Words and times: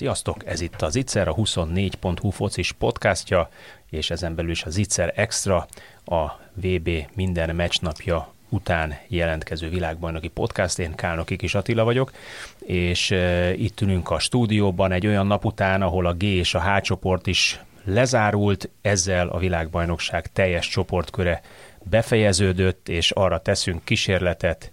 Sziasztok, 0.00 0.46
ez 0.46 0.60
itt 0.60 0.82
az 0.82 0.92
Zicser, 0.92 1.28
a 1.28 1.34
24.hu 1.34 2.30
focis 2.30 2.72
podcastja, 2.72 3.48
és 3.90 4.10
ezen 4.10 4.34
belül 4.34 4.50
is 4.50 4.62
a 4.62 4.70
Zicser 4.70 5.12
Extra, 5.16 5.66
a 6.04 6.26
VB 6.54 6.90
minden 7.14 7.54
meccsnapja 7.54 8.32
után 8.48 8.94
jelentkező 9.08 9.68
világbajnoki 9.68 10.28
podcast. 10.28 10.78
Én 10.78 10.94
Kálnoki 10.94 11.36
Kis 11.36 11.54
Attila 11.54 11.84
vagyok, 11.84 12.12
és 12.58 13.10
e, 13.10 13.52
itt 13.54 13.80
ülünk 13.80 14.10
a 14.10 14.18
stúdióban 14.18 14.92
egy 14.92 15.06
olyan 15.06 15.26
nap 15.26 15.44
után, 15.44 15.82
ahol 15.82 16.06
a 16.06 16.14
G 16.14 16.22
és 16.22 16.54
a 16.54 16.60
H 16.60 16.80
csoport 16.80 17.26
is 17.26 17.60
lezárult, 17.84 18.70
ezzel 18.80 19.28
a 19.28 19.38
világbajnokság 19.38 20.32
teljes 20.32 20.68
csoportköre 20.68 21.40
befejeződött, 21.82 22.88
és 22.88 23.10
arra 23.10 23.38
teszünk 23.38 23.84
kísérletet 23.84 24.70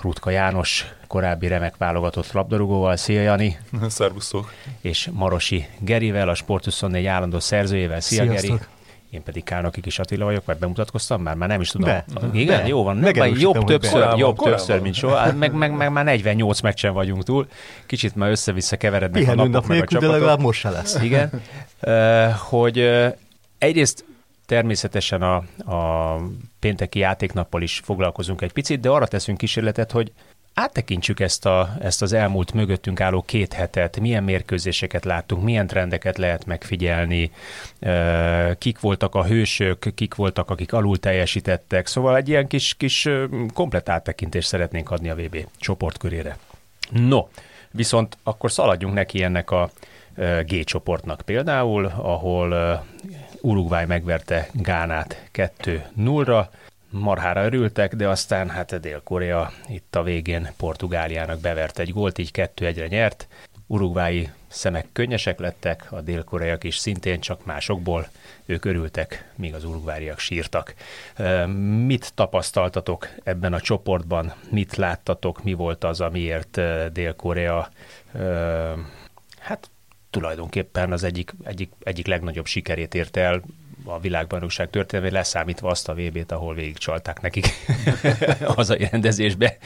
Rutka 0.00 0.30
János, 0.30 0.86
korábbi 1.06 1.46
remek 1.46 1.76
válogatott 1.76 2.32
labdarúgóval. 2.32 2.96
Szia 2.96 3.20
Jani! 3.20 3.58
Szervusztok! 3.88 4.52
És 4.80 5.08
Marosi 5.12 5.66
Gerivel, 5.78 6.28
a 6.28 6.34
Sport 6.34 6.64
24 6.64 7.06
állandó 7.06 7.38
szerzőjével. 7.40 8.00
Szia 8.00 8.22
Sziasztok. 8.24 8.58
Geri! 8.58 8.68
Én 9.10 9.22
pedig 9.22 9.44
Kálnoki 9.44 9.80
Kis 9.80 9.98
Attila 9.98 10.24
vagyok, 10.24 10.44
vagy 10.44 10.56
bemutatkoztam 10.56 11.22
már? 11.22 11.34
Már 11.34 11.48
nem 11.48 11.60
is 11.60 11.68
tudom. 11.70 11.88
Be. 11.88 12.04
Igen? 12.32 12.60
Be. 12.62 12.66
Jó 12.68 12.82
van. 12.82 12.96
Megerősítem, 12.96 13.40
jobb 13.40 13.64
többször, 13.64 13.92
Korábban, 13.92 14.18
jobb 14.18 14.36
korábban. 14.36 14.58
többször, 14.58 14.80
mint 14.82 14.94
soha. 14.94 15.16
Hát 15.16 15.38
Meg, 15.38 15.52
meg, 15.52 15.72
meg, 15.76 15.92
már 15.92 16.04
48 16.04 16.60
meccsen 16.60 16.92
vagyunk 16.92 17.22
túl. 17.22 17.46
Kicsit 17.86 18.14
már 18.14 18.30
össze-vissza 18.30 18.76
keverednek 18.76 19.22
a 19.22 19.24
Pihenő 19.24 19.36
napok, 19.36 19.52
nap 19.52 19.62
meg 19.62 19.70
a 19.70 19.74
nélkül, 19.74 19.98
de 19.98 20.04
csapatok. 20.04 20.20
legalább 20.20 20.40
most 20.40 20.60
se 20.60 20.70
lesz. 20.70 20.98
Igen, 21.02 21.30
Ö, 21.80 22.26
hogy 22.50 22.78
ö, 22.78 23.08
egyrészt 23.58 24.04
természetesen 24.50 25.22
a, 25.22 25.36
a 25.74 26.16
pénteki 26.58 26.98
játéknappal 26.98 27.62
is 27.62 27.80
foglalkozunk 27.84 28.42
egy 28.42 28.52
picit, 28.52 28.80
de 28.80 28.88
arra 28.88 29.06
teszünk 29.06 29.38
kísérletet, 29.38 29.90
hogy 29.90 30.12
áttekintsük 30.54 31.20
ezt, 31.20 31.46
a, 31.46 31.70
ezt 31.80 32.02
az 32.02 32.12
elmúlt 32.12 32.52
mögöttünk 32.52 33.00
álló 33.00 33.22
két 33.22 33.52
hetet, 33.52 34.00
milyen 34.00 34.24
mérkőzéseket 34.24 35.04
láttunk, 35.04 35.42
milyen 35.42 35.66
trendeket 35.66 36.18
lehet 36.18 36.46
megfigyelni, 36.46 37.30
kik 38.58 38.80
voltak 38.80 39.14
a 39.14 39.24
hősök, 39.24 39.94
kik 39.94 40.14
voltak, 40.14 40.50
akik 40.50 40.72
alul 40.72 40.98
teljesítettek, 40.98 41.86
szóval 41.86 42.16
egy 42.16 42.28
ilyen 42.28 42.46
kis, 42.46 42.74
kis 42.74 43.08
komplet 43.54 43.88
áttekintést 43.88 44.48
szeretnénk 44.48 44.90
adni 44.90 45.10
a 45.10 45.14
VB 45.14 45.46
csoportkörére. 45.58 46.38
No, 46.90 47.26
viszont 47.70 48.16
akkor 48.22 48.50
szaladjunk 48.50 48.94
neki 48.94 49.22
ennek 49.22 49.50
a 49.50 49.70
G 50.46 50.64
csoportnak 50.64 51.22
például, 51.24 51.84
ahol 51.86 52.84
Uruguay 53.42 53.84
megverte 53.84 54.48
Gánát 54.52 55.28
2-0-ra, 55.32 56.46
marhára 56.90 57.44
örültek, 57.44 57.94
de 57.94 58.08
aztán 58.08 58.48
hát 58.48 58.80
Dél-Korea 58.80 59.52
itt 59.68 59.96
a 59.96 60.02
végén 60.02 60.48
Portugáliának 60.56 61.40
bevert 61.40 61.78
egy 61.78 61.90
gólt, 61.92 62.18
így 62.18 62.30
2-1-re 62.34 62.86
nyert. 62.86 63.28
Uruguayi 63.66 64.30
szemek 64.48 64.86
könnyesek 64.92 65.38
lettek, 65.38 65.92
a 65.92 66.00
dél-koreaiak 66.00 66.64
is 66.64 66.76
szintén 66.76 67.20
csak 67.20 67.44
másokból 67.44 68.08
ők 68.46 68.64
örültek, 68.64 69.30
míg 69.36 69.54
az 69.54 69.64
uruguayiak 69.64 70.18
sírtak. 70.18 70.74
Mit 71.86 72.12
tapasztaltatok 72.14 73.08
ebben 73.22 73.52
a 73.52 73.60
csoportban? 73.60 74.32
Mit 74.50 74.76
láttatok? 74.76 75.44
Mi 75.44 75.52
volt 75.52 75.84
az, 75.84 76.00
amiért 76.00 76.60
Dél-Korea 76.92 77.68
tulajdonképpen 80.10 80.92
az 80.92 81.04
egyik, 81.04 81.34
egyik, 81.44 81.72
egyik 81.78 82.06
legnagyobb 82.06 82.46
sikerét 82.46 82.94
érte 82.94 83.20
el 83.20 83.42
a 83.84 84.00
világbajnokság 84.00 84.70
történelmében, 84.70 85.18
leszámítva 85.18 85.68
azt 85.68 85.88
a 85.88 85.94
VB-t, 85.94 86.32
ahol 86.32 86.54
végigcsalták 86.54 87.20
nekik 87.20 87.46
a 88.48 88.52
hazai 88.52 88.88
rendezésbe. 88.90 89.56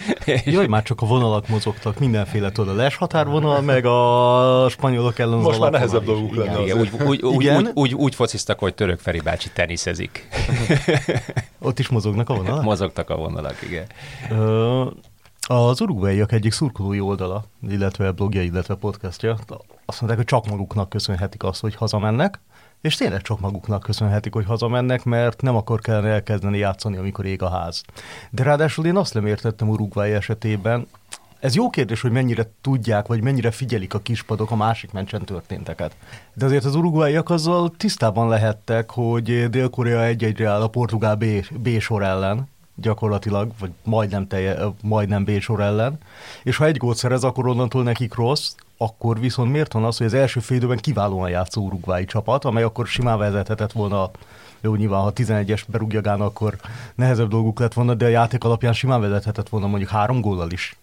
Jaj, 0.44 0.66
már 0.66 0.82
csak 0.82 1.02
a 1.02 1.06
vonalak 1.06 1.48
mozogtak, 1.48 1.98
mindenféle 1.98 2.52
tudod, 2.52 2.78
a 2.78 2.82
les 2.82 2.96
határvonal, 2.96 3.60
meg 3.60 3.84
a 3.86 4.66
spanyolok 4.70 5.18
ellen 5.18 5.38
az 5.38 5.44
Most 5.44 5.60
már 5.60 5.70
nehezebb 5.70 6.04
dolguk 6.04 6.32
Igen. 6.32 6.44
lenne. 6.44 6.62
Igen, 6.62 6.78
úgy, 6.78 6.90
úgy, 7.06 7.22
úgy, 7.22 7.42
Igen. 7.42 7.56
úgy, 7.56 7.70
úgy, 7.74 7.94
úgy 7.94 8.14
fociztak, 8.14 8.58
hogy 8.58 8.74
török 8.74 8.98
Feri 8.98 9.20
bácsi 9.20 9.50
teniszezik. 9.52 10.28
Ott 11.58 11.78
is 11.78 11.88
mozognak 11.88 12.28
a 12.28 12.34
vonalak? 12.34 12.62
Mozogtak 12.62 13.10
a 13.10 13.16
vonalak, 13.16 13.62
igen. 13.62 13.86
Ö, 14.30 14.86
Az 15.46 15.80
uruguayiak 15.80 16.32
egyik 16.32 16.52
szurkolói 16.52 17.00
oldala, 17.00 17.44
illetve 17.68 18.12
blogja, 18.12 18.42
illetve 18.42 18.74
podcastja, 18.74 19.36
azt 19.84 20.00
mondták, 20.00 20.16
hogy 20.16 20.24
csak 20.24 20.46
maguknak 20.46 20.88
köszönhetik 20.88 21.42
azt, 21.42 21.60
hogy 21.60 21.74
hazamennek, 21.74 22.40
és 22.80 22.96
tényleg 22.96 23.20
csak 23.20 23.40
maguknak 23.40 23.82
köszönhetik, 23.82 24.32
hogy 24.32 24.44
hazamennek, 24.44 25.04
mert 25.04 25.42
nem 25.42 25.56
akkor 25.56 25.80
kellene 25.80 26.08
elkezdeni 26.08 26.58
játszani, 26.58 26.96
amikor 26.96 27.24
ég 27.24 27.42
a 27.42 27.48
ház. 27.48 27.82
De 28.30 28.42
ráadásul 28.42 28.86
én 28.86 28.96
azt 28.96 29.14
nem 29.14 29.26
értettem 29.26 29.68
Uruguay 29.68 30.12
esetében, 30.12 30.86
ez 31.40 31.54
jó 31.54 31.70
kérdés, 31.70 32.00
hogy 32.00 32.10
mennyire 32.10 32.50
tudják, 32.60 33.06
vagy 33.06 33.22
mennyire 33.22 33.50
figyelik 33.50 33.94
a 33.94 33.98
kispadok 33.98 34.50
a 34.50 34.56
másik 34.56 34.92
meccsen 34.92 35.24
történteket. 35.24 35.96
De 36.34 36.44
azért 36.44 36.64
az 36.64 36.74
uruguayiak 36.74 37.30
azzal 37.30 37.70
tisztában 37.76 38.28
lehettek, 38.28 38.90
hogy 38.90 39.50
Dél-Korea 39.50 40.04
egy-egyre 40.04 40.48
áll 40.48 40.62
a 40.62 40.68
portugál 40.68 41.14
B, 41.14 41.24
B 41.58 41.78
sor 41.78 42.02
ellen, 42.02 42.48
gyakorlatilag, 42.74 43.50
vagy 43.58 43.70
majdnem, 43.82 44.26
telje, 44.26 44.56
majdnem 44.82 45.24
B 45.24 45.40
sor 45.40 45.60
ellen, 45.60 45.98
és 46.42 46.56
ha 46.56 46.64
egy 46.64 46.76
gólt 46.76 46.96
szerez, 46.96 47.24
akkor 47.24 47.46
onnantól 47.46 47.82
nekik 47.82 48.14
rossz, 48.14 48.54
akkor 48.76 49.20
viszont 49.20 49.50
miért 49.50 49.72
van 49.72 49.84
az, 49.84 49.96
hogy 49.96 50.06
az 50.06 50.14
első 50.14 50.40
fél 50.40 50.56
időben 50.56 50.76
kiválóan 50.76 51.30
játszó 51.30 51.62
uruguayi 51.62 52.04
csapat, 52.04 52.44
amely 52.44 52.62
akkor 52.62 52.86
simán 52.86 53.18
vezethetett 53.18 53.72
volna 53.72 54.10
jó, 54.60 54.74
nyilván, 54.74 55.02
ha 55.02 55.12
11-es 55.14 55.62
berúgja 55.66 56.00
Gána, 56.00 56.24
akkor 56.24 56.56
nehezebb 56.94 57.28
dolguk 57.28 57.58
lett 57.58 57.72
volna, 57.72 57.94
de 57.94 58.04
a 58.04 58.08
játék 58.08 58.44
alapján 58.44 58.72
simán 58.72 59.00
vezethetett 59.00 59.48
volna 59.48 59.66
mondjuk 59.66 59.90
három 59.90 60.20
góllal 60.20 60.50
is. 60.50 60.76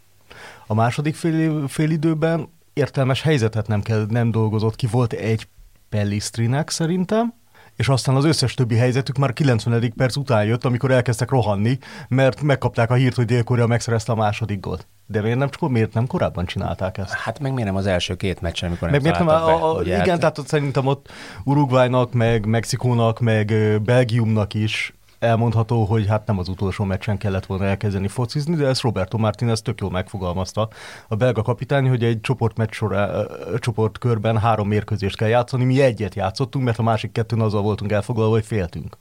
A 0.68 0.74
második 0.74 1.16
fél, 1.16 1.68
fél 1.68 1.90
időben 1.90 2.50
értelmes 2.74 3.22
helyzetet 3.22 3.68
nem, 3.68 3.82
kell, 3.82 4.06
nem 4.10 4.32
dolgozott 4.32 4.76
ki, 4.76 4.88
volt 4.88 5.14
egy 5.14 5.48
Pellistrinek 5.90 6.70
szerintem, 6.70 7.34
és 7.82 7.90
aztán 7.90 8.16
az 8.16 8.26
összes 8.26 8.54
többi 8.54 8.76
helyzetük 8.76 9.18
már 9.18 9.34
90. 9.34 9.94
perc 9.96 10.16
után 10.16 10.46
jött, 10.46 10.66
amikor 10.66 10.92
elkezdtek 10.92 11.30
rohanni, 11.30 11.78
mert 12.08 12.42
megkapták 12.42 12.92
a 12.92 12.94
hírt, 12.94 13.16
hogy 13.16 13.26
Dél-Korea 13.26 13.68
megszerezte 13.68 14.12
a 14.12 14.16
második 14.16 14.60
gólt. 14.60 14.88
De 15.06 15.22
miért 15.22 15.38
nem, 15.38 15.50
csak 15.50 15.70
miért 15.70 15.94
nem 15.94 16.08
korábban 16.08 16.46
csinálták 16.46 16.98
ezt? 16.98 17.14
Hát 17.14 17.40
meg 17.40 17.52
miért 17.54 17.68
nem 17.68 17.78
az 17.78 17.86
első 17.86 18.16
két 18.16 18.42
meccsen, 18.42 18.68
amikor 18.68 18.90
nem 18.90 19.02
Meg 19.02 19.02
miért 19.06 19.18
nem, 19.18 19.28
találtak 19.28 19.64
a, 19.64 19.70
a, 19.70 19.74
be, 19.74 19.80
ugye? 19.80 19.96
igen, 19.96 20.08
Hát- 20.08 20.20
tehát 20.20 20.38
ott 20.38 20.48
szerintem 20.48 20.88
ott 20.88 21.10
Uruguaynak, 21.44 22.14
meg 22.14 22.46
Mexikónak, 22.46 23.20
meg 23.20 23.54
Belgiumnak 23.84 24.54
is 24.54 24.94
elmondható, 25.22 25.84
hogy 25.84 26.08
hát 26.08 26.28
nem 26.28 26.40
az 26.40 26.48
utolsó 26.48 26.84
meccsen 26.84 27.18
kellett 27.18 27.46
volna 27.46 27.66
elkezdeni 27.66 28.08
focizni, 28.08 28.56
de 28.56 28.68
ezt 28.68 28.82
Roberto 28.82 29.18
Martinez 29.18 29.62
tök 29.62 29.82
jól 29.82 29.92
megfogalmazta. 29.92 30.70
A 31.08 31.16
belga 31.16 31.42
kapitány, 31.42 31.90
hogy 31.90 32.04
egy 32.04 32.22
csoportmeccs 32.22 32.74
sorá, 32.74 33.26
csoportkörben 33.58 34.38
három 34.38 34.68
mérkőzést 34.68 35.18
kell 35.18 35.28
játszani, 35.28 35.64
mi 35.64 35.82
egyet 35.82 36.16
játszottunk, 36.16 36.66
mert 36.66 36.80
a 36.80 36.84
másik 36.84 37.12
kettőn 37.12 37.42
azzal 37.42 37.62
voltunk 37.62 37.92
elfoglalva, 37.92 38.34
hogy 38.34 38.46
féltünk. 38.46 38.98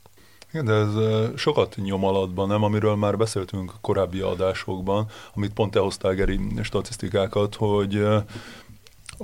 Igen, 0.53 0.64
de 0.64 0.72
ez 0.72 0.88
sokat 1.36 1.76
nyom 1.76 2.04
alatban, 2.04 2.48
nem? 2.48 2.62
Amiről 2.62 2.97
már 2.97 3.16
beszéltünk 3.16 3.72
korábbi 3.80 4.20
adásokban, 4.20 5.06
amit 5.34 5.53
pont 5.53 5.70
te 5.70 5.80
hoztál, 5.80 6.14
Geri, 6.14 6.41
statisztikákat, 6.62 7.54
hogy 7.54 8.06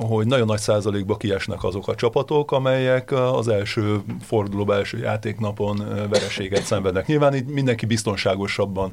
hogy 0.00 0.26
nagyon 0.26 0.46
nagy 0.46 0.58
százalékba 0.58 1.16
kiesnek 1.16 1.64
azok 1.64 1.88
a 1.88 1.94
csapatok, 1.94 2.52
amelyek 2.52 3.12
az 3.12 3.48
első 3.48 4.00
forduló, 4.20 4.72
első 4.72 4.98
játéknapon 4.98 5.76
vereséget 6.10 6.62
szenvednek. 6.62 7.06
Nyilván 7.06 7.34
így 7.34 7.46
mindenki 7.46 7.86
biztonságosabban 7.86 8.92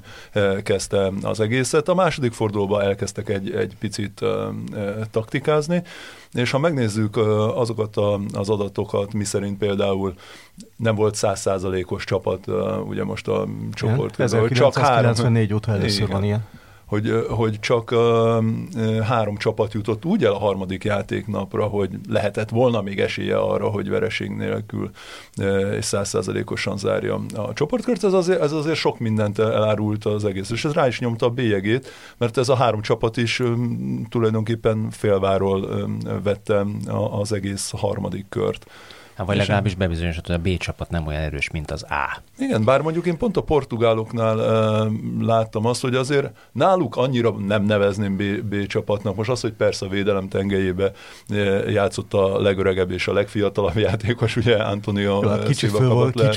kezdte 0.64 1.12
az 1.22 1.40
egészet. 1.40 1.90
A 1.90 1.94
második 1.94 2.34
fordulóban 2.34 2.82
elkezdtek 2.82 3.30
egy, 3.30 3.52
egy 3.52 3.76
picit 3.80 4.22
taktikázni, 5.12 5.84
és 6.34 6.52
ha 6.52 6.58
megnézzük 6.58 7.18
azokat 7.56 7.98
a, 7.98 8.20
az 8.34 8.50
adatokat, 8.50 9.14
mi 9.14 9.24
szerint 9.24 9.58
például 9.58 10.14
nem 10.76 10.96
volt 10.96 11.16
százszázalékos 11.16 12.04
csapat, 12.04 12.48
ugye 12.88 13.04
most 13.04 13.28
a 13.28 13.48
csoport, 13.74 14.16
közül, 14.16 14.50
csak 14.50 14.78
három, 14.78 15.12
1994 15.12 15.54
óta 15.54 15.72
először 15.72 16.02
Igen. 16.02 16.12
van 16.12 16.24
ilyen. 16.24 16.63
Hogy, 16.94 17.26
hogy 17.30 17.60
csak 17.60 17.96
három 19.04 19.38
csapat 19.38 19.74
jutott 19.74 20.06
úgy 20.06 20.24
el 20.24 20.32
a 20.32 20.38
harmadik 20.38 20.84
játéknapra, 20.84 21.66
hogy 21.66 21.90
lehetett 22.10 22.50
volna 22.50 22.82
még 22.82 23.00
esélye 23.00 23.38
arra, 23.38 23.68
hogy 23.68 23.90
vereség 23.90 24.30
nélkül 24.30 24.92
és 25.78 25.86
százszázalékosan 25.86 26.78
zárja 26.78 27.22
a 27.36 27.54
csoportkört. 27.54 28.04
Ez 28.04 28.14
azért, 28.14 28.42
ez 28.42 28.52
azért 28.52 28.78
sok 28.78 29.00
mindent 29.00 29.40
elárult 29.40 30.06
az 30.06 30.26
egész, 30.26 30.50
és 30.50 30.66
ez 30.66 30.74
rá 30.74 30.88
is 30.88 31.00
nyomta 31.00 31.26
a 31.26 31.30
bélyegét, 31.30 31.90
mert 32.18 32.38
ez 32.38 32.50
a 32.50 32.56
három 32.56 32.82
csapat 32.82 33.18
is 33.18 33.40
um, 33.40 34.06
tulajdonképpen 34.10 34.88
félváról 34.92 35.88
vette 36.24 36.66
az 37.12 37.32
egész 37.32 37.72
harmadik 37.76 38.26
kört. 38.30 38.66
Hát, 39.16 39.26
vagy 39.26 39.38
legalábbis 39.38 39.76
bebizonyosodott, 39.76 40.28
hogy 40.28 40.36
a 40.36 40.56
B 40.56 40.58
csapat 40.58 40.90
nem 40.90 41.08
olyan 41.08 41.22
erős, 41.22 41.50
mint 41.50 41.72
az 41.72 41.84
A. 41.84 42.22
Igen, 42.38 42.64
bár 42.64 42.82
mondjuk 42.82 43.06
én 43.06 43.18
pont 43.18 43.38
a 43.38 43.42
portugáloknál 43.42 44.42
e, 44.42 44.88
láttam 45.20 45.66
azt, 45.66 45.82
hogy 45.82 45.96
azért 45.96 46.32
náluk 46.52 46.96
annyira 46.96 47.32
nem 47.32 47.64
nevezném 47.64 48.16
B, 48.18 48.24
B 48.24 48.66
csapatnak. 48.66 49.16
Most 49.16 49.30
az, 49.30 49.42
hogy 49.42 49.54
persze 49.54 49.86
a 49.86 49.90
védelem 49.90 50.28
tengelyébe 50.28 50.92
játszott 51.68 52.14
a 52.14 52.42
legöregebb 52.42 52.92
és 52.92 53.08
a 53.08 53.14
legfiatalabb 53.14 53.78
játékos, 53.88 54.36
ugye 54.36 54.56
Antonio 54.56 55.20
Jó, 55.24 55.30
hát 55.30 55.44
kicsit 55.44 55.70
föl 55.70 55.90
volt, 55.90 56.16
le. 56.16 56.30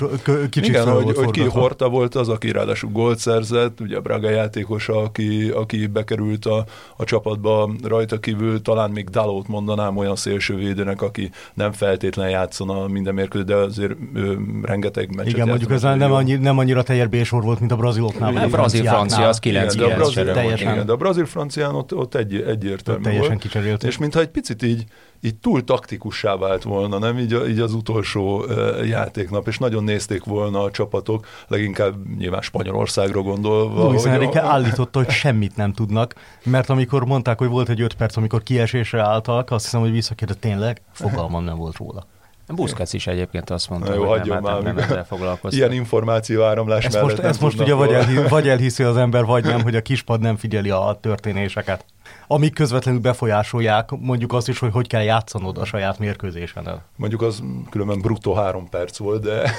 kicsit 0.50 0.68
Igen, 0.68 0.92
hogy, 0.92 1.02
volt 1.02 1.16
hogy 1.16 1.30
ki 1.30 1.44
Horta 1.44 1.88
volt 1.88 2.14
az, 2.14 2.28
aki 2.28 2.50
ráadásul 2.50 2.90
gólt 2.90 3.18
szerzett, 3.18 3.80
ugye 3.80 3.96
a 3.96 4.00
Braga 4.00 4.30
játékosa, 4.30 4.96
aki, 4.96 5.48
aki 5.48 5.86
bekerült 5.86 6.46
a, 6.46 6.64
a 6.96 7.04
csapatba, 7.04 7.70
rajta 7.82 8.20
kívül 8.20 8.62
talán 8.62 8.90
még 8.90 9.08
Dalót 9.08 9.48
mondanám 9.48 9.96
olyan 9.96 10.16
szélsővédőnek, 10.16 11.02
aki 11.02 11.30
nem 11.54 11.72
feltétlen 11.72 12.30
játszon 12.30 12.65
a 12.68 12.88
minden 12.88 13.14
mérkőzés, 13.14 13.46
de 13.46 13.54
azért 13.54 13.92
ő, 14.14 14.38
rengeteg 14.62 15.14
meccset 15.14 15.32
Igen, 15.32 15.48
mondjuk 15.48 15.70
ez 15.70 15.82
nem, 15.82 16.12
annyi, 16.12 16.34
nem 16.34 16.58
annyira 16.58 16.82
teljes 16.82 17.06
B-sor 17.06 17.42
volt, 17.42 17.58
mint 17.58 17.72
a 17.72 17.76
braziloknál. 17.76 18.36
A 18.36 18.46
brazil-francia 18.46 19.28
az 19.28 19.38
9 19.38 19.74
igen, 19.74 19.88
de 19.88 19.94
a 19.94 19.96
brazil, 19.96 20.32
teljesen. 20.32 20.72
Igen, 20.72 20.86
de 20.86 20.92
a 20.92 20.96
brazil-francián 20.96 21.74
ott, 21.74 21.94
ott 21.94 22.14
egy, 22.14 22.34
egyértelmű 22.34 23.02
teljesen 23.02 23.28
volt. 23.28 23.40
kicserélt. 23.40 23.84
És 23.84 23.98
mintha 23.98 24.20
egy 24.20 24.28
picit 24.28 24.62
így, 24.62 24.84
így 25.20 25.34
túl 25.34 25.64
taktikussá 25.64 26.36
vált 26.36 26.62
volna, 26.62 26.98
nem? 26.98 27.18
Így, 27.18 27.36
így 27.48 27.58
az 27.58 27.74
utolsó 27.74 28.38
uh, 28.38 28.88
játéknap, 28.88 29.48
és 29.48 29.58
nagyon 29.58 29.84
nézték 29.84 30.24
volna 30.24 30.62
a 30.62 30.70
csapatok, 30.70 31.26
leginkább 31.48 31.94
nyilván 32.18 32.40
Spanyolországra 32.40 33.22
gondolva. 33.22 33.84
Luis 33.84 34.04
Enrique 34.04 34.40
a... 34.40 34.50
állította, 34.50 34.98
hogy 34.98 35.10
semmit 35.10 35.56
nem 35.56 35.72
tudnak, 35.72 36.14
mert 36.44 36.70
amikor 36.70 37.04
mondták, 37.04 37.38
hogy 37.38 37.48
volt 37.48 37.68
egy 37.68 37.80
öt 37.80 37.94
perc, 37.94 38.16
amikor 38.16 38.42
kiesésre 38.42 39.00
álltak, 39.00 39.50
azt 39.50 39.64
hiszem, 39.64 39.80
hogy 39.80 39.90
visszakérdett, 39.90 40.40
tényleg, 40.40 40.82
fogalmam 40.92 41.44
nem 41.44 41.56
volt 41.56 41.76
róla. 41.76 42.06
Buszkac 42.54 42.92
is 42.92 43.06
egyébként 43.06 43.50
azt 43.50 43.68
mondta, 43.70 43.94
Jó, 43.94 44.08
hogy 44.08 44.28
nem, 44.28 44.42
már, 44.42 44.62
nem, 44.62 44.74
nem 44.74 44.78
ezzel 44.78 45.04
foglalkozni. 45.04 45.58
Ilyen 45.58 45.72
információ 45.72 46.42
áramlás 46.42 46.84
ezt 46.84 47.02
most, 47.02 47.18
ezt 47.18 47.40
most 47.40 47.60
ugye 47.60 47.74
vagy, 47.74 47.92
elhi, 47.92 48.16
vagy 48.28 48.48
elhiszi 48.54 48.82
az 48.82 48.96
ember, 48.96 49.24
vagy 49.24 49.44
nem, 49.44 49.62
hogy 49.62 49.76
a 49.76 49.82
kispad 49.82 50.20
nem 50.20 50.36
figyeli 50.36 50.70
a 50.70 50.98
történéseket. 51.00 51.84
Amik 52.26 52.54
közvetlenül 52.54 53.00
befolyásolják 53.00 53.90
mondjuk 53.90 54.32
azt 54.32 54.48
is, 54.48 54.58
hogy 54.58 54.72
hogy 54.72 54.86
kell 54.86 55.02
játszanod 55.02 55.58
a 55.58 55.64
saját 55.64 55.98
mérkőzésen. 55.98 56.82
Mondjuk 56.96 57.22
az 57.22 57.42
különben 57.70 58.00
bruttó 58.00 58.34
három 58.34 58.68
perc 58.68 58.98
volt, 58.98 59.22
de... 59.22 59.50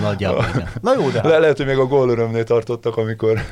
Nagyjából 0.00 0.44
igen. 0.54 0.68
Na 0.80 0.94
jó, 0.94 1.10
de... 1.10 1.28
Le, 1.28 1.38
lehet, 1.38 1.56
hogy 1.56 1.66
még 1.66 1.78
a 1.78 1.86
gólörömnél 1.86 2.44
tartottak, 2.44 2.96
amikor, 2.96 3.44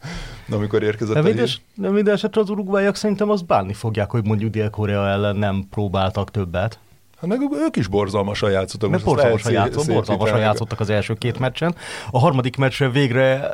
amikor 0.50 0.82
érkezett 0.82 1.14
de 1.14 1.22
minden, 1.22 1.48
de 1.74 1.90
minden 1.90 2.14
esetre 2.14 2.40
az 2.40 2.50
urugvájak 2.50 2.96
szerintem 2.96 3.30
azt 3.30 3.46
bánni 3.46 3.72
fogják, 3.72 4.10
hogy 4.10 4.24
mondjuk 4.24 4.50
Dél-Korea 4.50 5.08
ellen 5.08 5.36
nem 5.36 5.66
próbáltak 5.70 6.30
többet. 6.30 6.78
Hát 7.22 7.30
meg 7.30 7.40
ők 7.52 7.76
is 7.76 7.86
borzalmasan 7.86 8.50
játszottak. 8.50 8.90
Mert 8.90 9.04
borzalmasan, 9.04 9.52
játszottak, 9.52 9.94
borzalmasan 9.94 10.38
játszottak 10.38 10.80
az 10.80 10.90
első 10.90 11.14
két 11.14 11.38
meccsen. 11.38 11.74
A 12.10 12.18
harmadik 12.18 12.56
meccsre 12.56 12.88
végre 12.88 13.50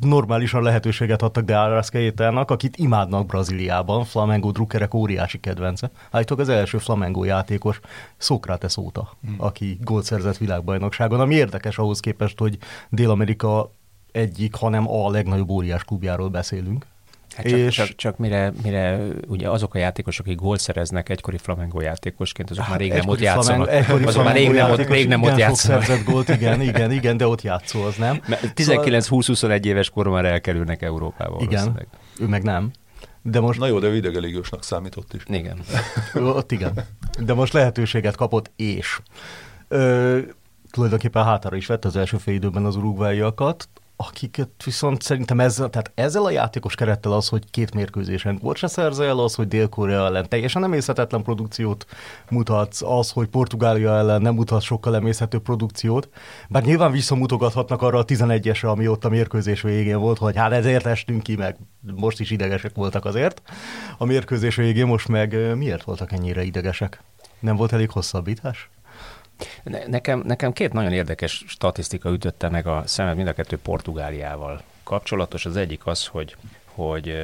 normálisan 0.00 0.62
lehetőséget 0.62 1.22
adtak 1.22 1.44
De 1.44 1.58
Arrascaetának, 1.58 2.50
akit 2.50 2.76
imádnak 2.76 3.26
Brazíliában, 3.26 4.04
Flamengo 4.04 4.50
drukkerek 4.50 4.94
óriási 4.94 5.40
kedvence. 5.40 5.90
Állítólag 6.10 6.42
az 6.42 6.48
első 6.48 6.78
Flamengo 6.78 7.24
játékos 7.24 7.80
Sócrates 8.16 8.76
óta, 8.76 9.08
hmm. 9.26 9.34
aki 9.38 9.78
gólt 9.84 10.04
szerzett 10.04 10.36
világbajnokságon, 10.36 11.20
ami 11.20 11.34
érdekes 11.34 11.78
ahhoz 11.78 12.00
képest, 12.00 12.38
hogy 12.38 12.58
Dél-Amerika 12.88 13.72
egyik, 14.12 14.54
hanem 14.54 14.90
a 14.90 15.10
legnagyobb 15.10 15.50
óriás 15.50 15.84
klubjáról 15.84 16.28
beszélünk. 16.28 16.86
Hát 17.38 17.48
csak, 17.48 17.58
és... 17.58 17.74
csak, 17.74 17.94
csak 17.94 18.16
mire, 18.16 18.52
mire 18.62 18.98
ugye 19.26 19.50
azok 19.50 19.74
a 19.74 19.78
játékosok, 19.78 20.26
akik 20.26 20.38
gólt 20.38 20.60
szereznek 20.60 21.08
egykori 21.08 21.38
flamengo 21.38 21.80
játékosként, 21.80 22.50
azok 22.50 22.62
hát 22.62 22.70
már 22.70 22.80
rég 22.80 22.92
nem 22.92 23.08
ott 23.08 23.20
játszanak. 23.20 23.68
azok 24.04 24.24
már 24.24 24.34
rég 24.34 24.50
nem 24.50 24.70
ott, 24.70 24.88
rég 24.88 25.08
nem 25.08 25.22
ott 25.22 25.36
játszanak. 25.36 25.82
szerzett 25.82 26.04
gólt, 26.04 26.28
igen, 26.28 26.60
igen, 26.60 26.92
igen, 26.92 27.16
de 27.16 27.26
ott 27.26 27.42
játszó 27.42 27.82
az 27.82 27.96
nem. 27.96 28.20
19-20-21 28.26 29.34
szóval... 29.34 29.56
éves 29.56 29.90
koron 29.90 30.12
már 30.12 30.24
elkerülnek 30.24 30.82
Európába. 30.82 31.38
Igen, 31.40 31.88
ő 32.18 32.26
meg 32.26 32.42
nem. 32.42 32.70
De 33.22 33.40
most... 33.40 33.58
Na 33.58 33.66
jó, 33.66 33.78
de 33.78 33.94
idegelégiósnak 33.94 34.64
számított 34.64 35.14
is. 35.14 35.22
Igen. 35.26 35.60
ott 36.14 36.52
igen. 36.52 36.72
De 37.18 37.34
most 37.34 37.52
lehetőséget 37.52 38.16
kapott, 38.16 38.50
és 38.56 39.00
ö, 39.68 40.18
tulajdonképpen 40.70 41.24
hátára 41.24 41.56
is 41.56 41.66
vett 41.66 41.84
az 41.84 41.96
első 41.96 42.16
fél 42.16 42.34
időben 42.34 42.64
az 42.64 42.76
urugváiakat, 42.76 43.68
akiket 44.00 44.48
viszont 44.64 45.02
szerintem 45.02 45.40
ezzel, 45.40 45.70
tehát 45.70 45.90
ezzel 45.94 46.24
a 46.24 46.30
játékos 46.30 46.74
kerettel 46.74 47.12
az, 47.12 47.28
hogy 47.28 47.50
két 47.50 47.74
mérkőzésen 47.74 48.38
volt 48.42 48.56
se 48.56 48.66
szerzel, 48.66 49.18
az, 49.18 49.34
hogy 49.34 49.48
Dél-Korea 49.48 50.04
ellen 50.04 50.28
teljesen 50.28 50.64
emészhetetlen 50.64 51.22
produkciót 51.22 51.86
mutatsz, 52.30 52.82
az, 52.82 53.10
hogy 53.10 53.28
Portugália 53.28 53.96
ellen 53.96 54.22
nem 54.22 54.34
mutat 54.34 54.62
sokkal 54.62 54.94
emészhető 54.94 55.38
produkciót, 55.38 56.08
bár 56.48 56.62
nyilván 56.62 56.90
visszamutogathatnak 56.90 57.82
arra 57.82 57.98
a 57.98 58.04
11-esre, 58.04 58.66
ami 58.66 58.88
ott 58.88 59.04
a 59.04 59.08
mérkőzés 59.08 59.62
végén 59.62 59.98
volt, 59.98 60.18
hogy 60.18 60.36
hát 60.36 60.52
ezért 60.52 60.86
estünk 60.86 61.22
ki, 61.22 61.36
meg 61.36 61.56
most 61.94 62.20
is 62.20 62.30
idegesek 62.30 62.74
voltak 62.74 63.04
azért. 63.04 63.42
A 63.98 64.04
mérkőzés 64.04 64.56
végén 64.56 64.86
most 64.86 65.08
meg 65.08 65.56
miért 65.56 65.82
voltak 65.82 66.12
ennyire 66.12 66.42
idegesek? 66.42 67.02
Nem 67.40 67.56
volt 67.56 67.72
elég 67.72 67.90
hosszabbítás? 67.90 68.70
Nekem, 69.86 70.22
nekem 70.26 70.52
két 70.52 70.72
nagyon 70.72 70.92
érdekes 70.92 71.44
statisztika 71.46 72.10
ütötte 72.10 72.48
meg 72.48 72.66
a 72.66 72.82
szemet 72.86 73.16
mind 73.16 73.28
a 73.28 73.32
kettő 73.32 73.58
Portugáliával 73.58 74.62
kapcsolatos. 74.82 75.46
Az 75.46 75.56
egyik 75.56 75.86
az, 75.86 76.06
hogy 76.06 76.36
hogy 76.78 77.14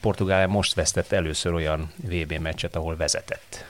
Portugália 0.00 0.48
most 0.48 0.74
vesztett 0.74 1.12
először 1.12 1.52
olyan 1.52 1.92
VB 1.96 2.32
meccset, 2.32 2.76
ahol 2.76 2.96
vezetett. 2.96 3.64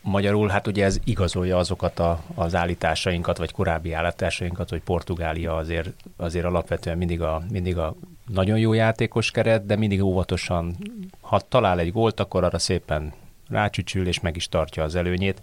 Magyarul 0.00 0.48
hát 0.48 0.66
ugye 0.66 0.84
ez 0.84 0.98
igazolja 1.04 1.58
azokat 1.58 1.98
a, 1.98 2.22
az 2.34 2.54
állításainkat, 2.54 3.38
vagy 3.38 3.52
korábbi 3.52 3.92
állításainkat, 3.92 4.68
hogy 4.68 4.80
Portugália 4.80 5.56
azért, 5.56 5.88
azért 6.16 6.44
alapvetően 6.44 6.98
mindig 6.98 7.22
a, 7.22 7.42
mindig 7.50 7.78
a 7.78 7.94
nagyon 8.26 8.58
jó 8.58 8.72
játékos 8.72 9.30
keret, 9.30 9.66
de 9.66 9.76
mindig 9.76 10.02
óvatosan, 10.02 10.76
ha 11.20 11.40
talál 11.40 11.78
egy 11.78 11.92
gólt, 11.92 12.20
akkor 12.20 12.44
arra 12.44 12.58
szépen 12.58 13.12
rácsücsül, 13.54 14.06
és 14.06 14.20
meg 14.20 14.36
is 14.36 14.48
tartja 14.48 14.82
az 14.82 14.94
előnyét. 14.94 15.40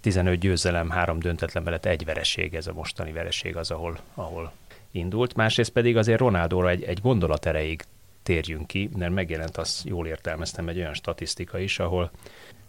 15 0.00 0.38
győzelem, 0.38 0.90
három 0.90 1.18
döntetlen 1.18 1.62
mellett 1.62 1.86
egy 1.86 2.04
vereség, 2.04 2.54
ez 2.54 2.66
a 2.66 2.72
mostani 2.72 3.12
vereség 3.12 3.56
az, 3.56 3.70
ahol, 3.70 3.98
ahol 4.14 4.52
indult. 4.90 5.34
Másrészt 5.34 5.70
pedig 5.70 5.96
azért 5.96 6.20
Ronaldóra 6.20 6.68
egy, 6.68 6.82
egy 6.82 7.00
gondolat 7.00 7.46
erejéig 7.46 7.82
térjünk 8.22 8.66
ki, 8.66 8.90
mert 8.96 9.12
megjelent, 9.12 9.56
azt 9.56 9.84
jól 9.84 10.06
értelmeztem, 10.06 10.68
egy 10.68 10.78
olyan 10.78 10.94
statisztika 10.94 11.58
is, 11.58 11.78
ahol 11.78 12.10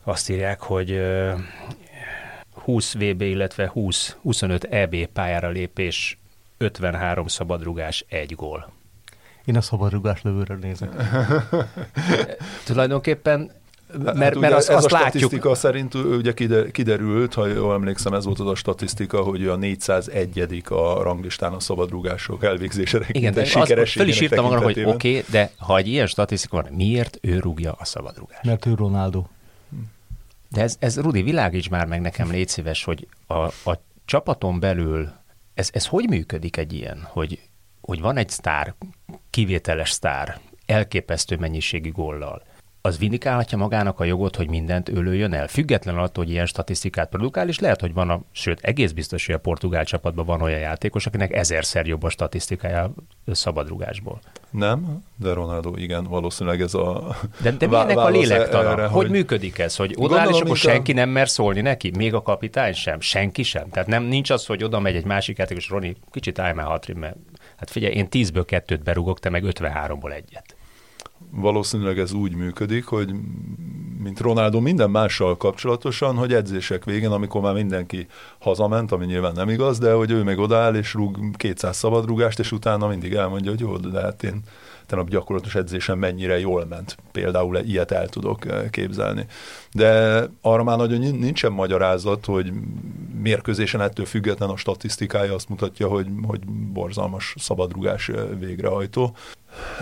azt 0.03 0.29
írják, 0.29 0.61
hogy 0.61 1.01
20 2.51 2.93
VB, 2.93 3.21
illetve 3.21 3.67
20, 3.67 4.17
25 4.21 4.63
EB 4.63 4.95
pályára 5.05 5.49
lépés, 5.49 6.17
53 6.57 7.27
szabadrugás, 7.27 8.05
egy 8.09 8.35
gól. 8.35 8.71
Én 9.45 9.57
a 9.57 9.61
szabadrugás 9.61 10.21
lövőről 10.21 10.57
nézek. 10.57 10.89
Tulajdonképpen 12.65 13.51
mert, 14.03 14.17
hát 14.17 14.35
mert 14.35 14.53
azt, 14.53 14.69
ez 14.69 14.75
azt 14.75 14.85
a 14.85 14.93
látjuk. 14.93 15.11
statisztika 15.11 15.55
szerint 15.55 15.93
ugye 15.93 16.33
kiderült, 16.71 17.33
ha 17.33 17.47
jól 17.47 17.73
emlékszem, 17.73 18.13
ez 18.13 18.25
volt 18.25 18.39
az 18.39 18.47
a 18.47 18.55
statisztika, 18.55 19.21
hogy 19.21 19.47
a 19.47 19.55
401 19.55 20.63
a 20.69 21.03
ranglistán 21.03 21.53
a 21.53 21.59
szabadrúgások 21.59 22.43
elvégzésére. 22.43 23.05
Igen, 23.11 23.33
de 23.33 23.41
azt 23.41 23.89
föl 23.89 24.07
is 24.07 24.21
írtam 24.21 24.43
magamra, 24.43 24.63
hogy 24.65 24.83
oké, 24.83 25.09
okay, 25.09 25.23
de 25.29 25.51
ha 25.57 25.77
egy 25.77 25.87
ilyen 25.87 26.07
statisztika 26.07 26.61
van, 26.61 26.73
miért 26.73 27.17
ő 27.21 27.39
rúgja 27.39 27.71
a 27.71 27.85
szabadrúgást? 27.85 28.43
Mert 28.43 28.65
ő 28.65 28.73
Ronaldo. 28.73 29.23
De 30.49 30.61
ez, 30.61 30.75
ez 30.79 30.99
Rudi, 30.99 31.21
világíts 31.21 31.69
már 31.69 31.85
meg 31.85 32.01
nekem, 32.01 32.31
légy 32.31 32.47
szíves, 32.47 32.83
hogy 32.83 33.07
a, 33.27 33.33
a 33.43 33.81
csapaton 34.05 34.59
belül 34.59 35.09
ez, 35.53 35.69
ez 35.71 35.85
hogy 35.85 36.09
működik 36.09 36.57
egy 36.57 36.73
ilyen, 36.73 37.07
hogy, 37.09 37.39
hogy 37.81 38.01
van 38.01 38.17
egy 38.17 38.29
sztár, 38.29 38.73
kivételes 39.29 39.91
sztár, 39.91 40.39
elképesztő 40.65 41.35
mennyiségű 41.35 41.91
góllal, 41.91 42.43
az 42.81 42.97
vindikálhatja 42.97 43.57
magának 43.57 43.99
a 43.99 44.03
jogot, 44.03 44.35
hogy 44.35 44.49
mindent 44.49 44.89
ölőjön 44.89 45.33
el, 45.33 45.47
független 45.47 45.97
attól, 45.97 46.23
hogy 46.23 46.33
ilyen 46.33 46.45
statisztikát 46.45 47.09
produkál, 47.09 47.47
és 47.47 47.59
lehet, 47.59 47.81
hogy 47.81 47.93
van 47.93 48.09
a, 48.09 48.21
sőt, 48.31 48.59
egész 48.59 48.91
biztos, 48.91 49.25
hogy 49.25 49.35
a 49.35 49.39
portugál 49.39 49.85
csapatban 49.85 50.25
van 50.25 50.41
olyan 50.41 50.59
játékos, 50.59 51.05
akinek 51.05 51.33
ezerszer 51.33 51.85
jobb 51.85 52.03
a 52.03 52.09
statisztikája 52.09 52.93
szabadrugásból. 53.31 54.19
Nem, 54.49 55.03
de 55.15 55.33
Ronaldo 55.33 55.73
igen, 55.75 56.03
valószínűleg 56.03 56.61
ez 56.61 56.73
a... 56.73 57.15
De, 57.41 57.51
de 57.51 57.67
milyennek 57.67 57.97
a 57.97 58.09
lélektana? 58.09 58.71
Erre, 58.71 58.85
hogy, 58.85 58.91
hogy 58.91 59.09
működik 59.09 59.59
ez? 59.59 59.75
Hogy 59.75 59.93
odaáll, 59.97 60.29
és 60.29 60.39
akkor 60.39 60.57
senki 60.57 60.91
a... 60.91 60.95
nem 60.95 61.09
mer 61.09 61.29
szólni 61.29 61.61
neki? 61.61 61.91
Még 61.95 62.13
a 62.13 62.21
kapitány 62.21 62.73
sem? 62.73 62.99
Senki 62.99 63.43
sem? 63.43 63.69
Tehát 63.69 63.87
nem, 63.87 64.03
nincs 64.03 64.29
az, 64.29 64.45
hogy 64.45 64.63
oda 64.63 64.79
megy 64.79 64.95
egy 64.95 65.05
másik 65.05 65.37
játékos, 65.37 65.69
Roni, 65.69 65.95
kicsit 66.11 66.39
állj 66.39 66.53
már 66.53 66.65
hatri, 66.65 66.93
mert 66.93 67.15
hát 67.55 67.69
figyelj, 67.69 67.93
én 67.93 68.09
tízből 68.09 68.45
kettőt 68.45 68.83
berúgok, 68.83 69.19
te 69.19 69.29
meg 69.29 69.43
53-ból 69.47 70.13
egyet. 70.13 70.55
Valószínűleg 71.31 71.99
ez 71.99 72.13
úgy 72.13 72.35
működik, 72.35 72.85
hogy 72.85 73.13
mint 74.03 74.19
Ronaldo 74.19 74.59
minden 74.59 74.89
mással 74.89 75.37
kapcsolatosan, 75.37 76.15
hogy 76.15 76.33
edzések 76.33 76.83
végén, 76.83 77.11
amikor 77.11 77.41
már 77.41 77.53
mindenki 77.53 78.07
hazament, 78.39 78.91
ami 78.91 79.05
nyilván 79.05 79.33
nem 79.35 79.49
igaz, 79.49 79.79
de 79.79 79.93
hogy 79.93 80.11
ő 80.11 80.23
meg 80.23 80.39
odaáll 80.39 80.75
és 80.75 80.93
rúg 80.93 81.35
200 81.37 81.77
szabadrugást, 81.77 82.39
és 82.39 82.51
utána 82.51 82.87
mindig 82.87 83.13
elmondja, 83.13 83.49
hogy 83.51 83.59
jó, 83.59 83.77
de 83.77 84.01
hát 84.01 84.23
én 84.23 84.41
tegnap 84.91 85.09
gyakorlatos 85.09 85.55
edzésen 85.55 85.97
mennyire 85.97 86.39
jól 86.39 86.65
ment. 86.65 86.97
Például 87.11 87.57
ilyet 87.57 87.91
el 87.91 88.07
tudok 88.07 88.45
eh, 88.45 88.69
képzelni. 88.69 89.25
De 89.71 90.23
arra 90.41 90.63
már 90.63 90.77
nagyon 90.77 90.99
nincsen 90.99 91.51
magyarázat, 91.51 92.25
hogy 92.25 92.53
mérkőzésen 93.21 93.81
ettől 93.81 94.05
független 94.05 94.49
a 94.49 94.57
statisztikája 94.57 95.33
azt 95.33 95.49
mutatja, 95.49 95.87
hogy, 95.87 96.07
hogy 96.27 96.45
borzalmas 96.47 97.35
szabadrugás 97.37 98.09
eh, 98.09 98.23
végrehajtó. 98.39 99.15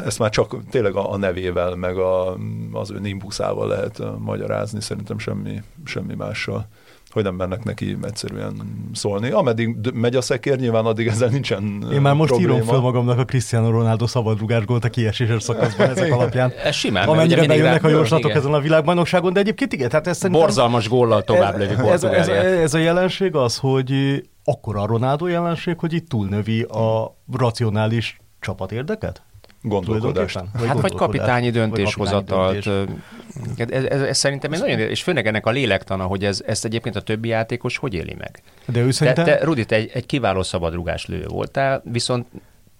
Ezt 0.05 0.19
már 0.19 0.29
csak 0.29 0.69
tényleg 0.69 0.95
a, 0.95 1.11
a 1.11 1.17
nevével, 1.17 1.75
meg 1.75 1.97
a, 1.97 2.37
az 2.71 2.91
ő 2.91 2.99
nimbuszával 2.99 3.67
lehet 3.67 3.99
eh, 3.99 4.07
magyarázni, 4.17 4.81
szerintem 4.81 5.19
semmi, 5.19 5.61
semmi 5.85 6.15
mással 6.15 6.67
hogy 7.13 7.23
nem 7.23 7.35
mennek 7.35 7.63
neki 7.63 7.97
egyszerűen 8.01 8.53
szólni. 8.93 9.29
Ameddig 9.29 9.77
megy 9.93 10.15
a 10.15 10.21
szekér, 10.21 10.59
nyilván 10.59 10.85
addig 10.85 11.07
ezzel 11.07 11.29
nincsen 11.29 11.83
Én 11.93 12.01
már 12.01 12.13
most 12.13 12.29
probléma. 12.29 12.53
írom 12.53 12.67
fel 12.67 12.79
magamnak 12.79 13.19
a 13.19 13.25
Cristiano 13.25 13.69
Ronaldo 13.69 14.07
szabadrugás 14.07 14.65
gólt 14.65 14.83
a 14.83 14.89
kieséses 14.89 15.43
szakaszban 15.43 15.89
ezek 15.89 16.13
alapján. 16.17 16.53
Ez 16.63 16.75
simán. 16.75 17.07
Amennyire 17.07 17.45
bejönnek 17.45 17.83
a 17.83 17.89
jóslatok 17.89 18.31
ezen 18.31 18.53
a 18.53 18.59
világbajnokságon, 18.59 19.33
de 19.33 19.39
egyébként 19.39 19.73
igen, 19.73 19.89
tehát 19.89 20.07
ez. 20.07 20.27
Borzalmas 20.27 20.89
góllal 20.89 21.23
tovább 21.23 21.57
lévi 21.57 21.73
ez, 21.87 22.03
ez, 22.03 22.27
ez, 22.27 22.73
a 22.73 22.77
jelenség 22.77 23.35
az, 23.35 23.57
hogy 23.57 24.21
akkora 24.43 24.81
a 24.81 24.85
Ronaldo 24.85 25.27
jelenség, 25.27 25.79
hogy 25.79 25.93
itt 25.93 26.09
túlnövi 26.09 26.61
a 26.61 27.17
racionális 27.37 28.19
csapat 28.39 28.71
érdeket? 28.71 29.21
Gondolkodást. 29.61 30.35
Hát 30.35 30.47
vagy 30.53 30.67
gondolkodás? 30.67 30.97
kapitányi 30.97 31.51
Vagy 31.51 31.53
döntéshozatalt. 31.53 32.63
kapitányi 32.63 32.85
döntés. 32.85 33.65
Ez, 33.75 33.83
ez, 33.83 34.01
ez 34.01 34.17
szerintem 34.17 34.53
egy 34.53 34.59
nagyon, 34.59 34.79
és 34.79 35.03
főleg 35.03 35.27
ennek 35.27 35.45
a 35.45 35.49
lélektana, 35.49 36.03
hogy 36.05 36.25
ez, 36.25 36.43
ezt 36.45 36.65
egyébként 36.65 36.95
a 36.95 37.01
többi 37.01 37.27
játékos 37.27 37.77
hogy 37.77 37.93
éli 37.93 38.15
meg. 38.17 38.41
De 38.65 38.79
ő 38.79 38.85
Te, 38.85 38.91
szerintem... 38.91 39.25
te 39.25 39.43
Rudi, 39.43 39.65
te 39.65 39.75
egy, 39.75 39.89
egy 39.93 40.05
kiváló 40.05 40.43
szabadrugás 40.43 41.05
lő 41.05 41.25
voltál, 41.27 41.83
viszont 41.91 42.25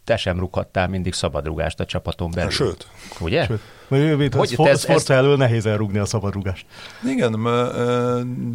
te 0.04 0.18
sem 0.18 0.40
rúghattál 0.40 0.88
mindig 0.88 1.14
szabadrugást 1.14 1.80
a 1.80 1.86
csapaton 1.86 2.32
belül. 2.32 2.50
Sőt, 2.52 2.88
Ugye? 3.20 3.46
Sőt, 3.46 3.60
vagy 3.88 4.00
ő, 4.00 4.16
hogy 4.16 4.50
ez, 4.50 4.56
te 4.56 4.70
ez- 4.70 4.82
Sforza 4.82 5.14
elől 5.14 5.38
nehéz 5.38 5.66
elrúgni 5.66 5.98
a 5.98 6.06
szabadrugást. 6.06 6.66
Igen, 7.06 7.32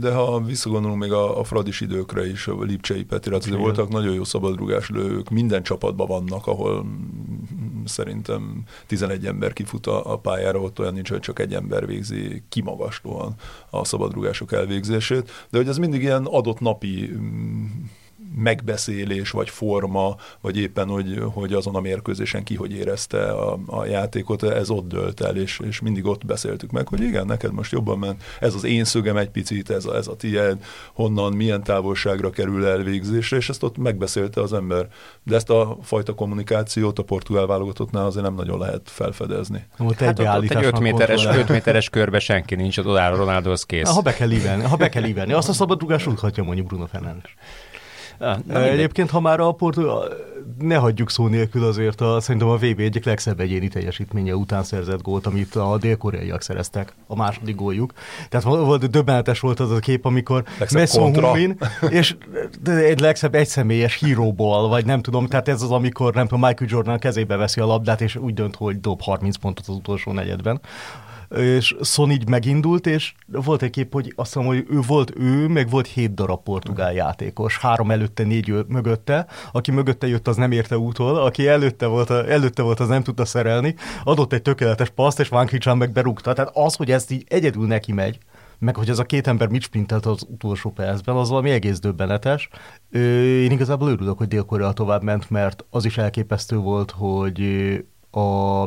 de 0.01 0.13
ha 0.13 0.41
visszagondolunk 0.41 1.01
még 1.01 1.13
a, 1.13 1.39
a 1.39 1.45
Fradis 1.45 1.81
időkre 1.81 2.27
is, 2.31 2.47
a 2.47 2.63
Lipcsei 2.63 3.05
Petire, 3.05 3.37
azért 3.37 3.57
voltak 3.57 3.89
nagyon 3.89 4.15
jó 4.15 4.25
szabadrugás 4.25 4.89
lők, 4.91 5.31
minden 5.31 5.63
csapatban 5.63 6.07
vannak, 6.07 6.47
ahol 6.47 6.87
szerintem 7.87 8.63
11 8.87 9.27
ember 9.27 9.53
kifut 9.53 9.87
a, 9.87 10.13
a 10.13 10.19
pályára, 10.19 10.61
ott 10.61 10.79
olyan 10.79 10.95
nincs, 10.95 11.11
hogy 11.11 11.21
csak 11.21 11.39
egy 11.39 11.55
ember 11.55 11.87
végzi 11.87 12.43
kimagaslóan 12.49 13.35
a 13.71 13.85
szabadrugások 13.85 14.53
elvégzését, 14.53 15.31
de 15.51 15.59
hogy 15.59 15.69
ez 15.69 15.79
mindig 15.79 16.03
ilyen 16.03 16.25
adott 16.25 16.61
napi 16.61 17.11
mm, 17.13 17.65
megbeszélés, 18.37 19.31
vagy 19.31 19.51
forma, 19.51 20.17
vagy 20.41 20.59
éppen, 20.59 20.89
hogy, 20.89 21.23
hogy 21.33 21.53
azon 21.53 21.75
a 21.75 21.81
mérkőzésen 21.81 22.45
ki 22.45 22.55
hogy 22.55 22.73
érezte 22.73 23.31
a, 23.31 23.59
a 23.67 23.85
játékot, 23.85 24.43
ez 24.43 24.71
ott 24.71 24.89
dölt 24.89 25.21
el, 25.21 25.37
és, 25.37 25.61
és 25.65 25.81
mindig 25.81 26.07
ott 26.07 26.27
beszéltük 26.27 26.71
meg, 26.71 26.89
hogy 26.89 27.01
igen, 27.01 27.27
neked 27.27 27.53
most 27.53 27.73
jobban 27.73 27.99
ment, 27.99 28.23
ez 28.41 28.55
az 28.55 28.65
én 28.65 28.85
szögem 28.85 29.17
egy 29.17 29.31
picit, 29.31 29.71
ez 29.71 29.85
a, 29.85 29.97
ez 29.97 30.07
a 30.07 30.17
tiéd, 30.17 30.57
honnan, 30.95 31.33
milyen 31.33 31.63
távolságra 31.63 32.31
kerül 32.31 32.67
elvégzésre, 32.67 33.37
és 33.37 33.49
ezt 33.49 33.63
ott 33.63 33.77
megbeszélte 33.77 34.41
az 34.41 34.53
ember. 34.53 34.89
De 35.23 35.35
ezt 35.35 35.51
a 35.51 35.79
fajta 35.83 36.15
kommunikációt 36.15 36.99
a 36.99 37.03
portugál 37.03 37.47
válogatottnál 37.47 38.07
azért 38.07 38.25
nem 38.25 38.35
nagyon 38.35 38.59
lehet 38.59 38.83
felfedezni. 38.85 39.67
Ott 39.79 39.79
Hát 39.79 39.91
ott, 39.91 39.91
ott 39.91 40.01
egy 40.01 40.25
beállításnak 40.25 40.75
5 40.75 40.81
méteres, 40.81 41.17
kontrollál. 41.17 41.39
5 41.39 41.49
méteres 41.49 41.91
körbe 41.91 42.19
senki 42.19 42.55
nincs, 42.55 42.79
ott 42.79 42.87
odáll 42.87 43.17
Ronaldohoz 43.17 43.65
kész. 43.65 43.89
Ha 43.89 44.01
be 44.01 44.13
kell 44.13 44.31
ívelni, 44.31 44.63
ha 44.63 44.77
be 44.77 44.89
kell 44.89 45.05
ívelni, 45.05 45.33
azt 45.33 45.49
a 45.49 45.53
szabadrugás 45.53 46.05
rúghatja 46.05 46.43
mondjuk 46.43 46.67
Bruno 46.67 46.87
Fernandes. 46.87 47.35
Na 48.19 48.37
mindegy. 48.47 48.67
Egyébként, 48.67 49.11
ha 49.11 49.21
már 49.21 49.41
a 49.41 49.53
Portugál, 49.53 50.09
ne 50.59 50.77
hagyjuk 50.77 51.11
szó 51.11 51.27
nélkül 51.27 51.65
azért 51.65 52.01
a, 52.01 52.21
szerintem 52.21 52.49
a 52.49 52.57
VB 52.57 52.81
egyik 52.81 53.05
legszebb 53.05 53.41
egyéni 53.41 53.69
teljesítménye 53.69 54.35
után 54.35 54.63
szerzett 54.63 55.03
gólt, 55.03 55.27
amit 55.27 55.55
a 55.55 55.79
dél-koreaiak 55.79 56.43
szereztek, 56.43 56.95
a 57.07 57.17
második 57.17 57.55
góljuk. 57.55 57.93
Tehát 58.29 58.47
volt, 58.47 58.91
döbbenetes 58.91 59.41
volt 59.41 59.61
az 59.61 59.71
a 59.71 59.79
kép, 59.79 60.05
amikor 60.05 60.45
Messon. 60.73 61.15
Humin, 61.15 61.59
és 61.89 62.17
egy 62.65 63.01
legszebb 63.01 63.35
egyszemélyes 63.35 63.99
híróból, 63.99 64.69
vagy 64.69 64.85
nem 64.85 65.01
tudom, 65.01 65.27
tehát 65.27 65.49
ez 65.49 65.63
az, 65.63 65.71
amikor 65.71 66.15
nem 66.15 66.27
tudom, 66.27 66.41
Michael 66.41 66.71
Jordan 66.71 66.99
kezébe 66.99 67.37
veszi 67.37 67.61
a 67.61 67.67
labdát, 67.67 68.01
és 68.01 68.17
úgy 68.17 68.35
dönt, 68.35 68.57
hogy 68.57 68.81
dob 68.81 69.03
30 69.03 69.37
pontot 69.37 69.65
az 69.69 69.75
utolsó 69.75 70.13
negyedben 70.13 70.61
és 71.37 71.77
Son 71.83 72.11
így 72.11 72.29
megindult, 72.29 72.87
és 72.87 73.15
volt 73.27 73.63
egy 73.63 73.71
kép, 73.71 73.93
hogy 73.93 74.13
azt 74.17 74.35
mondom, 74.35 74.55
hogy 74.55 74.67
ő 74.71 74.81
volt 74.87 75.13
ő, 75.17 75.49
meg 75.49 75.71
volt 75.71 75.87
hét 75.87 76.15
darab 76.15 76.43
portugál 76.43 76.93
játékos, 76.93 77.59
három 77.59 77.91
előtte, 77.91 78.23
négy 78.23 78.65
mögötte, 78.69 79.27
aki 79.53 79.71
mögötte 79.71 80.07
jött, 80.07 80.29
az 80.29 80.37
nem 80.37 80.53
érte 80.53 80.79
útól, 80.79 81.17
aki 81.17 81.49
előtte 81.49 81.87
volt, 81.87 82.11
előtte 82.11 82.63
volt, 82.63 82.81
az 82.81 82.89
nem 82.89 83.03
tudta 83.03 83.25
szerelni, 83.25 83.75
adott 84.05 84.33
egy 84.33 84.43
tökéletes 84.43 84.91
paszt, 84.91 85.21
és 85.21 85.29
Van 85.29 85.47
Kicsán 85.47 85.77
meg 85.77 85.93
berúgta. 85.93 86.33
Tehát 86.33 86.57
az, 86.57 86.75
hogy 86.75 86.91
ezt 86.91 87.11
így 87.11 87.25
egyedül 87.29 87.67
neki 87.67 87.93
megy, 87.93 88.19
meg 88.59 88.77
hogy 88.77 88.91
az 88.91 88.99
a 88.99 89.05
két 89.05 89.27
ember 89.27 89.49
mit 89.49 89.63
sprintelt 89.63 90.07
az 90.07 90.27
utolsó 90.29 90.71
percben, 90.71 91.17
az 91.17 91.29
valami 91.29 91.51
egész 91.51 91.79
döbbenetes. 91.79 92.49
Én 92.91 93.51
igazából 93.51 93.89
örülök, 93.91 94.19
hogy 94.19 94.29
Dél-Korea 94.29 94.73
tovább 94.73 95.03
ment, 95.03 95.31
mert 95.31 95.65
az 95.71 95.85
is 95.85 95.99
elképesztő 95.99 96.57
volt, 96.57 96.91
hogy 96.91 97.43
a 98.11 98.65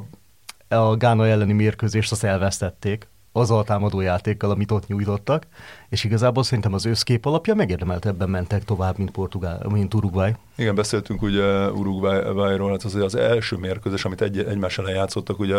a 0.68 0.98
Gána 0.98 1.28
elleni 1.28 1.54
mérkőzést 1.54 2.12
azt 2.12 2.24
elvesztették 2.24 3.08
azzal 3.32 3.60
a 3.60 3.64
támadó 3.64 4.00
játékkal, 4.00 4.52
amit 4.52 4.72
ott 4.72 4.88
nyújtottak, 4.88 5.48
és 5.90 6.04
igazából 6.04 6.44
szerintem 6.44 6.74
az 6.74 6.86
összkép 6.86 7.26
alapja 7.26 7.54
megérdemeltebben 7.54 8.30
mentek 8.30 8.64
tovább, 8.64 8.98
mint 8.98 9.12
Portugál, 9.12 9.66
mint 9.70 9.94
Uruguay. 9.94 10.32
Igen, 10.56 10.76
beszéltünk 10.76 11.22
ugye 11.22 11.72
Uruguayról, 11.72 12.70
hát 12.70 12.84
azért 12.84 13.06
az 13.06 13.16
első 13.16 13.56
mérkőzés, 13.56 14.06
amit 14.06 14.22
egy, 14.22 14.38
egymás 14.40 14.78
ellen 14.78 14.94
játszottak, 14.94 15.40
ugye 15.40 15.56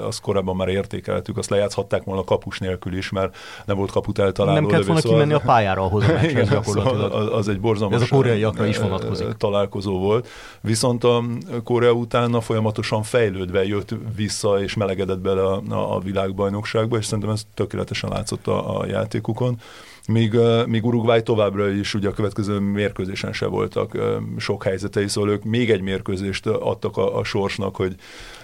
azt 0.00 0.20
korábban 0.20 0.56
már 0.56 0.68
értékeltük, 0.68 1.36
azt 1.38 1.50
lejátszhatták 1.50 2.04
volna 2.04 2.24
kapus 2.24 2.58
nélkül 2.58 2.96
is, 2.96 3.10
mert 3.10 3.36
nem 3.64 3.76
volt 3.76 3.90
kaput 3.90 4.18
eltaláló. 4.18 4.60
nem 4.60 4.66
kellett 4.68 4.86
volna 4.86 5.00
szóval- 5.00 5.18
kimenni 5.18 5.40
a 5.40 5.44
pályára 5.46 5.82
ahhoz 5.82 6.04
a 6.08 6.12
Igen, 6.30 6.48
gyakorlatilag. 6.48 7.10
szóval 7.10 7.22
az, 7.22 7.32
az 7.32 7.48
egy 7.48 7.60
borzalmas 7.60 8.02
Ez 8.02 8.08
a 8.10 8.14
koreaiakra 8.14 8.66
is 8.66 8.78
ö, 8.78 8.82
vonatkozik. 8.82 9.26
ö, 9.26 9.32
találkozó 9.32 9.98
volt. 9.98 10.28
Viszont 10.60 11.04
a 11.04 11.22
Korea 11.64 11.92
utána 11.92 12.40
folyamatosan 12.40 13.02
fejlődve 13.02 13.64
jött 13.66 13.94
vissza, 14.16 14.62
és 14.62 14.74
melegedett 14.74 15.18
bele 15.20 15.42
a, 15.42 15.62
a, 15.68 15.94
a 15.96 16.00
világbajnokságba, 16.00 16.96
és 16.96 17.04
szerintem 17.04 17.30
ez 17.32 17.42
tökéletesen 17.54 18.10
látszott 18.10 18.46
a, 18.46 18.80
a 18.80 18.86
játékukon. 18.86 19.58
Míg, 20.06 20.34
míg 20.66 20.84
Uruguay 20.84 21.22
továbbra 21.22 21.70
is 21.70 21.94
ugye 21.94 22.08
a 22.08 22.12
következő 22.12 22.58
mérkőzésen 22.58 23.32
se 23.32 23.46
voltak 23.46 23.98
sok 24.38 24.64
helyzetei, 24.64 25.08
szóval 25.08 25.30
ők 25.30 25.44
még 25.44 25.70
egy 25.70 25.80
mérkőzést 25.80 26.46
adtak 26.46 26.96
a, 26.96 27.18
a 27.18 27.24
sorsnak, 27.24 27.76
hogy 27.76 27.94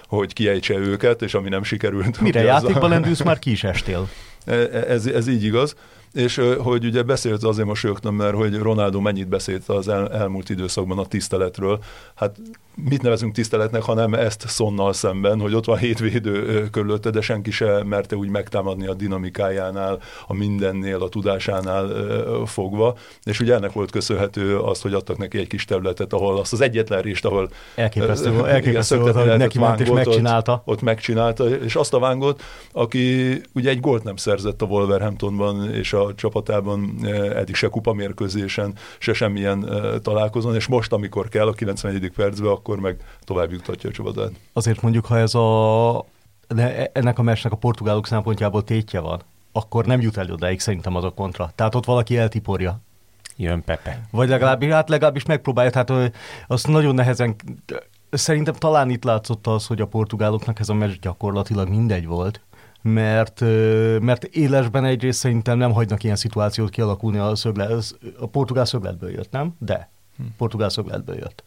hogy 0.07 0.33
kiejtse 0.33 0.75
őket, 0.75 1.23
és 1.23 1.35
ami 1.35 1.49
nem 1.49 1.62
sikerült. 1.62 2.21
Mire 2.21 2.40
az 2.40 2.47
a- 2.47 2.66
játékban 2.66 2.90
lendülsz, 2.90 3.23
már 3.23 3.38
ki 3.38 3.50
is 3.50 3.64
estél. 3.64 4.09
E- 4.45 4.85
ez, 4.88 5.07
ez 5.07 5.26
így 5.28 5.45
igaz. 5.45 5.76
És 6.14 6.40
hogy 6.59 6.85
ugye 6.85 7.02
beszélt, 7.02 7.44
azért 7.44 7.66
mosolyogtam, 7.66 8.14
mert 8.14 8.35
hogy 8.35 8.59
Ronaldo 8.59 9.00
mennyit 9.00 9.28
beszélt 9.28 9.68
az 9.68 9.88
el, 9.88 10.12
elmúlt 10.12 10.49
időszakban 10.49 10.99
a 10.99 11.06
tiszteletről. 11.06 11.78
Hát 12.14 12.37
mit 12.75 13.02
nevezünk 13.02 13.35
tiszteletnek, 13.35 13.83
hanem 13.83 14.14
ezt 14.14 14.49
Szonnal 14.49 14.92
szemben, 14.92 15.40
hogy 15.40 15.54
ott 15.54 15.64
van 15.64 15.76
hét 15.76 15.99
védő 15.99 16.47
ö, 16.47 16.71
körülötte, 16.71 17.11
de 17.11 17.21
senki 17.21 17.50
se 17.50 17.85
merte 17.85 18.16
úgy 18.16 18.28
megtámadni 18.28 18.87
a 18.87 18.94
dinamikájánál, 18.94 19.99
a 20.26 20.35
mindennél, 20.35 21.02
a 21.02 21.09
tudásánál 21.09 21.88
fogva. 22.47 22.97
És 23.23 23.40
ugye 23.40 23.54
ennek 23.54 23.73
volt 23.73 23.90
köszönhető 23.90 24.59
az, 24.59 24.80
hogy 24.80 24.94
adtak 24.94 25.18
neki 25.18 25.38
egy 25.38 25.47
kis 25.47 25.64
területet, 25.64 26.12
ahol 26.12 26.38
azt 26.38 26.52
az 26.52 26.61
egyetlen 26.61 27.02
részt, 27.02 27.25
ahol 27.25 27.50
Elképesztő, 27.75 28.30
volt- 28.30 28.47
elképesztő 28.47 28.94
igen, 28.94 29.12
volt, 29.12 29.28
hogy 29.28 29.38
neki 29.38 29.59
ment 29.59 29.80
és 29.80 29.90
megcsinálta. 29.90 30.52
Ott, 30.52 30.62
ott 30.64 30.83
megcsinálta, 30.83 31.49
és 31.49 31.75
azt 31.75 31.94
a 31.94 31.99
Vángot, 31.99 32.42
aki 32.73 33.40
ugye 33.54 33.71
egy 33.71 33.80
gólt 33.80 34.04
nem 34.04 34.16
szerzett 34.16 34.62
a 34.62 34.66
Wolverhamptonban 34.66 35.75
és 35.75 35.92
a 35.92 36.03
csapatában 36.14 36.94
eh, 37.02 37.37
eddig 37.37 37.54
se 37.54 37.68
kupamérkőzésen, 37.68 38.75
se 38.99 39.12
semmilyen 39.12 39.68
eh, 39.68 39.99
találkozón, 40.02 40.54
és 40.54 40.66
most, 40.66 40.92
amikor 40.92 41.28
kell 41.28 41.46
a 41.46 41.52
91. 41.52 42.12
percben, 42.16 42.50
akkor 42.50 42.80
meg 42.80 42.96
tovább 43.20 43.52
juttatja 43.52 43.90
a 43.90 43.92
csapatát. 43.92 44.30
Azért 44.52 44.82
mondjuk, 44.82 45.06
ha 45.06 45.18
ez 45.18 45.34
a, 45.34 46.04
de 46.49 46.90
ennek 46.92 47.18
a 47.18 47.23
meccsnek 47.23 47.52
a 47.52 47.56
portugálok 47.56 48.06
szempontjából 48.06 48.64
tétje 48.64 49.00
van, 49.00 49.23
akkor 49.52 49.87
nem 49.87 50.00
jut 50.00 50.16
el 50.16 50.30
odáig 50.30 50.61
szerintem 50.61 50.96
az 50.96 51.04
a 51.04 51.11
kontra. 51.11 51.52
Tehát 51.54 51.75
ott 51.75 51.84
valaki 51.84 52.16
eltiporja. 52.16 52.80
Jön 53.37 53.64
Pepe. 53.64 54.00
Vagy 54.11 54.28
legalábbis, 54.28 54.70
hát 54.70 54.88
legalábbis 54.88 55.25
megpróbálja, 55.25 55.70
tehát 55.70 56.12
azt 56.46 56.66
nagyon 56.66 56.94
nehezen, 56.94 57.34
szerintem 58.11 58.54
talán 58.54 58.90
itt 58.90 59.04
látszott 59.04 59.46
az, 59.46 59.66
hogy 59.66 59.80
a 59.80 59.87
portugáloknak 59.87 60.61
ez 60.61 60.68
a 60.68 60.75
meccs 60.75 60.99
gyakorlatilag 61.00 61.68
mindegy 61.68 62.06
volt, 62.06 62.40
mert, 62.92 63.40
mert 64.00 64.24
élesben 64.24 64.84
egyrészt 64.84 65.18
szerintem 65.18 65.58
nem 65.58 65.72
hagynak 65.72 66.02
ilyen 66.02 66.16
szituációt 66.16 66.70
kialakulni 66.70 67.18
a, 67.18 67.36
szögle, 67.36 67.68
a 68.18 68.26
portugál 68.26 68.64
szögletből 68.64 69.10
jött, 69.10 69.30
nem? 69.30 69.54
De 69.58 69.92
Portugál 70.36 70.68
szögletből 70.68 71.16
jött. 71.16 71.42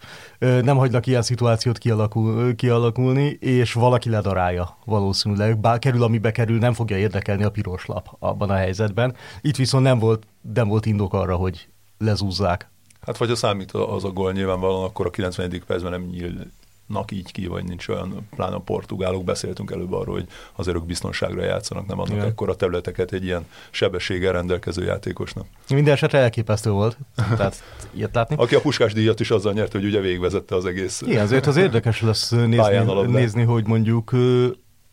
Nem 0.64 0.78
hagynak 0.78 1.06
ilyen 1.06 1.22
szituációt 1.22 1.78
kialakul, 1.78 2.56
kialakulni, 2.56 3.38
és 3.40 3.74
valaki 3.74 4.10
ledarálja 4.10 4.78
valószínűleg. 4.86 5.60
Bár 5.60 5.80
kerül, 5.80 6.04
amibe 6.04 6.32
kerül, 6.32 6.58
nem 6.58 6.74
fogja 6.74 6.98
érdekelni 6.98 7.44
a 7.44 7.52
piros 7.52 7.86
lap 7.86 8.16
abban 8.20 8.50
a 8.50 8.56
helyzetben. 8.56 9.16
Itt 9.42 9.56
viszont 9.56 9.84
nem 9.84 10.00
volt, 10.00 10.28
nem 10.54 10.68
volt 10.68 10.86
indok 10.86 11.14
arra, 11.14 11.36
hogy 11.36 11.68
lezúzzák. 11.98 12.70
Hát 13.02 13.18
vagy 13.18 13.30
ha 13.30 13.36
számít 13.36 13.72
az 13.72 14.04
a 14.04 14.10
gól 14.10 14.32
nyilvánvalóan, 14.32 14.84
akkor 14.84 15.06
a 15.06 15.10
90. 15.10 15.64
percben 15.68 15.92
nem 15.92 16.02
nyíl 16.02 16.52
nak 16.88 17.12
így 17.12 17.32
ki, 17.32 17.48
vagy 17.48 17.64
nincs 17.64 17.88
olyan, 17.88 18.28
pláne 18.36 18.56
a 18.56 18.60
portugálok, 18.60 19.24
beszéltünk 19.24 19.72
előbb 19.72 19.94
arról, 19.94 20.16
hogy 20.16 20.28
azért 20.56 20.78
ők 20.78 20.86
biztonságra 20.86 21.44
játszanak, 21.44 21.86
nem 21.86 22.00
adnak 22.00 22.26
ekkora 22.26 22.56
területeket 22.56 23.12
egy 23.12 23.24
ilyen 23.24 23.46
sebességgel 23.72 24.32
rendelkező 24.32 24.84
játékosnak. 24.84 25.46
Minden 25.70 25.94
esetre 25.94 26.18
elképesztő 26.18 26.70
volt, 26.70 26.98
tehát 27.16 27.64
ilyet 27.94 28.16
látni. 28.16 28.36
Aki 28.36 28.56
a 28.56 28.62
puskás 28.62 28.94
díjat 28.94 29.20
is 29.20 29.32
azzal 29.32 29.54
nyert, 29.54 29.72
hogy 29.72 29.86
ugye 29.86 30.00
végvezette 30.00 30.56
az 30.56 30.66
egész 30.66 31.02
Igen, 31.02 31.24
azért 31.24 31.48
az 31.48 31.58
érdekes 31.58 32.02
lesz 32.02 32.30
nézni, 32.30 33.06
nézni 33.08 33.44
hogy 33.44 33.68
mondjuk 33.68 34.12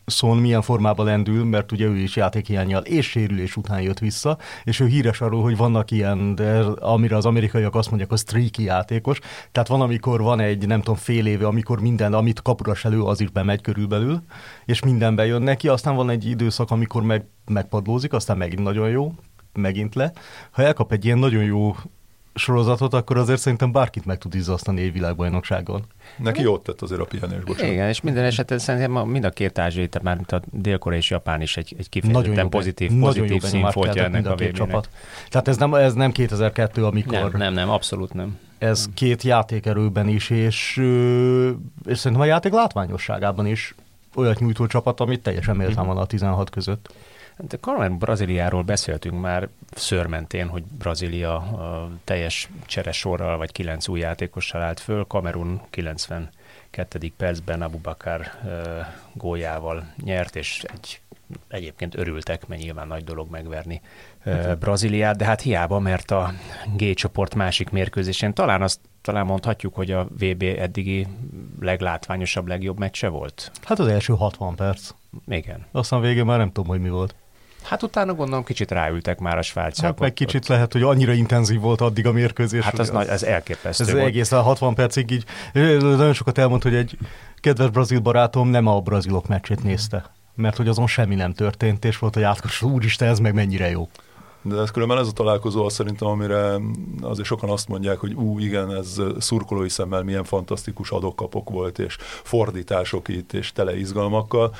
Szon 0.05 0.37
milyen 0.37 0.61
formában 0.61 1.05
lendül, 1.05 1.43
mert 1.43 1.71
ugye 1.71 1.85
ő 1.85 1.95
is 1.95 2.15
játékhiányjal 2.15 2.83
és 2.83 3.09
sérülés 3.09 3.55
után 3.55 3.81
jött 3.81 3.99
vissza, 3.99 4.37
és 4.63 4.79
ő 4.79 4.87
híres 4.87 5.21
arról, 5.21 5.41
hogy 5.41 5.57
vannak 5.57 5.91
ilyen, 5.91 6.35
de 6.35 6.59
amire 6.79 7.15
az 7.15 7.25
amerikaiak 7.25 7.75
azt 7.75 7.89
mondják, 7.89 8.11
a 8.11 8.17
streaky 8.17 8.63
játékos, 8.63 9.19
tehát 9.51 9.67
van, 9.67 9.81
amikor 9.81 10.21
van 10.21 10.39
egy, 10.39 10.67
nem 10.67 10.79
tudom, 10.79 10.95
fél 10.95 11.25
éve, 11.25 11.47
amikor 11.47 11.81
minden, 11.81 12.13
amit 12.13 12.41
kapuras 12.41 12.85
elő, 12.85 13.01
az 13.01 13.21
is 13.21 13.29
bemegy 13.29 13.61
körülbelül, 13.61 14.21
és 14.65 14.83
minden 14.83 15.15
bejön 15.15 15.41
neki, 15.41 15.67
aztán 15.67 15.95
van 15.95 16.09
egy 16.09 16.25
időszak, 16.25 16.71
amikor 16.71 17.03
meg, 17.03 17.25
megpadlózik, 17.45 18.13
aztán 18.13 18.37
megint 18.37 18.63
nagyon 18.63 18.89
jó, 18.89 19.13
megint 19.53 19.95
le. 19.95 20.11
Ha 20.51 20.61
elkap 20.61 20.91
egy 20.91 21.05
ilyen 21.05 21.17
nagyon 21.17 21.43
jó 21.43 21.75
sorozatot, 22.35 22.93
akkor 22.93 23.17
azért 23.17 23.39
szerintem 23.39 23.71
bárkit 23.71 24.05
meg 24.05 24.17
tud 24.17 24.35
izzasztani 24.35 24.81
egy 24.81 24.91
világbajnokságon. 24.91 25.85
Neki 26.17 26.41
jót 26.41 26.63
tett 26.63 26.81
azért 26.81 27.01
a 27.01 27.05
pihenés, 27.05 27.43
bocsánat. 27.43 27.71
Igen, 27.71 27.87
és 27.87 28.01
minden 28.01 28.23
esetben 28.23 28.59
szerintem 28.59 28.91
mind 28.91 29.23
a 29.23 29.29
két 29.29 29.59
ázsiai, 29.59 29.87
tehát 29.87 30.07
már 30.07 30.15
mint 30.15 30.31
a 30.31 30.41
dél 30.51 30.79
és 30.91 31.09
Japán 31.09 31.41
is 31.41 31.57
egy, 31.57 31.75
egy 31.77 31.89
kifejezetten 31.89 32.49
pozitív, 32.49 32.91
nagyon 32.91 33.27
pozitív 33.27 33.41
színfoltja 33.41 34.03
ennek 34.03 34.27
a, 34.27 34.33
a 34.33 34.51
csapat. 34.51 34.89
Tehát 35.29 35.47
ez 35.47 35.57
nem, 35.57 35.73
ez 35.73 35.93
nem 35.93 36.11
2002, 36.11 36.85
amikor... 36.85 37.17
Nem, 37.17 37.31
nem, 37.31 37.53
nem, 37.53 37.69
abszolút 37.69 38.13
nem. 38.13 38.37
Ez 38.57 38.85
két 38.93 39.23
játékerőben 39.23 40.07
is, 40.07 40.29
és, 40.29 40.77
és 41.85 41.97
szerintem 41.97 42.21
a 42.21 42.25
játék 42.25 42.53
látványosságában 42.53 43.45
is 43.45 43.75
olyat 44.15 44.39
nyújtó 44.39 44.67
csapat, 44.67 44.99
amit 44.99 45.21
teljesen 45.21 45.55
méltán 45.55 45.85
van 45.85 45.97
a 45.97 46.05
16 46.05 46.49
között. 46.49 46.93
De 47.37 47.57
Kamerun 47.57 47.97
Brazíliáról 47.97 48.63
beszéltünk 48.63 49.21
már 49.21 49.49
szörmentén, 49.71 50.47
hogy 50.47 50.63
Brazília 50.63 51.35
a 51.35 51.89
teljes 52.03 52.49
cseresorral 52.65 53.37
vagy 53.37 53.51
kilenc 53.51 53.87
új 53.87 53.99
játékossal 53.99 54.61
állt 54.61 54.79
föl, 54.79 55.05
Kamerun 55.07 55.61
92. 55.69 57.11
percben 57.17 57.61
Abubakar 57.61 58.21
uh, 58.43 58.51
góljával 59.13 59.93
nyert, 60.03 60.35
és 60.35 60.63
egy 60.73 60.99
egyébként 61.47 61.95
örültek, 61.95 62.47
mert 62.47 62.61
nyilván 62.61 62.87
nagy 62.87 63.03
dolog 63.03 63.29
megverni 63.29 63.81
uh, 64.25 64.55
Brazíliát, 64.55 65.17
de 65.17 65.25
hát 65.25 65.41
hiába, 65.41 65.79
mert 65.79 66.11
a 66.11 66.33
G 66.75 66.93
csoport 66.93 67.35
másik 67.35 67.69
mérkőzésén 67.69 68.33
talán 68.33 68.61
azt 68.61 68.79
talán 69.01 69.25
mondhatjuk, 69.25 69.75
hogy 69.75 69.91
a 69.91 70.03
VB 70.03 70.43
eddigi 70.43 71.07
leglátványosabb, 71.59 72.47
legjobb 72.47 72.79
meccse 72.79 73.07
volt? 73.07 73.51
Hát 73.63 73.79
az 73.79 73.87
első 73.87 74.13
60 74.13 74.55
perc. 74.55 74.89
Igen. 75.27 75.65
Aztán 75.71 76.01
végén 76.01 76.25
már 76.25 76.37
nem 76.37 76.51
tudom, 76.51 76.69
hogy 76.69 76.81
mi 76.81 76.89
volt. 76.89 77.15
Hát 77.65 77.83
utána 77.83 78.13
gondolom 78.13 78.43
kicsit 78.43 78.71
ráültek 78.71 79.19
már 79.19 79.37
a 79.37 79.41
svájciak. 79.41 79.85
Hát 79.85 79.99
meg 79.99 80.13
kicsit 80.13 80.41
ott. 80.41 80.47
lehet, 80.47 80.73
hogy 80.73 80.81
annyira 80.81 81.11
intenzív 81.11 81.59
volt 81.59 81.81
addig 81.81 82.07
a 82.07 82.11
mérkőzés. 82.11 82.63
Hát 82.63 82.79
az, 82.79 82.89
nagy, 82.89 83.07
ez 83.07 83.23
elképesztő 83.23 83.83
Ez 83.83 83.91
volt. 83.91 84.05
egészen 84.05 84.41
60 84.41 84.73
percig 84.73 85.11
így, 85.11 85.25
nagyon 85.53 86.13
sokat 86.13 86.37
elmond, 86.37 86.63
hogy 86.63 86.75
egy 86.75 86.97
kedves 87.35 87.69
brazil 87.69 87.99
barátom 87.99 88.49
nem 88.49 88.67
a 88.67 88.79
brazilok 88.79 89.27
meccsét 89.27 89.63
nézte, 89.63 90.11
mert 90.35 90.57
hogy 90.57 90.67
azon 90.67 90.87
semmi 90.87 91.15
nem 91.15 91.33
történt, 91.33 91.85
és 91.85 91.97
volt 91.97 92.15
a 92.15 92.19
játékos, 92.19 92.61
úristen, 92.61 93.07
ez 93.07 93.19
meg 93.19 93.33
mennyire 93.33 93.69
jó. 93.69 93.89
De 94.41 94.57
ez 94.57 94.71
különben 94.71 94.97
ez 94.97 95.07
a 95.07 95.11
találkozó 95.11 95.65
az 95.65 95.73
szerintem, 95.73 96.07
amire 96.07 96.55
azért 97.01 97.27
sokan 97.27 97.49
azt 97.49 97.67
mondják, 97.67 97.97
hogy 97.97 98.13
ú, 98.13 98.39
igen, 98.39 98.75
ez 98.75 99.01
szurkolói 99.19 99.69
szemmel 99.69 100.03
milyen 100.03 100.23
fantasztikus 100.23 100.91
adokkapok 100.91 101.49
volt, 101.49 101.79
és 101.79 101.97
fordítások 102.23 103.07
itt, 103.07 103.33
és 103.33 103.51
tele 103.51 103.77
izgalmakkal 103.77 104.55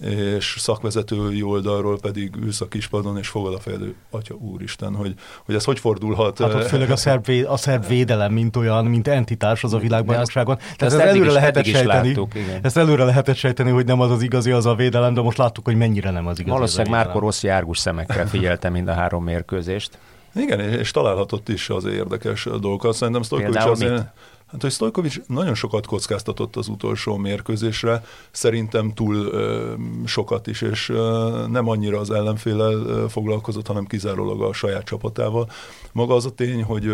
és 0.00 0.56
szakvezetői 0.58 1.42
oldalról 1.42 1.98
pedig 1.98 2.36
ülsz 2.36 2.60
a 2.60 2.68
kispadon, 2.68 3.18
és 3.18 3.28
fogod 3.28 3.54
a 3.54 3.58
fejed, 3.58 3.80
atya 4.10 4.34
úristen, 4.34 4.94
hogy, 4.94 5.14
hogy 5.44 5.54
ez 5.54 5.64
hogy 5.64 5.78
fordulhat. 5.78 6.38
Hát 6.38 6.54
ott 6.54 6.66
főleg 6.66 6.90
a 6.90 6.96
szerb, 7.06 7.26
véd, 7.26 7.44
a 7.44 7.56
szerb 7.56 7.86
védelem, 7.86 8.32
mint 8.32 8.56
olyan, 8.56 8.84
mint 8.84 9.08
entitás 9.08 9.64
az 9.64 9.74
a 9.74 9.78
világbajnokságon. 9.78 10.56
Tehát 10.56 10.94
ezt 10.94 10.98
előre 10.98 11.26
is, 11.26 11.32
lehetett 11.32 11.64
sejteni. 11.64 12.08
Láttuk, 12.08 12.34
igen. 12.34 12.58
Ezt 12.62 12.76
előre 12.76 13.04
lehetett 13.04 13.36
sejteni, 13.36 13.70
hogy 13.70 13.86
nem 13.86 14.00
az 14.00 14.10
az 14.10 14.22
igazi, 14.22 14.50
az 14.50 14.66
a 14.66 14.74
védelem, 14.74 15.14
de 15.14 15.20
most 15.20 15.38
láttuk, 15.38 15.64
hogy 15.64 15.76
mennyire 15.76 16.10
nem 16.10 16.26
az 16.26 16.38
igazi. 16.38 16.54
Valószínűleg 16.54 16.92
Márko 16.92 17.18
Rossi 17.18 17.48
árgus 17.48 17.78
szemekkel 17.78 18.28
figyelte 18.28 18.68
mind 18.68 18.88
a 18.88 18.92
három 18.92 19.24
mérkőzést. 19.24 19.98
Igen, 20.34 20.60
és 20.60 20.90
találhatott 20.90 21.48
is 21.48 21.70
az 21.70 21.84
érdekes 21.84 22.44
dolgokat. 22.44 22.94
Szerintem 22.94 23.22
Stojkovic 23.22 23.64
azért... 23.64 23.92
Mit? 23.92 24.06
Hát, 24.50 24.62
hogy 24.62 24.70
Stojkovic 24.70 25.16
nagyon 25.26 25.54
sokat 25.54 25.86
kockáztatott 25.86 26.56
az 26.56 26.68
utolsó 26.68 27.16
mérkőzésre, 27.16 28.04
szerintem 28.30 28.92
túl 28.94 29.16
ö, 29.16 29.72
sokat 30.04 30.46
is, 30.46 30.62
és 30.62 30.88
ö, 30.88 31.44
nem 31.48 31.68
annyira 31.68 31.98
az 31.98 32.10
ellenfélel 32.10 33.08
foglalkozott, 33.08 33.66
hanem 33.66 33.86
kizárólag 33.86 34.42
a 34.42 34.52
saját 34.52 34.84
csapatával. 34.84 35.50
Maga 35.92 36.14
az 36.14 36.26
a 36.26 36.30
tény, 36.30 36.62
hogy 36.62 36.92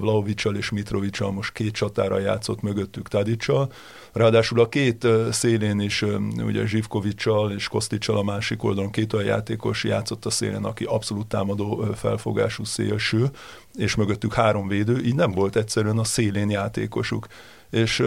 Vlaovicsal 0.00 0.56
és 0.56 0.70
Mitrovicsal 0.70 1.32
most 1.32 1.52
két 1.52 1.72
csatára 1.72 2.18
játszott 2.18 2.62
mögöttük 2.62 3.08
Tadicsal, 3.08 3.72
ráadásul 4.12 4.60
a 4.60 4.68
két 4.68 5.06
szélén 5.30 5.80
is, 5.80 6.04
ugye 6.44 6.66
Zsivkovicsal 6.66 7.52
és 7.52 7.68
Kosticsal 7.68 8.16
a 8.16 8.22
másik 8.22 8.62
oldalon 8.62 8.90
két 8.90 9.12
olyan 9.12 9.26
játékos 9.26 9.84
játszott 9.84 10.24
a 10.24 10.30
szélén, 10.30 10.64
aki 10.64 10.84
abszolút 10.84 11.26
támadó 11.26 11.86
felfogású 11.94 12.64
szélső, 12.64 13.30
és 13.74 13.94
mögöttük 13.94 14.34
három 14.34 14.68
védő, 14.68 15.00
így 15.04 15.14
nem 15.14 15.30
volt 15.30 15.56
egyszerűen 15.56 15.98
a 15.98 16.04
szélén 16.04 16.50
játékosuk 16.72 17.26
és 17.72 18.02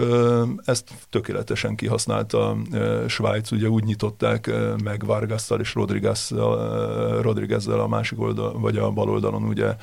ezt 0.65 0.91
tökéletesen 1.10 1.75
kihasználta 1.75 2.58
Svájc, 3.08 3.51
ugye 3.51 3.67
úgy 3.67 3.84
nyitották 3.84 4.51
meg 4.84 5.06
Vargasszal 5.06 5.60
és 5.60 5.73
Rodriguez-zel, 5.73 7.21
Rodriguez 7.21 7.67
a 7.67 7.88
másik 7.88 8.19
oldal, 8.19 8.60
vagy 8.60 8.78
a 8.78 8.91
bal 8.91 9.10
oldalon 9.10 9.43
ugye 9.43 9.75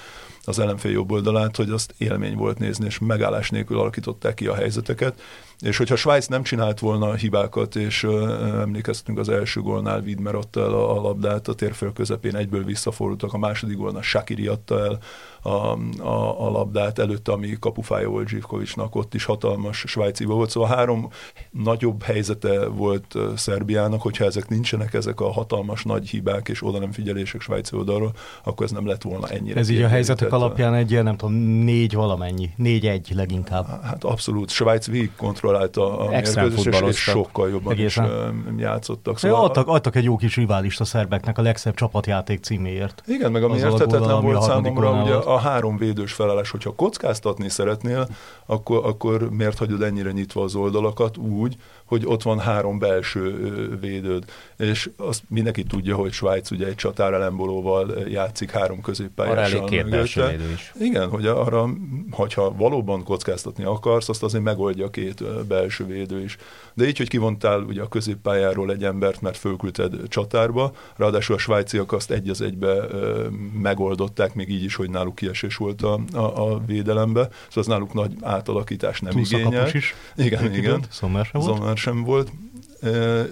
az 0.44 0.58
ellenfél 0.58 0.90
jobb 0.90 1.10
oldalát, 1.10 1.56
hogy 1.56 1.70
azt 1.70 1.94
élmény 1.98 2.36
volt 2.36 2.58
nézni, 2.58 2.86
és 2.86 2.98
megállás 2.98 3.50
nélkül 3.50 3.78
alakították 3.78 4.34
ki 4.34 4.46
a 4.46 4.54
helyzeteket, 4.54 5.20
és 5.58 5.76
hogyha 5.76 5.96
Svájc 5.96 6.26
nem 6.26 6.42
csinált 6.42 6.78
volna 6.78 7.14
hibákat, 7.14 7.76
és 7.76 8.02
uh, 8.02 8.60
emlékeztünk 8.60 9.18
az 9.18 9.28
első 9.28 9.60
gólnál, 9.60 10.00
Widmer 10.00 10.34
adta 10.34 10.60
el 10.60 10.72
a, 10.72 10.96
a 10.96 11.00
labdát 11.00 11.48
a 11.48 11.54
térfél 11.54 11.92
közepén, 11.92 12.36
egyből 12.36 12.64
visszafordultak, 12.64 13.32
a 13.32 13.38
második 13.38 13.76
gólnál 13.76 14.02
Shakiri 14.02 14.46
adta 14.46 14.84
el 14.84 14.98
a, 15.42 15.78
a, 16.02 16.46
a 16.46 16.50
labdát, 16.50 16.98
előtte, 16.98 17.32
ami 17.32 17.56
kapufája 17.60 18.08
volt 18.08 18.28
Zsivkovicsnak, 18.28 18.94
ott 18.94 19.14
is 19.14 19.24
hatalmas 19.24 19.71
svájci 19.72 20.24
volt, 20.24 20.50
szóval 20.50 20.68
három 20.68 21.08
nagyobb 21.50 22.02
helyzete 22.02 22.66
volt 22.66 23.14
Szerbiának, 23.36 24.02
hogyha 24.02 24.24
ezek 24.24 24.48
nincsenek, 24.48 24.94
ezek 24.94 25.20
a 25.20 25.32
hatalmas 25.32 25.82
nagy 25.82 26.08
hibák 26.08 26.48
és 26.48 26.66
oda 26.66 26.78
nem 26.78 26.92
figyelések 26.92 27.40
svájci 27.40 27.76
oldalról, 27.76 28.12
akkor 28.44 28.66
ez 28.66 28.72
nem 28.72 28.86
lett 28.86 29.02
volna 29.02 29.28
ennyire. 29.28 29.60
Ez 29.60 29.68
így 29.68 29.82
a 29.82 29.88
helyzetek 29.88 30.32
alapján 30.32 30.74
egy 30.74 30.90
ilyen, 30.90 31.04
nem 31.04 31.16
tudom, 31.16 31.34
négy 31.34 31.94
valamennyi, 31.94 32.50
négy-egy 32.56 33.12
leginkább. 33.14 33.66
Hát 33.82 34.04
abszolút, 34.04 34.50
Svájc 34.50 34.86
végig 34.86 35.10
kontrollálta 35.16 35.98
a 35.98 36.08
mérkőzést, 36.08 36.80
és 36.80 36.96
sokkal 36.96 37.48
jobban 37.48 37.72
Egészen. 37.72 38.04
is 38.04 38.60
játszottak. 38.62 39.18
Szóval 39.18 39.38
ja, 39.38 39.44
adtak, 39.44 39.68
adtak 39.68 39.96
egy 39.96 40.04
jó 40.04 40.16
kis 40.16 40.36
riválist 40.36 40.80
a 40.80 40.84
szerbeknek 40.84 41.38
a 41.38 41.42
legszebb 41.42 41.74
csapatjáték 41.74 42.42
címéért. 42.42 43.02
Igen, 43.06 43.32
meg 43.32 43.42
ami 43.42 43.58
értetetlen 43.58 44.22
volt 44.22 44.42
számomra, 44.42 45.02
ugye 45.02 45.14
a 45.14 45.38
három 45.38 45.76
védős 45.76 46.12
felállás, 46.12 46.50
hogyha 46.50 46.74
kockáztatni 46.74 47.48
szeretnél, 47.48 48.08
akkor, 48.46 48.86
akkor 48.86 49.30
miért 49.30 49.58
hagyod 49.62 49.82
ennyire 49.82 50.12
nyitva 50.12 50.42
az 50.42 50.54
oldalakat 50.54 51.16
úgy, 51.16 51.56
hogy 51.92 52.02
ott 52.06 52.22
van 52.22 52.38
három 52.38 52.78
belső 52.78 53.78
védőd. 53.80 54.24
És 54.58 54.90
azt 54.96 55.22
mindenki 55.28 55.62
tudja, 55.62 55.96
hogy 55.96 56.12
Svájc 56.12 56.50
ugye 56.50 56.66
egy 56.66 56.74
csatár 56.74 57.12
ellenbolóval 57.12 57.94
játszik 58.08 58.50
három 58.50 58.80
középpályással. 58.80 59.64
két 59.64 59.88
belső 59.88 60.50
is. 60.54 60.72
Igen, 60.80 61.08
hogy 61.08 61.26
arra, 61.26 61.68
hogyha 62.10 62.54
valóban 62.56 63.04
kockáztatni 63.04 63.64
akarsz, 63.64 64.08
azt 64.08 64.22
azért 64.22 64.44
megoldja 64.44 64.90
két 64.90 65.46
belső 65.46 65.86
védő 65.86 66.22
is. 66.22 66.36
De 66.74 66.86
így, 66.86 66.96
hogy 66.96 67.08
kivontál 67.08 67.60
ugye 67.60 67.82
a 67.82 67.88
középpályáról 67.88 68.70
egy 68.70 68.84
embert, 68.84 69.20
mert 69.20 69.36
fölküldted 69.36 70.08
csatárba, 70.08 70.72
ráadásul 70.96 71.34
a 71.34 71.38
svájciak 71.38 71.92
azt 71.92 72.10
egy 72.10 72.28
az 72.28 72.40
egybe 72.40 72.86
megoldották, 73.62 74.34
még 74.34 74.50
így 74.50 74.64
is, 74.64 74.74
hogy 74.74 74.90
náluk 74.90 75.14
kiesés 75.14 75.56
volt 75.56 75.82
a, 75.82 76.00
a, 76.12 76.52
a 76.52 76.62
védelembe, 76.66 77.20
szóval 77.22 77.32
az 77.54 77.66
náluk 77.66 77.92
nagy 77.92 78.12
átalakítás 78.20 79.00
nem 79.00 79.18
igényel. 79.18 79.68
is. 79.72 79.94
Igen, 80.16 80.54
igen. 80.54 80.84
Sommer 80.90 81.24
sem 81.24 81.40
volt. 81.40 81.76
Sem 81.82 82.02
volt 82.02 82.32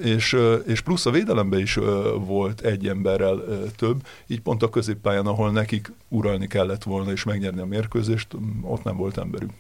és, 0.03 0.37
és 0.67 0.81
plusz 0.81 1.07
a 1.07 1.11
védelemben 1.11 1.61
is 1.61 1.79
volt 2.15 2.61
egy 2.61 2.89
emberrel 2.89 3.43
több, 3.77 4.07
így 4.27 4.41
pont 4.41 4.63
a 4.63 4.71
középpályán, 4.71 5.27
ahol 5.27 5.51
nekik 5.51 5.93
uralni 6.09 6.47
kellett 6.47 6.83
volna 6.83 7.11
és 7.11 7.25
megnyerni 7.25 7.61
a 7.61 7.65
mérkőzést, 7.65 8.29
ott 8.63 8.85
nem 8.85 8.97
volt 8.97 9.19
emberük. 9.19 9.51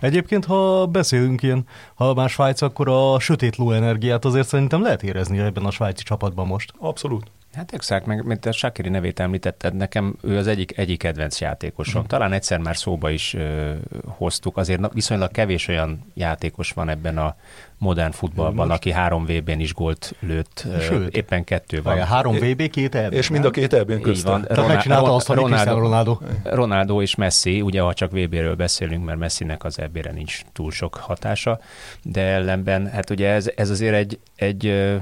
Egyébként, 0.00 0.44
ha 0.44 0.86
beszélünk 0.86 1.42
ilyen, 1.42 1.66
ha 1.94 2.14
már 2.14 2.28
Svájc, 2.28 2.62
akkor 2.62 2.88
a 2.88 3.18
sötét 3.18 3.56
ló 3.56 3.70
energiát 3.70 4.24
azért 4.24 4.48
szerintem 4.48 4.82
lehet 4.82 5.02
érezni 5.02 5.38
ebben 5.38 5.64
a 5.64 5.70
svájci 5.70 6.02
csapatban 6.02 6.46
most. 6.46 6.72
Abszolút. 6.78 7.30
Hát 7.54 7.72
exakt, 7.72 8.06
meg 8.06 8.24
mint 8.24 8.46
a 8.46 8.52
Sakiri 8.52 8.88
nevét 8.88 9.20
említetted, 9.20 9.74
nekem 9.74 10.16
ő 10.22 10.36
az 10.36 10.46
egyik, 10.46 10.78
egyik 10.78 10.98
kedvenc 10.98 11.40
játékosom. 11.40 12.02
Mm. 12.02 12.06
Talán 12.06 12.32
egyszer 12.32 12.58
már 12.58 12.76
szóba 12.76 13.10
is 13.10 13.34
ö, 13.34 13.72
hoztuk, 14.06 14.56
azért 14.56 14.92
viszonylag 14.92 15.30
kevés 15.30 15.68
olyan 15.68 16.12
játékos 16.14 16.72
van 16.72 16.88
ebben 16.88 17.18
a 17.18 17.36
modern 17.78 18.10
futballban, 18.10 18.66
Most. 18.66 18.78
aki 18.78 18.90
három 18.90 19.24
VB-n 19.24 19.60
is 19.60 19.74
gólt 19.74 20.14
lőtt, 20.20 20.66
Sőt, 20.80 21.16
éppen 21.16 21.44
kettő 21.44 21.82
van. 21.82 21.98
A 21.98 22.04
három 22.04 22.34
VB, 22.34 22.70
két 22.70 22.94
EB. 22.94 23.12
És 23.12 23.28
mind 23.28 23.44
a 23.44 23.50
két 23.50 23.72
EB-n 23.72 24.00
köztem. 24.00 24.32
Van. 24.32 24.42
Tehát 24.42 24.66
megcsinálta 24.68 25.14
azt, 25.14 25.28
Ronaldo, 25.28 25.78
Ronaldo. 25.78 26.18
Ronaldo 26.42 27.02
és 27.02 27.14
Messi, 27.14 27.60
ugye 27.60 27.80
ha 27.80 27.94
csak 27.94 28.10
VB-ről 28.10 28.54
beszélünk, 28.54 29.04
mert 29.04 29.18
Messinek 29.18 29.64
az 29.64 29.78
EB-re 29.78 30.12
nincs 30.12 30.40
túl 30.52 30.70
sok 30.70 30.94
hatása, 30.94 31.60
de 32.02 32.20
ellenben, 32.20 32.90
hát 32.90 33.10
ugye 33.10 33.28
ez, 33.28 33.50
ez 33.56 33.70
azért 33.70 33.94
egy, 33.94 34.18
egy 34.36 34.92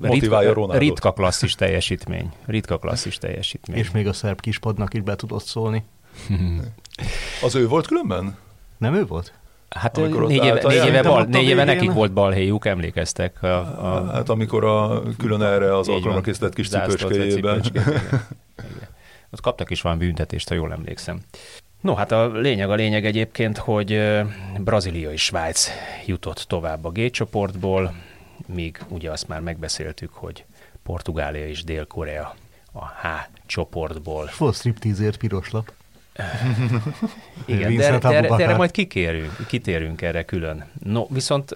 ritka, 0.00 0.78
ritka 0.78 1.12
klasszis 1.12 1.54
teljesítmény. 1.84 2.32
Ritka 2.46 2.78
klasszis 2.78 3.18
teljesítmény. 3.18 3.78
És 3.78 3.90
még 3.90 4.06
a 4.06 4.12
szerb 4.12 4.40
kispadnak 4.40 4.94
is 4.94 5.00
be 5.00 5.16
tudott 5.16 5.44
szólni. 5.44 5.84
az 7.42 7.54
ő 7.54 7.68
volt 7.68 7.86
különben? 7.86 8.36
Nem 8.78 8.94
ő 8.94 9.06
volt? 9.06 9.32
Hát 9.68 9.96
négy 9.96 10.44
éve, 10.44 10.60
négy 10.62 10.86
éve, 10.86 11.02
bal, 11.02 11.24
négy 11.24 11.48
éve 11.48 11.64
nekik 11.64 11.92
volt 11.92 12.12
balhéjuk, 12.12 12.66
emlékeztek. 12.66 13.42
A, 13.42 13.58
a... 13.58 14.12
Hát 14.12 14.28
amikor 14.28 14.64
a 14.64 15.02
külön 15.18 15.42
erre 15.42 15.76
az 15.76 15.88
alkalomra 15.88 16.20
készített 16.20 16.54
kis 16.54 16.68
cipőskéjében. 16.68 17.62
Ott 19.32 19.40
kaptak 19.40 19.70
is 19.70 19.80
van 19.80 19.98
büntetést, 19.98 20.48
ha 20.48 20.54
jól 20.54 20.72
emlékszem. 20.72 21.20
No, 21.80 21.94
hát 21.94 22.12
a 22.12 22.26
lényeg 22.26 22.70
a 22.70 22.74
lényeg 22.74 23.06
egyébként, 23.06 23.58
hogy 23.58 24.00
Brazília 24.58 25.12
és 25.12 25.24
Svájc 25.24 25.70
jutott 26.06 26.44
tovább 26.48 26.84
a 26.84 26.90
G 26.90 27.10
csoportból, 27.10 27.94
míg 28.46 28.78
ugye 28.88 29.10
azt 29.10 29.28
már 29.28 29.40
megbeszéltük, 29.40 30.12
hogy 30.12 30.44
Portugália 30.84 31.48
és 31.48 31.64
Dél-Korea 31.64 32.34
a 32.72 32.86
H 32.86 33.06
csoportból. 33.46 34.30
Volt 34.38 34.54
stripteaser 34.54 35.16
piros 35.16 35.50
lap. 35.50 35.72
Igen, 37.46 37.76
de, 37.76 37.98
de, 37.98 38.20
de 38.20 38.28
erre 38.28 38.56
majd 38.56 38.70
kikérünk, 38.70 39.46
kitérünk 39.46 40.02
erre 40.02 40.24
külön. 40.24 40.64
No, 40.82 41.06
viszont 41.08 41.52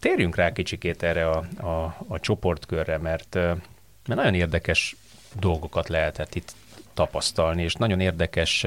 térjünk 0.00 0.36
rá 0.36 0.52
kicsikét 0.52 1.02
erre 1.02 1.30
a, 1.30 1.44
a, 1.56 1.96
a 2.08 2.20
csoportkörre, 2.20 2.98
mert, 2.98 3.34
mert 3.34 3.60
nagyon 4.06 4.34
érdekes 4.34 4.96
dolgokat 5.38 5.88
lehetett 5.88 6.34
itt 6.34 6.54
tapasztalni, 6.94 7.62
és 7.62 7.74
nagyon 7.74 8.00
érdekes 8.00 8.66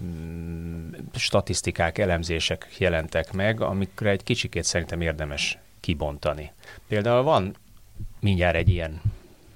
mm, 0.00 0.92
statisztikák, 1.14 1.98
elemzések 1.98 2.74
jelentek 2.78 3.32
meg, 3.32 3.60
amikre 3.60 4.10
egy 4.10 4.22
kicsikét 4.22 4.64
szerintem 4.64 5.00
érdemes 5.00 5.58
kibontani. 5.80 6.52
Például 6.88 7.22
van 7.22 7.56
mindjárt 8.20 8.56
egy 8.56 8.68
ilyen 8.68 9.00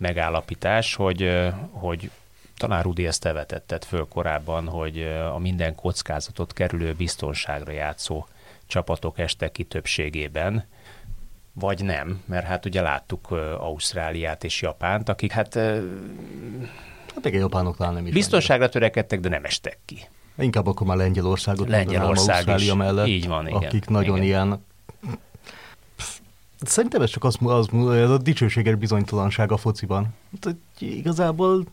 megállapítás, 0.03 0.95
hogy, 0.95 1.51
hogy 1.71 2.11
talán 2.57 2.83
Rudi 2.83 3.07
ezt 3.07 3.21
te 3.21 3.33
vetetted 3.33 3.85
föl 3.85 4.07
korábban, 4.09 4.69
hogy 4.69 5.03
a 5.33 5.39
minden 5.39 5.75
kockázatot 5.75 6.53
kerülő 6.53 6.93
biztonságra 6.93 7.73
játszó 7.73 8.27
csapatok 8.67 9.19
este 9.19 9.53
ki 9.53 9.65
többségében, 9.65 10.65
vagy 11.53 11.85
nem, 11.85 12.23
mert 12.27 12.47
hát 12.47 12.67
ugye 12.67 12.81
láttuk 12.81 13.31
Ausztráliát 13.59 14.45
és 14.45 14.63
Japánt, 14.63 15.09
akik 15.09 15.33
hát... 15.33 15.55
Hát 17.15 17.25
igen, 17.25 17.41
japánok 17.41 17.77
talán 17.77 17.95
nem 17.95 18.07
is. 18.07 18.13
Biztonságra 18.13 18.69
törekedtek, 18.69 19.21
de 19.21 19.29
nem 19.29 19.45
estek 19.45 19.79
ki. 19.85 20.09
Inkább 20.39 20.67
akkor 20.67 20.87
már 20.87 20.97
Lengyelországot 20.97 21.69
Lengyelország 21.69 22.37
Ausztrália 22.37 22.75
mellett. 22.75 23.07
Így 23.07 23.29
van, 23.29 23.47
igen. 23.47 23.63
Akik 23.63 23.89
nagyon 23.89 24.17
igen. 24.17 24.27
ilyen 24.27 24.65
Szerintem 26.65 27.03
ez 27.03 27.11
csak 27.11 27.25
az, 27.25 27.37
az 27.41 27.69
ez 27.91 28.11
a 28.11 28.19
dicsőséges 28.19 28.75
bizonytalanság 28.75 29.53
a 29.53 29.57
fociban. 29.57 30.15
Tehát 30.41 30.59
igazából 30.79 31.65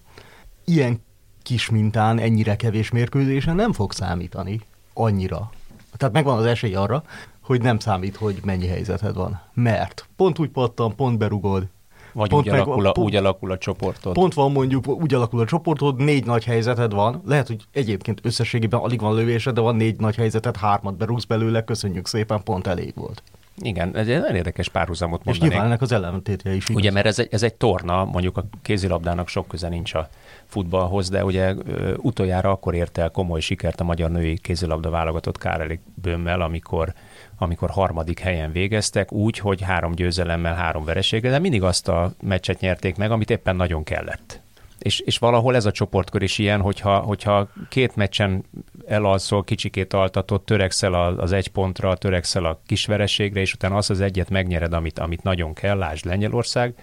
ilyen 0.66 1.02
kis 1.44 1.70
mintán, 1.70 2.20
ennyire 2.20 2.56
kevés 2.56 2.90
mérkőzésen 2.90 3.56
nem 3.56 3.74
fog 3.74 3.92
számítani 3.92 4.62
annyira. 4.94 5.50
Tehát 5.98 6.14
megvan 6.14 6.38
az 6.38 6.46
esély 6.46 6.76
arra, 6.76 7.04
hogy 7.42 7.62
nem 7.62 7.80
számít, 7.80 8.16
hogy 8.16 8.40
mennyi 8.44 8.68
helyzeted 8.68 9.16
van. 9.16 9.42
Mert 9.54 10.08
pont 10.16 10.40
úgy 10.40 10.50
pattan, 10.50 10.96
pont 10.96 11.18
berugod. 11.18 11.68
Vagy 12.14 12.30
pont 12.30 12.46
úgy, 12.46 12.52
meg, 12.52 12.62
alakul 12.62 12.86
a, 12.86 12.92
pont, 12.92 13.08
úgy 13.08 13.16
alakul 13.16 13.52
a 13.52 13.58
csoportod. 13.58 14.14
Pont 14.14 14.34
van 14.34 14.52
mondjuk, 14.52 14.88
úgy 14.88 15.14
alakul 15.14 15.40
a 15.40 15.46
csoportod, 15.46 15.98
négy 15.98 16.26
nagy 16.26 16.44
helyzeted 16.44 16.94
van. 16.94 17.22
Lehet, 17.26 17.48
hogy 17.48 17.66
egyébként 17.72 18.20
összességében 18.24 18.80
alig 18.80 19.00
van 19.00 19.16
lövésed, 19.16 19.54
de 19.56 19.62
van 19.62 19.76
négy 19.76 20.00
nagy 20.00 20.16
helyzeted, 20.16 20.58
hármat 20.58 20.98
berúgsz 20.98 21.24
belőle, 21.24 21.64
köszönjük 21.64 22.08
szépen, 22.08 22.44
pont 22.44 22.68
elég 22.68 22.92
volt. 22.96 23.24
Igen, 23.62 23.96
ez 23.96 24.08
egy 24.08 24.20
nagyon 24.20 24.36
érdekes 24.36 24.70
párhuzamot 24.70 25.24
mondanék. 25.24 25.42
És 25.42 25.48
nyilván 25.48 25.66
ennek 25.66 25.82
az 25.82 25.92
ellentétje 25.92 26.56
is. 26.56 26.64
Igaz. 26.64 26.76
Ugye, 26.76 26.92
mert 26.92 27.06
ez 27.06 27.20
egy, 27.20 27.28
ez 27.32 27.44
egy 27.44 27.54
torna, 27.54 28.06
mondjuk 28.06 28.38
a 28.38 28.46
kézilabdának 28.62 29.28
sok 29.28 29.48
köze 29.48 29.70
nincs 29.70 29.94
a 29.94 30.10
futballhoz, 30.46 31.10
de 31.10 31.26
ugye 31.26 31.54
utoljára 31.98 32.50
akkor 32.50 32.74
ért 32.74 32.98
el 32.98 33.10
komoly 33.10 33.40
sikert 33.40 33.80
a 33.80 33.84
magyar 33.84 34.12
női 34.12 34.38
kézilabda 34.38 34.90
válogatott 34.90 35.38
Kárelik 35.38 35.80
Bömmel, 36.02 36.42
amikor 36.42 36.94
amikor 37.42 37.70
harmadik 37.70 38.20
helyen 38.20 38.52
végeztek, 38.52 39.12
úgy, 39.12 39.38
hogy 39.38 39.62
három 39.62 39.92
győzelemmel, 39.92 40.56
három 40.56 40.86
vereséggel, 40.86 41.32
de 41.32 41.40
mindig 41.40 41.64
azt 41.64 41.88
a 41.88 42.12
meccset 42.22 42.60
nyerték 42.60 42.96
meg, 42.96 43.12
amit 43.12 43.30
éppen 43.30 43.56
nagyon 43.56 43.84
kellett. 43.84 44.42
És, 44.80 45.00
és 45.00 45.18
valahol 45.18 45.56
ez 45.56 45.66
a 45.66 45.72
csoportkör 45.72 46.22
is 46.22 46.38
ilyen, 46.38 46.62
hogyha, 46.62 46.98
hogyha 47.00 47.48
két 47.70 47.96
meccsen 47.96 48.44
elalszol, 48.90 49.44
kicsikét 49.44 49.94
altatott, 49.94 50.46
törekszel 50.46 50.94
az 50.94 51.32
egy 51.32 51.48
pontra, 51.48 51.96
törekszel 51.96 52.46
a 52.46 52.60
kisvereségre, 52.66 53.40
és 53.40 53.54
utána 53.54 53.76
azt 53.76 53.90
az 53.90 54.02
egyet 54.02 54.30
megnyered, 54.30 54.74
amit, 54.74 55.00
amit 55.00 55.24
nagyon 55.24 55.54
kell, 55.54 55.78
lásd 55.78 56.06
Lengyelország. 56.06 56.74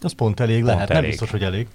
Az 0.00 0.12
pont 0.12 0.40
elég 0.40 0.56
pont 0.56 0.72
lehet, 0.72 0.90
elég. 0.90 1.00
nem 1.00 1.10
biztos, 1.10 1.30
hogy 1.30 1.42
elég. 1.42 1.66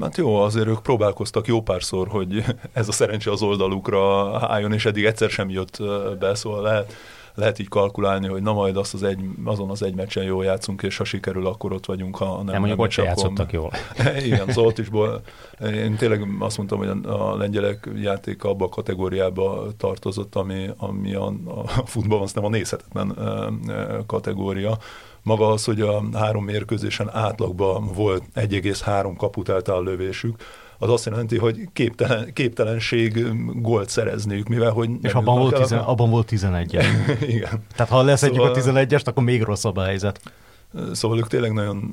Hát 0.00 0.16
jó, 0.16 0.36
azért 0.36 0.66
ők 0.66 0.82
próbálkoztak 0.82 1.46
jó 1.46 1.62
párszor, 1.62 2.08
hogy 2.08 2.44
ez 2.72 2.88
a 2.88 2.92
szerencse 2.92 3.30
az 3.30 3.42
oldalukra 3.42 4.38
álljon, 4.46 4.72
és 4.72 4.84
eddig 4.84 5.04
egyszer 5.04 5.30
sem 5.30 5.50
jött 5.50 5.78
be, 6.18 6.34
szóval 6.34 6.62
lehet, 6.62 6.92
lehet 7.34 7.58
így 7.58 7.68
kalkulálni, 7.68 8.26
hogy 8.26 8.42
na 8.42 8.52
majd 8.52 8.76
azt 8.76 8.94
az 8.94 9.02
egy, 9.02 9.20
azon 9.44 9.70
az 9.70 9.82
egy 9.82 9.94
meccsen 9.94 10.24
jól 10.24 10.44
játszunk, 10.44 10.82
és 10.82 10.96
ha 10.96 11.04
sikerül, 11.04 11.46
akkor 11.46 11.72
ott 11.72 11.86
vagyunk, 11.86 12.16
ha 12.16 12.36
nem. 12.36 12.44
Nem 12.44 12.58
mondjuk 12.58 12.80
ott 12.80 12.90
sem 12.90 13.04
játszottak 13.04 13.52
jól. 13.52 13.70
Igen, 14.24 14.48
szóval 14.48 14.66
ott 14.70 14.78
is 14.78 14.88
ból, 14.88 15.20
én 15.60 15.96
tényleg 15.96 16.26
azt 16.38 16.56
mondtam, 16.56 16.78
hogy 16.78 16.88
a 17.02 17.36
lengyelek 17.36 17.88
játéka 17.96 18.48
abba 18.48 18.64
a 18.64 18.68
kategóriába 18.68 19.66
tartozott, 19.76 20.34
ami, 20.34 20.70
ami 20.76 21.14
a, 21.14 21.26
a 21.46 21.86
futballban 21.86 22.28
nem 22.34 22.44
a 22.44 22.48
nézhetetlen 22.48 23.16
kategória 24.06 24.78
maga 25.22 25.48
az, 25.48 25.64
hogy 25.64 25.80
a 25.80 26.02
három 26.12 26.44
mérkőzésen 26.44 27.10
átlagban 27.12 27.86
volt 27.94 28.22
1,3 28.34 29.14
kaput 29.16 29.48
a 29.48 29.80
lövésük, 29.80 30.36
az 30.82 30.90
azt 30.90 31.06
jelenti, 31.06 31.38
hogy 31.38 31.68
képtelen, 31.72 32.32
képtelenség 32.32 33.26
gólt 33.60 33.88
szerezniük, 33.88 34.48
mivel 34.48 34.70
hogy... 34.70 34.90
És 35.02 35.12
abban 35.12 35.38
volt, 35.38 35.54
tizen, 35.54 35.78
abban 35.78 36.10
volt 36.10 36.26
11 36.26 36.72
Igen. 37.20 37.64
Tehát 37.76 37.92
ha 37.92 38.02
lesz 38.02 38.20
szóval... 38.20 38.52
a 38.52 38.54
11-est, 38.54 39.04
akkor 39.04 39.22
még 39.22 39.42
rosszabb 39.42 39.76
a 39.76 39.82
helyzet. 39.82 40.20
Szóval 40.92 41.18
ők 41.18 41.26
tényleg 41.26 41.52
nagyon 41.52 41.90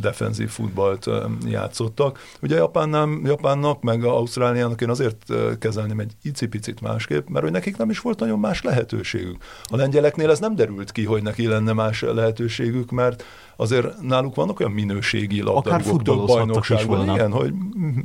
defenzív 0.00 0.48
futballt 0.48 1.06
játszottak. 1.46 2.18
Ugye 2.42 2.56
Japánnál, 2.56 3.08
Japánnak, 3.24 3.82
meg 3.82 4.04
Ausztráliának 4.04 4.80
én 4.80 4.90
azért 4.90 5.32
kezelném 5.58 5.98
egy 5.98 6.12
icipicit 6.22 6.80
másképp, 6.80 7.28
mert 7.28 7.44
hogy 7.44 7.52
nekik 7.52 7.76
nem 7.76 7.90
is 7.90 7.98
volt 7.98 8.18
nagyon 8.18 8.38
más 8.38 8.62
lehetőségük. 8.62 9.36
A 9.64 9.76
lengyeleknél 9.76 10.30
ez 10.30 10.38
nem 10.38 10.54
derült 10.54 10.92
ki, 10.92 11.04
hogy 11.04 11.22
neki 11.22 11.46
lenne 11.46 11.72
más 11.72 12.00
lehetőségük, 12.00 12.90
mert 12.90 13.24
azért 13.56 14.00
náluk 14.00 14.34
vannak 14.34 14.60
olyan 14.60 14.72
minőségi 14.72 15.42
labdarúgók 15.42 16.02
több 16.02 16.26
bajnokságban, 16.26 17.08
igen, 17.08 17.32
hogy 17.32 17.52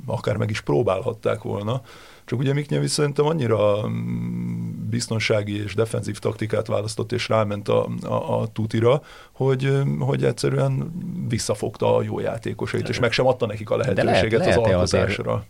akár 0.05 0.37
meg 0.37 0.49
is 0.49 0.61
próbálhatták 0.61 1.41
volna. 1.41 1.81
Csak 2.29 2.39
ugye 2.39 2.53
Miknyevi 2.53 2.87
szerintem 2.87 3.25
annyira 3.25 3.87
mm, 3.87 4.89
biztonsági 4.89 5.63
és 5.63 5.75
defenzív 5.75 6.19
taktikát 6.19 6.67
választott, 6.67 7.11
és 7.11 7.29
ráment 7.29 7.67
a, 7.67 7.89
a, 8.01 8.41
a 8.41 8.47
tutira, 8.47 9.01
hogy, 9.31 9.81
hogy 9.99 10.23
egyszerűen 10.23 10.91
visszafogta 11.27 11.95
a 11.95 12.03
jó 12.03 12.19
játékosait, 12.19 12.89
és 12.89 12.99
meg 12.99 13.11
sem 13.11 13.27
adta 13.27 13.45
nekik 13.45 13.69
a 13.69 13.77
lehetőséget 13.77 14.39
lehet, 14.39 14.57
az 14.57 14.63
alkotásra. 14.65 15.45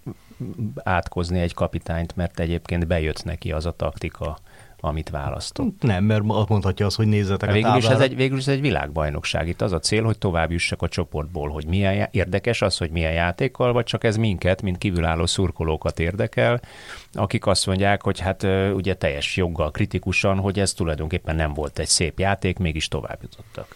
átkozni 0.75 1.39
egy 1.39 1.53
kapitányt, 1.53 2.15
mert 2.15 2.39
egyébként 2.39 2.87
bejött 2.87 3.23
neki 3.23 3.51
az 3.51 3.65
a 3.65 3.71
taktika, 3.71 4.37
amit 4.81 5.09
választott. 5.09 5.81
Nem, 5.81 6.03
mert 6.03 6.23
mondhatja 6.23 6.85
azt, 6.85 6.95
hogy 6.95 7.07
nézzetek 7.07 7.51
végül 7.51 7.69
a 7.69 7.77
is 7.77 7.85
ez 7.85 7.99
egy, 7.99 8.15
végül 8.15 8.37
is 8.37 8.47
ez 8.47 8.53
egy 8.53 8.61
világbajnokság. 8.61 9.47
Itt 9.47 9.61
az 9.61 9.71
a 9.71 9.79
cél, 9.79 10.03
hogy 10.03 10.17
tovább 10.17 10.51
jussak 10.51 10.81
a 10.81 10.87
csoportból, 10.87 11.49
hogy 11.49 11.65
milyen 11.65 12.07
érdekes 12.11 12.61
az, 12.61 12.77
hogy 12.77 12.91
milyen 12.91 13.13
játékkal, 13.13 13.73
vagy 13.73 13.85
csak 13.85 14.03
ez 14.03 14.17
minket, 14.17 14.61
mint 14.61 14.77
kívülálló 14.77 15.25
szurkolókat 15.25 15.99
érdekel, 15.99 16.61
akik 17.13 17.45
azt 17.45 17.65
mondják, 17.65 18.03
hogy 18.03 18.19
hát 18.19 18.43
ugye 18.73 18.93
teljes 18.93 19.37
joggal 19.37 19.71
kritikusan, 19.71 20.39
hogy 20.39 20.59
ez 20.59 20.73
tulajdonképpen 20.73 21.35
nem 21.35 21.53
volt 21.53 21.79
egy 21.79 21.87
szép 21.87 22.19
játék, 22.19 22.57
mégis 22.57 22.87
tovább 22.87 23.19
jutottak. 23.21 23.75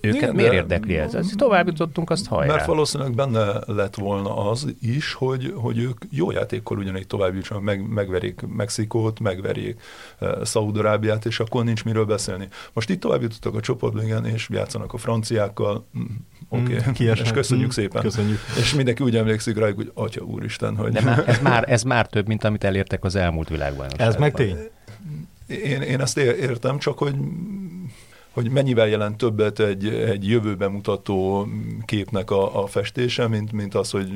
Őket 0.00 0.16
Igen, 0.20 0.34
miért 0.34 0.50
de- 0.50 0.56
érdekli 0.56 0.96
ez? 0.96 1.14
ez? 1.14 1.30
Tovább 1.36 1.66
jutottunk, 1.66 2.10
azt 2.10 2.26
hajrá. 2.26 2.54
Mert 2.54 2.66
valószínűleg 2.66 3.14
benne 3.14 3.52
lett 3.66 3.94
volna 3.94 4.50
az 4.50 4.74
is, 4.80 5.12
hogy, 5.12 5.52
hogy 5.56 5.78
ők 5.78 6.04
jó 6.10 6.30
játékkor 6.30 6.78
ugyanígy 6.78 7.06
tovább 7.06 7.34
jutnak, 7.34 7.62
meg, 7.62 7.88
megverik 7.88 8.40
Mexikót, 8.56 9.20
megverik 9.20 9.80
uh, 10.20 10.44
Szaudarábiát, 10.44 11.24
és 11.26 11.40
akkor 11.40 11.64
nincs 11.64 11.84
miről 11.84 12.04
beszélni. 12.04 12.48
Most 12.72 12.90
itt 12.90 13.00
tovább 13.00 13.22
jutottak 13.22 13.54
a 13.54 13.60
csoportban, 13.60 14.04
igen, 14.04 14.26
és 14.26 14.48
játszanak 14.52 14.92
a 14.92 14.96
franciákkal, 14.96 15.86
mm, 15.98 16.02
oké, 16.48 16.62
okay. 16.62 16.88
Mm, 16.88 16.92
kiesnek. 16.92 17.26
és 17.26 17.32
köszönjük 17.32 17.66
Mm, 17.66 17.70
szépen. 17.70 18.02
köszönjük. 18.02 18.38
És 18.58 18.74
mindenki 18.74 19.02
úgy 19.04 19.16
emlékszik 19.16 19.56
rájuk, 19.58 19.76
hogy 19.76 19.90
atya 19.94 20.20
úristen, 20.22 20.76
hogy 20.76 20.92
De 20.92 21.00
már, 21.00 21.24
ez, 21.28 21.38
már, 21.40 21.64
ez 21.68 21.82
már 21.82 22.06
több, 22.06 22.26
mint 22.26 22.44
amit 22.44 22.64
elértek 22.64 23.04
az 23.04 23.14
elmúlt 23.16 23.48
világbajnokságban. 23.48 24.08
Ez 24.14 24.20
meg 24.20 24.32
tény. 24.34 24.56
Én, 25.46 25.80
én 25.82 26.00
ezt 26.00 26.18
ér- 26.18 26.36
értem, 26.38 26.78
csak 26.78 26.98
hogy 26.98 27.14
hogy 28.40 28.50
mennyivel 28.50 28.88
jelent 28.88 29.16
többet 29.16 29.60
egy, 29.60 29.86
egy 29.86 30.28
jövőbe 30.28 30.68
mutató 30.68 31.46
képnek 31.84 32.30
a, 32.30 32.62
a 32.62 32.66
festése, 32.66 33.28
mint, 33.28 33.52
mint 33.52 33.74
az, 33.74 33.90
hogy 33.90 34.08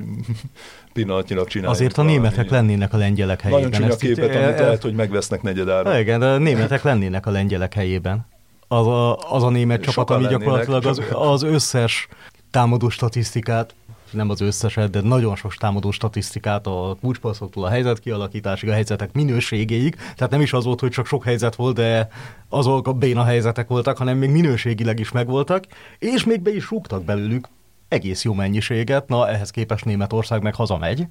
pillanatnyilag 0.92 1.48
csinálják. 1.48 1.74
Azért 1.74 1.98
a 1.98 2.02
németek 2.02 2.50
lennének 2.50 2.92
a 2.92 2.96
lengyelek 2.96 3.40
helyében. 3.40 3.70
Nagyon 3.70 3.80
csúnya 3.80 3.92
itt- 3.92 4.16
képet, 4.16 4.36
amit 4.36 4.60
e- 4.60 4.62
lehet, 4.62 4.82
hogy 4.82 4.94
megvesznek 4.94 5.42
negyedára. 5.42 5.98
Igen, 5.98 6.20
de 6.20 6.26
a 6.26 6.38
németek 6.38 6.82
lennének 6.82 7.26
a 7.26 7.30
lengyelek 7.30 7.74
helyében. 7.74 8.26
Az 8.68 8.86
a, 8.86 9.16
az 9.16 9.42
a 9.42 9.50
német 9.50 9.78
csapat, 9.78 9.94
Sokan 9.94 10.16
ami 10.16 10.24
lennének, 10.24 10.44
gyakorlatilag 10.46 10.86
az, 10.86 11.00
az 11.30 11.42
összes 11.42 12.08
támadó 12.50 12.88
statisztikát, 12.88 13.74
nem 14.14 14.30
az 14.30 14.40
összeset, 14.40 14.90
de 14.90 15.00
nagyon 15.00 15.36
sok 15.36 15.54
támadó 15.54 15.90
statisztikát 15.90 16.66
a 16.66 16.96
kulcspasszoktól 17.00 17.64
a 17.64 17.68
helyzet 17.68 17.98
kialakításig, 17.98 18.68
a 18.68 18.72
helyzetek 18.72 19.12
minőségéig. 19.12 19.94
Tehát 19.94 20.30
nem 20.30 20.40
is 20.40 20.52
az 20.52 20.64
volt, 20.64 20.80
hogy 20.80 20.90
csak 20.90 21.06
sok 21.06 21.24
helyzet 21.24 21.54
volt, 21.54 21.74
de 21.74 22.08
azok 22.48 22.88
a 22.88 22.92
béna 22.92 23.24
helyzetek 23.24 23.68
voltak, 23.68 23.96
hanem 23.96 24.18
még 24.18 24.30
minőségileg 24.30 24.98
is 24.98 25.12
megvoltak, 25.12 25.64
és 25.98 26.24
még 26.24 26.40
be 26.40 26.54
is 26.54 26.70
rúgtak 26.70 27.04
belőlük 27.04 27.48
egész 27.88 28.24
jó 28.24 28.32
mennyiséget, 28.32 29.08
na 29.08 29.28
ehhez 29.28 29.50
képest 29.50 29.84
Németország 29.84 30.42
meg 30.42 30.54
hazamegy, 30.54 31.06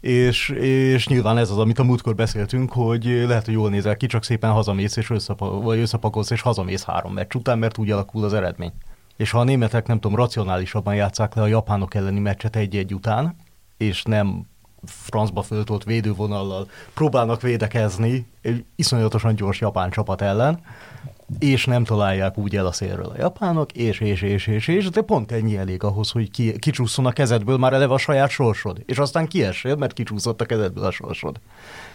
és, 0.00 0.48
és 0.48 1.06
nyilván 1.06 1.38
ez 1.38 1.50
az, 1.50 1.58
amit 1.58 1.78
a 1.78 1.84
múltkor 1.84 2.14
beszéltünk, 2.14 2.72
hogy 2.72 3.04
lehet, 3.04 3.44
hogy 3.44 3.54
jól 3.54 3.70
nézel 3.70 3.96
ki, 3.96 4.06
csak 4.06 4.24
szépen 4.24 4.50
hazamész, 4.50 4.96
és 4.96 5.10
összepa, 5.10 5.60
vagy 5.60 5.78
összepakolsz, 5.78 6.30
és 6.30 6.40
hazamész 6.40 6.84
három 6.84 7.12
meccs 7.12 7.34
után, 7.34 7.58
mert 7.58 7.78
úgy 7.78 7.90
alakul 7.90 8.24
az 8.24 8.34
eredmény. 8.34 8.72
És 9.18 9.30
ha 9.30 9.38
a 9.38 9.44
németek, 9.44 9.86
nem 9.86 10.00
tudom, 10.00 10.16
racionálisabban 10.16 10.94
játszák 10.94 11.34
le 11.34 11.42
a 11.42 11.46
japánok 11.46 11.94
elleni 11.94 12.20
meccset 12.20 12.56
egy-egy 12.56 12.94
után, 12.94 13.36
és 13.76 14.02
nem 14.02 14.46
francba 14.84 15.42
föltolt 15.42 15.84
védővonallal 15.84 16.68
próbálnak 16.94 17.42
védekezni 17.42 18.26
egy 18.42 18.64
iszonyatosan 18.76 19.34
gyors 19.34 19.60
japán 19.60 19.90
csapat 19.90 20.22
ellen, 20.22 20.60
és 21.38 21.64
nem 21.64 21.84
találják 21.84 22.38
úgy 22.38 22.56
el 22.56 22.66
a 22.66 22.72
szélről 22.72 23.06
a 23.06 23.18
japánok, 23.18 23.72
és, 23.72 24.00
és, 24.00 24.22
és, 24.22 24.46
és, 24.46 24.68
és, 24.68 24.88
de 24.88 25.00
pont 25.00 25.32
ennyi 25.32 25.56
elég 25.56 25.82
ahhoz, 25.82 26.10
hogy 26.10 26.30
ki, 26.30 26.58
kicsúszson 26.58 27.06
a 27.06 27.12
kezedből 27.12 27.58
már 27.58 27.72
eleve 27.72 27.94
a 27.94 27.98
saját 27.98 28.30
sorsod, 28.30 28.82
és 28.86 28.98
aztán 28.98 29.26
kiessél, 29.26 29.76
mert 29.76 29.92
kicsúszott 29.92 30.40
a 30.40 30.44
kezedből 30.44 30.84
a 30.84 30.90
sorsod. 30.90 31.40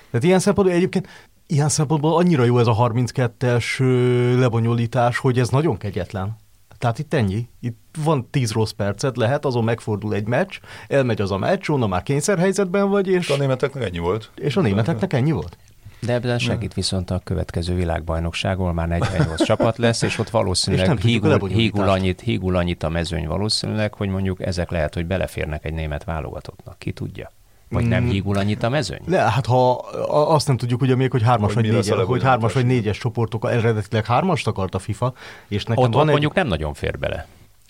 Tehát 0.10 0.26
ilyen 0.26 0.40
szempontból 0.40 0.78
egyébként 0.78 1.08
ilyen 1.48 1.70
szempontból 1.70 2.16
annyira 2.16 2.44
jó 2.44 2.60
ez 2.60 2.68
a 2.68 2.76
32-es 2.76 3.80
ö, 3.80 4.40
lebonyolítás, 4.40 5.18
hogy 5.18 5.40
ez 5.40 5.50
nagyon 5.50 5.78
kegyetlen. 5.78 6.38
Tehát 6.78 7.00
itt 7.00 7.14
ennyi. 7.14 7.48
Itt 7.60 7.78
van 8.04 8.28
10 8.30 8.52
rossz 8.52 8.72
percet, 8.72 9.18
lehet, 9.18 9.46
azon 9.46 9.64
megfordul 9.64 10.14
egy 10.14 10.28
meccs, 10.28 10.60
elmegy 10.88 11.22
az 11.22 11.32
a 11.32 11.38
meccs, 11.38 11.70
onnan 11.70 11.90
már 11.90 12.04
kényszerhelyzetben 12.04 12.90
vagy, 12.90 13.08
és, 13.08 13.30
A 13.30 13.38
németeknek 13.38 13.84
ennyi 13.84 13.98
volt. 13.98 14.32
és 14.36 14.58
a 14.58 14.62
németeknek 14.62 15.14
ennyi 15.14 15.32
volt. 15.32 15.58
De 16.06 16.14
ebben 16.14 16.40
segít 16.40 16.74
viszont 16.74 17.12
a 17.12 17.22
következő 17.24 17.76
világbajnokságon 17.76 18.74
már 18.74 18.88
48 18.88 19.44
csapat 19.46 19.78
lesz, 19.78 20.02
és 20.02 20.20
ott 20.20 20.26
És 20.26 20.32
valószínűleg 20.32 20.90
a 20.90 20.96
hígul, 20.96 21.48
hígul, 21.48 21.90
annyit, 21.90 22.22
hígul 22.22 22.56
annyit 22.56 22.84
a 22.84 22.90
mezőny 22.90 23.28
valószínűleg, 23.28 23.94
hogy 23.94 24.10
mondjuk 24.10 24.42
ezek 24.42 24.72
lehet, 24.72 24.94
hogy 24.94 25.06
beleférnek 25.06 25.66
egy 25.66 25.74
német 25.74 26.04
válogatottnak. 26.04 26.80
Ki 26.80 26.92
tudja? 26.92 27.32
Vagy 27.74 27.88
nem 27.88 28.04
Mm. 28.04 28.08
hígul 28.10 28.38
annyit 28.38 28.64
a 28.64 28.70
mezőny? 28.70 29.02
Le, 29.06 29.18
hát 29.20 29.46
ha 29.46 29.72
azt 30.08 30.48
nem 30.48 30.58
tudjuk 30.58 30.82
ugye 30.82 30.96
még, 30.96 31.12
hogy 31.12 31.24
hármas 31.24 31.54
Hogy 31.54 31.64
vagy, 31.64 31.72
négyes, 31.72 32.06
hogy 32.06 32.24
hármas 32.24 32.54
vagy 32.54 32.66
négyes 32.66 32.98
csoportok, 32.98 33.46
eredetileg 33.52 34.06
hármast 34.06 34.48
akart 34.48 34.76
a 34.76 34.80
FIFA, 34.80 35.14
és 35.48 35.64
nekem 35.64 35.84
Ott, 35.84 35.90
van 35.90 36.00
ott 36.02 36.06
egy... 36.06 36.12
mondjuk 36.12 36.34
nem 36.34 36.48
nagyon 36.48 36.74
fér 36.74 37.00
bele. 37.00 37.28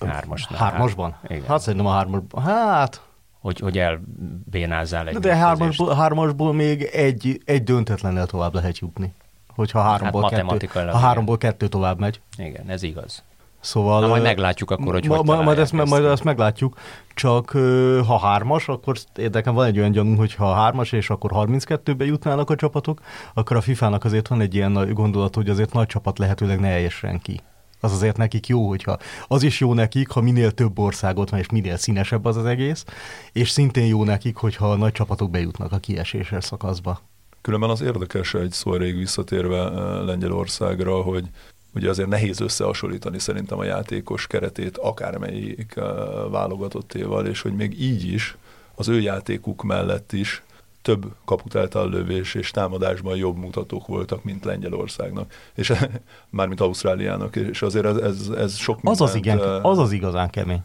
Hármasnál. 0.07 0.59
Hármasban? 0.59 1.15
Igen. 1.27 1.43
Hát 1.47 1.59
szerintem 1.61 1.85
a 1.85 1.91
hármasban. 1.91 2.43
Hát, 2.43 3.01
Hogy, 3.39 3.59
hogy 3.59 3.77
elbénázzál 3.77 5.07
egy 5.07 5.17
de 5.17 5.35
hármasból, 5.35 5.95
hármasból 5.95 6.53
még 6.53 6.81
egy, 6.81 7.41
egy 7.45 7.63
döntetlennel 7.63 8.25
tovább 8.25 8.53
lehet 8.53 8.77
jutni. 8.79 9.13
Hogyha 9.55 9.81
háromból, 9.81 10.21
Hát 10.21 10.45
kettő, 10.57 10.67
ha 10.89 10.97
háromból 10.97 11.37
kettő 11.37 11.67
tovább 11.67 11.99
megy. 11.99 12.21
Igen, 12.37 12.69
ez 12.69 12.83
igaz. 12.83 13.23
Szóval... 13.63 14.02
Na, 14.02 14.08
majd 14.08 14.23
meglátjuk 14.23 14.71
akkor, 14.71 14.93
hogy 14.93 15.08
ma, 15.08 15.15
hogy 15.15 15.26
ma, 15.26 15.41
majd, 15.41 15.60
ezt, 15.60 15.73
ezt. 15.73 15.89
majd 15.89 16.06
ezt 16.06 16.23
meglátjuk, 16.23 16.78
csak 17.13 17.49
ha 18.08 18.17
hármas, 18.17 18.67
akkor 18.67 18.95
érdekem 19.15 19.54
van 19.54 19.65
egy 19.65 19.78
olyan 19.78 19.91
gyanú, 19.91 20.15
hogy 20.15 20.34
ha 20.34 20.54
hármas, 20.54 20.91
és 20.91 21.10
akkor 21.10 21.32
32-be 21.34 22.06
jutnának 22.06 22.49
a 22.49 22.56
csapatok, 22.56 23.02
akkor 23.34 23.58
a 23.58 23.62
FIFA-nak 23.62 24.04
azért 24.04 24.28
van 24.28 24.41
egy 24.41 24.56
ilyen 24.56 24.71
nagy 24.71 24.93
gondolat, 24.93 25.36
hogy 25.36 25.49
azért 25.49 25.73
nagy 25.73 25.88
csapat 25.88 26.17
lehetőleg 26.17 26.60
ne 26.60 26.69
essen 26.69 27.19
ki. 27.19 27.41
Az 27.80 27.93
azért 27.93 28.17
nekik 28.17 28.47
jó, 28.47 28.67
hogyha 28.67 28.97
az 29.28 29.43
is 29.43 29.60
jó 29.60 29.73
nekik, 29.73 30.10
ha 30.10 30.21
minél 30.21 30.52
több 30.52 30.80
országot 30.80 31.30
van, 31.30 31.39
és 31.39 31.49
minél 31.49 31.78
színesebb 31.78 32.26
az 32.26 32.38
az 32.38 32.45
egész, 32.45 32.86
és 33.32 33.49
szintén 33.49 33.86
jó 33.86 34.04
nekik, 34.04 34.36
hogyha 34.36 34.71
a 34.71 34.76
nagy 34.76 34.91
csapatok 34.91 35.30
bejutnak 35.30 35.71
a 35.71 35.78
kieséses 35.78 36.43
szakaszba. 36.43 36.99
Különben 37.41 37.69
az 37.69 37.82
érdekes 37.82 38.34
egy 38.34 38.52
szó 38.52 38.76
rég 38.76 38.97
visszatérve 38.97 39.69
Lengyelországra, 40.04 41.02
hogy 41.02 41.30
ugye 41.75 41.89
azért 41.89 42.09
nehéz 42.09 42.39
összehasonlítani 42.39 43.19
szerintem 43.19 43.59
a 43.59 43.63
játékos 43.63 44.27
keretét 44.27 44.77
akármelyik 44.77 45.73
válogatottéval, 46.29 47.25
és 47.25 47.41
hogy 47.41 47.55
még 47.55 47.81
így 47.81 48.13
is 48.13 48.38
az 48.75 48.88
ő 48.88 48.99
játékuk 48.99 49.63
mellett 49.63 50.12
is 50.12 50.43
több 50.81 51.05
kaput 51.25 51.55
által 51.55 51.89
lövés 51.89 52.33
és 52.33 52.51
támadásban 52.51 53.15
jobb 53.15 53.38
mutatók 53.38 53.88
voltak, 53.88 54.23
mint 54.23 54.45
Lengyelországnak, 54.45 55.33
és 55.53 55.73
mármint 56.29 56.62
Ausztráliának, 56.62 57.36
és 57.36 57.62
azért 57.62 57.86
ez, 57.86 57.95
ez, 57.95 58.29
ez 58.38 58.55
sok 58.55 58.79
Az 58.83 59.01
az, 59.01 59.13
mindent, 59.13 59.39
igen, 59.39 59.62
az 59.62 59.79
az 59.79 59.91
igazán 59.91 60.29
kemény. 60.29 60.62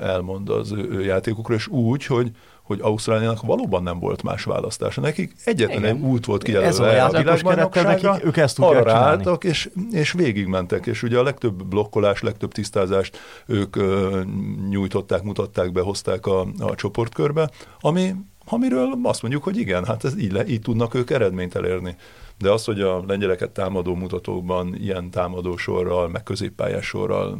elmond 0.00 0.48
az 0.48 0.72
ő, 0.72 0.88
ő 0.90 1.04
játékukról, 1.04 1.56
és 1.56 1.66
úgy, 1.66 2.06
hogy 2.06 2.30
hogy 2.64 2.78
Ausztráliának 2.82 3.42
valóban 3.42 3.82
nem 3.82 3.98
volt 3.98 4.22
más 4.22 4.44
választása. 4.44 5.00
Nekik 5.00 5.32
egyetlen 5.44 5.78
Igen. 5.78 5.96
egy 5.96 6.02
út 6.02 6.24
volt 6.24 6.42
kijelölve 6.42 7.04
a 7.04 7.10
világbajnokságra, 7.10 8.18
ők 8.24 8.36
ezt 8.36 8.58
arra 8.58 8.94
álltak, 8.94 9.44
és, 9.44 9.70
és 9.90 10.12
végigmentek, 10.12 10.86
és 10.86 11.02
ugye 11.02 11.18
a 11.18 11.22
legtöbb 11.22 11.64
blokkolás, 11.64 12.22
legtöbb 12.22 12.52
tisztázást 12.52 13.18
ők 13.46 13.76
ö, 13.76 14.20
nyújtották, 14.68 15.22
mutatták 15.22 15.72
be, 15.72 15.80
hozták 15.80 16.26
a, 16.26 16.46
a 16.58 16.74
csoportkörbe, 16.74 17.50
ami, 17.80 18.14
amiről 18.44 18.98
azt 19.02 19.22
mondjuk, 19.22 19.42
hogy 19.42 19.56
igen, 19.56 19.84
hát 19.84 20.04
ez 20.04 20.18
így, 20.18 20.32
le, 20.32 20.46
így 20.46 20.60
tudnak 20.60 20.94
ők 20.94 21.10
eredményt 21.10 21.54
elérni. 21.54 21.96
De 22.38 22.50
az, 22.50 22.64
hogy 22.64 22.80
a 22.80 23.04
lengyeleket 23.06 23.50
támadó 23.50 23.94
mutatókban 23.94 24.74
ilyen 24.74 25.10
támadó 25.10 25.56
sorral, 25.56 26.08
meg 26.08 26.22
középpályás 26.22 26.86
sorral 26.86 27.38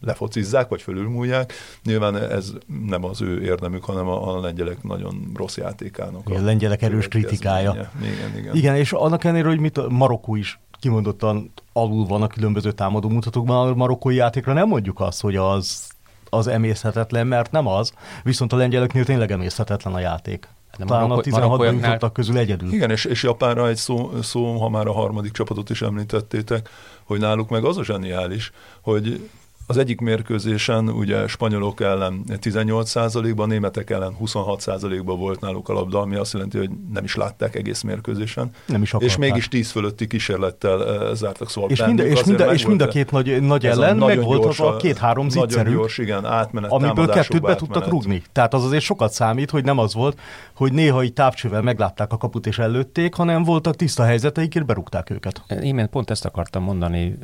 lefocizzák, 0.00 0.68
vagy 0.68 0.82
fölülmúlják. 0.82 1.52
Nyilván 1.84 2.16
ez 2.16 2.52
nem 2.86 3.04
az 3.04 3.20
ő 3.20 3.42
érdemük, 3.42 3.84
hanem 3.84 4.08
a, 4.08 4.36
a 4.36 4.40
lengyelek 4.40 4.82
nagyon 4.82 5.30
rossz 5.34 5.56
játékának. 5.56 6.22
Igen, 6.26 6.42
a 6.42 6.44
lengyelek 6.44 6.82
erős 6.82 7.08
kritikája. 7.08 7.90
Igen, 8.02 8.36
igen. 8.36 8.56
Igen, 8.56 8.76
és 8.76 8.92
annak 8.92 9.24
ellenére, 9.24 9.48
hogy 9.48 9.58
mit, 9.58 9.88
Marokkó 9.88 10.36
is 10.36 10.60
kimondottan 10.80 11.52
alul 11.72 12.06
van 12.06 12.22
a 12.22 12.26
különböző 12.26 12.72
támadó 12.72 13.08
mutatókban, 13.08 13.68
a 13.68 13.74
marokkói 13.74 14.14
játékra 14.14 14.52
nem 14.52 14.68
mondjuk 14.68 15.00
azt, 15.00 15.20
hogy 15.20 15.36
az, 15.36 15.88
az 16.30 16.46
emészhetetlen, 16.46 17.26
mert 17.26 17.50
nem 17.50 17.66
az, 17.66 17.92
viszont 18.22 18.52
a 18.52 18.56
lengyeleknél 18.56 19.04
tényleg 19.04 19.30
emészhetetlen 19.30 19.94
a 19.94 19.98
játék. 19.98 20.48
De 20.78 20.84
Talán 20.84 21.02
a 21.02 21.06
Marokkó- 21.06 21.22
16 21.22 21.48
marokkóiaknál- 21.48 21.92
jutottak 21.92 22.12
közül 22.12 22.38
egyedül. 22.38 22.72
Igen, 22.72 22.90
és, 22.90 23.04
és 23.04 23.22
Japánra 23.22 23.68
egy 23.68 23.76
szó, 23.76 24.10
szó, 24.22 24.56
ha 24.58 24.68
már 24.68 24.86
a 24.86 24.92
harmadik 24.92 25.32
csapatot 25.32 25.70
is 25.70 25.82
említettétek, 25.82 26.68
hogy 27.04 27.20
náluk 27.20 27.48
meg 27.48 27.64
az 27.64 27.78
a 27.78 27.84
zseniális, 27.84 28.52
hogy 28.80 29.30
az 29.70 29.76
egyik 29.76 30.00
mérkőzésen 30.00 30.88
ugye 30.88 31.26
spanyolok 31.26 31.80
ellen 31.80 32.24
18%-ban, 32.28 33.48
németek 33.48 33.90
ellen 33.90 34.16
26%-ban 34.24 35.18
volt 35.18 35.40
náluk 35.40 35.68
a 35.68 35.72
labda, 35.72 36.00
ami 36.00 36.16
azt 36.16 36.32
jelenti, 36.32 36.58
hogy 36.58 36.70
nem 36.92 37.04
is 37.04 37.16
látták 37.16 37.56
egész 37.56 37.82
mérkőzésen. 37.82 38.50
Nem 38.66 38.82
is 38.82 38.88
és 38.88 38.94
akarták. 38.94 39.18
mégis 39.18 39.48
10 39.48 39.70
fölötti 39.70 40.06
kísérlettel 40.06 41.14
zártak, 41.14 41.50
szóval 41.50 41.70
és 41.70 41.84
mind, 41.84 41.98
és, 41.98 42.24
mind, 42.24 42.44
és 42.52 42.66
mind 42.66 42.80
a 42.80 42.88
két 42.88 43.10
nagy, 43.10 43.42
nagy 43.42 43.66
ellen 43.66 43.96
meg 43.96 44.22
volt 44.22 44.42
gyors, 44.42 44.60
az 44.60 44.66
a 44.66 44.76
két-három 44.76 45.28
zicserük, 45.28 45.74
gyors, 45.74 45.98
igen, 45.98 46.24
átmenet, 46.24 46.70
amiből 46.70 47.08
kettőt 47.08 47.42
be 47.42 47.54
tudtak 47.54 47.88
rugni. 47.88 48.22
Tehát 48.32 48.54
az 48.54 48.64
azért 48.64 48.82
sokat 48.82 49.12
számít, 49.12 49.50
hogy 49.50 49.64
nem 49.64 49.78
az 49.78 49.94
volt, 49.94 50.20
hogy 50.54 50.72
néha 50.72 51.02
így 51.02 51.12
távcsővel 51.12 51.62
meglátták 51.62 52.12
a 52.12 52.16
kaput 52.16 52.46
és 52.46 52.58
előtték, 52.58 53.14
hanem 53.14 53.44
voltak 53.44 53.76
tiszta 53.76 54.04
helyzeteik, 54.04 54.54
és 54.54 54.62
berúgták 54.62 55.10
őket. 55.10 55.42
Én 55.62 55.88
pont 55.90 56.10
ezt 56.10 56.24
akartam 56.24 56.62
mondani 56.62 57.18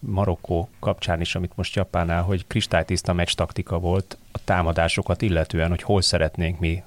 Marokkó 0.00 0.68
kapcsán 0.80 1.20
is, 1.20 1.34
amit 1.38 1.52
most 1.54 1.74
Japánnál, 1.74 2.22
hogy 2.22 2.46
kristálytiszta 2.46 3.12
meccs 3.12 3.32
taktika 3.32 3.78
volt 3.78 4.18
a 4.32 4.38
támadásokat 4.44 5.22
illetően, 5.22 5.68
hogy 5.68 5.82
hol 5.82 6.02
szeretnénk 6.02 6.58
mi 6.58 6.82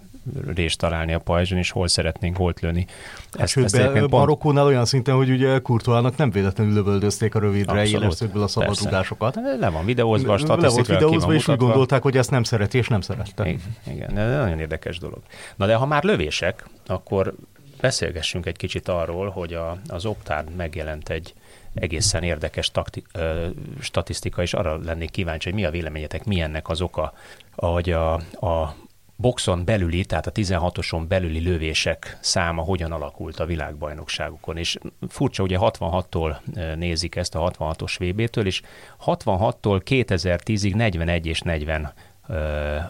részt 0.55 0.77
találni 0.77 1.13
a 1.13 1.19
pajzson, 1.19 1.57
és 1.57 1.71
hol 1.71 1.87
szeretnénk 1.87 2.37
holt 2.37 2.59
lőni. 2.59 2.85
Hát 3.31 3.41
ezt, 3.41 3.57
ezt 3.57 3.93
be, 3.93 4.07
Marokkónál 4.07 4.65
olyan 4.65 4.85
szinten, 4.85 5.15
hogy 5.15 5.29
ugye 5.29 5.59
Kurtuának 5.59 6.17
nem 6.17 6.31
véletlenül 6.31 6.73
lövöldözték 6.73 7.35
a 7.35 7.39
rövidre 7.39 7.85
élesztőkből 7.85 8.43
a 8.43 8.47
szabadrugásokat. 8.47 9.39
Le 9.59 9.69
van 9.69 9.85
videózva 9.85 10.33
a 10.33 10.37
statisztika, 10.37 10.93
Le 10.93 10.99
volt 10.99 11.01
videózva, 11.01 11.33
és 11.33 11.47
úgy 11.47 11.57
gondolták, 11.57 12.01
hogy 12.01 12.17
ezt 12.17 12.31
nem 12.31 12.43
szereti, 12.43 12.77
és 12.77 12.87
nem 12.87 13.01
szerette. 13.01 13.47
Igen, 13.47 13.61
igen, 13.87 14.17
ez 14.17 14.37
nagyon 14.37 14.59
érdekes 14.59 14.97
dolog. 14.97 15.19
Na 15.55 15.65
de 15.65 15.75
ha 15.75 15.85
már 15.85 16.03
lövések, 16.03 16.65
akkor 16.87 17.33
beszélgessünk 17.79 18.45
egy 18.45 18.57
kicsit 18.57 18.87
arról, 18.87 19.29
hogy 19.29 19.53
a, 19.53 19.77
az 19.87 20.05
Optán 20.05 20.45
megjelent 20.57 21.09
egy 21.09 21.33
egészen 21.73 22.23
érdekes 22.23 22.71
takti, 22.71 23.03
ö, 23.13 23.47
statisztika, 23.79 24.41
és 24.41 24.53
arra 24.53 24.77
lennék 24.77 25.09
kíváncsi, 25.09 25.49
hogy 25.49 25.59
mi 25.59 25.65
a 25.65 25.71
véleményetek, 25.71 26.23
mi 26.23 26.41
ennek 26.41 26.69
az 26.69 26.81
oka, 26.81 27.13
hogy 27.55 27.89
a, 27.89 28.13
a 28.31 28.75
boxon 29.21 29.65
belüli, 29.65 30.05
tehát 30.05 30.27
a 30.27 30.31
16-oson 30.31 31.05
belüli 31.07 31.39
lövések 31.39 32.17
száma 32.21 32.61
hogyan 32.61 32.91
alakult 32.91 33.39
a 33.39 33.45
világbajnokságukon. 33.45 34.57
És 34.57 34.77
furcsa, 35.09 35.43
ugye 35.43 35.57
66-tól 35.59 36.35
nézik 36.75 37.15
ezt 37.15 37.35
a 37.35 37.51
66-os 37.51 37.95
VB-től, 37.99 38.45
és 38.45 38.61
66-tól 39.05 39.81
2010-ig 39.85 40.75
41 40.75 41.25
és 41.25 41.39
40 41.39 41.93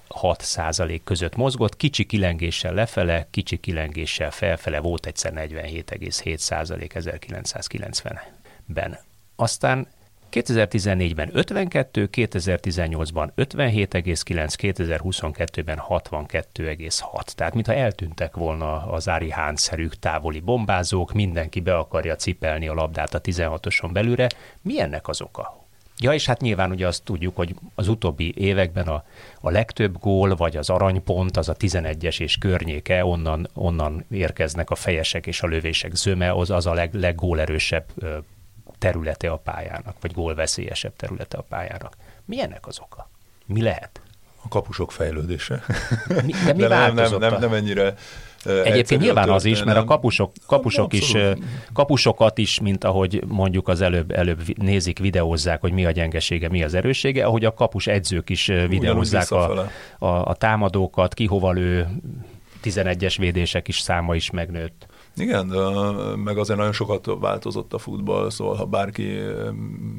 6 0.08 0.42
százalék 0.42 1.04
között 1.04 1.36
mozgott, 1.36 1.78
kicsi 1.78 2.06
kilengéssel 2.06 2.74
lefele, 2.74 3.28
kicsi 3.32 3.58
kilengéssel 3.58 4.32
felfele, 4.32 4.80
volt 4.80 5.06
egyszer 5.06 5.34
47,7 5.36 6.38
százalék 6.38 6.96
1990-ben. 8.72 8.98
Aztán 9.36 9.88
2014-ben 10.32 11.30
52, 11.34 12.10
2018-ban 12.12 13.30
57,9, 13.36 14.54
2022-ben 14.58 15.82
62,6. 15.90 17.24
Tehát 17.24 17.54
mintha 17.54 17.74
eltűntek 17.74 18.36
volna 18.36 18.92
az 18.92 19.10
Ári 19.10 19.32
Hán-szerű 19.32 19.88
távoli 20.00 20.40
bombázók, 20.40 21.14
mindenki 21.14 21.60
be 21.60 21.78
akarja 21.78 22.16
cipelni 22.16 22.68
a 22.68 22.74
labdát 22.74 23.14
a 23.14 23.22
16-oson 23.22 23.90
belülre. 23.94 24.28
Mi 24.62 24.82
ennek 24.82 25.08
az 25.08 25.22
oka? 25.22 25.60
Ja, 26.00 26.14
és 26.14 26.26
hát 26.26 26.42
nyilván 26.42 26.72
ugye 26.72 26.88
azt 26.88 27.04
tudjuk, 27.04 27.36
hogy 27.36 27.56
az 27.76 27.88
utóbbi 27.88 28.34
években 28.38 28.88
a, 28.88 29.04
a 29.42 29.50
legtöbb 29.50 30.00
gól, 30.00 30.36
vagy 30.36 30.58
az 30.58 30.70
aranypont, 30.70 31.38
az 31.38 31.50
a 31.50 31.56
11-es 31.56 32.20
és 32.20 32.38
környéke, 32.38 33.06
onnan, 33.06 33.50
onnan 33.54 34.06
érkeznek 34.12 34.70
a 34.70 34.76
fejesek 34.76 35.28
és 35.28 35.42
a 35.42 35.48
lövések 35.48 35.96
zöme, 35.96 36.32
az, 36.32 36.50
az 36.50 36.66
a 36.66 36.74
leg, 36.74 36.94
leggólerősebb 36.94 37.86
területe 38.82 39.30
a 39.30 39.38
pályának, 39.38 39.96
vagy 40.02 40.14
gólveszélyesebb 40.14 40.96
területe 40.96 41.38
a 41.38 41.42
pályának. 41.42 41.98
Mi 42.26 42.42
ennek 42.42 42.68
az 42.68 42.80
oka? 42.80 43.10
Mi 43.46 43.62
lehet? 43.62 44.02
A 44.44 44.48
kapusok 44.48 44.92
fejlődése. 44.92 45.64
Mi, 46.08 46.34
de 46.46 46.54
mi 46.54 46.62
de 46.62 46.68
nem, 46.68 46.94
nem, 46.94 47.18
nem, 47.18 47.40
nem 47.40 47.54
ennyire 47.54 47.96
Egyébként 48.46 49.02
nyilván 49.02 49.30
az 49.30 49.46
is, 49.46 49.64
mert 49.64 49.78
a 49.78 49.84
kapusok, 49.84 50.32
kapusok 50.48 50.94
is, 50.94 51.14
kapusokat 51.74 52.38
is, 52.38 52.60
mint 52.60 52.84
ahogy 52.84 53.24
mondjuk 53.28 53.68
az 53.68 53.82
előbb, 53.82 54.12
előbb 54.12 54.58
nézik, 54.58 55.00
videózzák, 55.00 55.62
hogy 55.62 55.72
mi 55.72 55.86
a 55.86 55.92
gyengesége, 55.92 56.50
mi 56.50 56.64
az 56.64 56.74
erőssége, 56.74 57.26
ahogy 57.26 57.46
a 57.46 57.54
kapus 57.54 57.88
edzők 57.88 58.30
is 58.30 58.46
videózzák 58.46 59.32
a, 59.32 59.70
a, 60.00 60.08
a 60.08 60.36
támadókat, 60.36 61.14
ki 61.14 61.26
hova 61.26 61.52
lő, 61.52 61.88
11-es 62.64 63.16
védések 63.18 63.68
is 63.68 63.80
száma 63.80 64.16
is 64.16 64.32
megnőtt. 64.32 64.86
Igen, 65.16 65.46
meg 66.18 66.38
azért 66.38 66.58
nagyon 66.58 66.74
sokat 66.74 67.10
változott 67.20 67.74
a 67.74 67.78
futball, 67.78 68.30
szóval 68.30 68.56
ha 68.56 68.66
bárki 68.66 69.18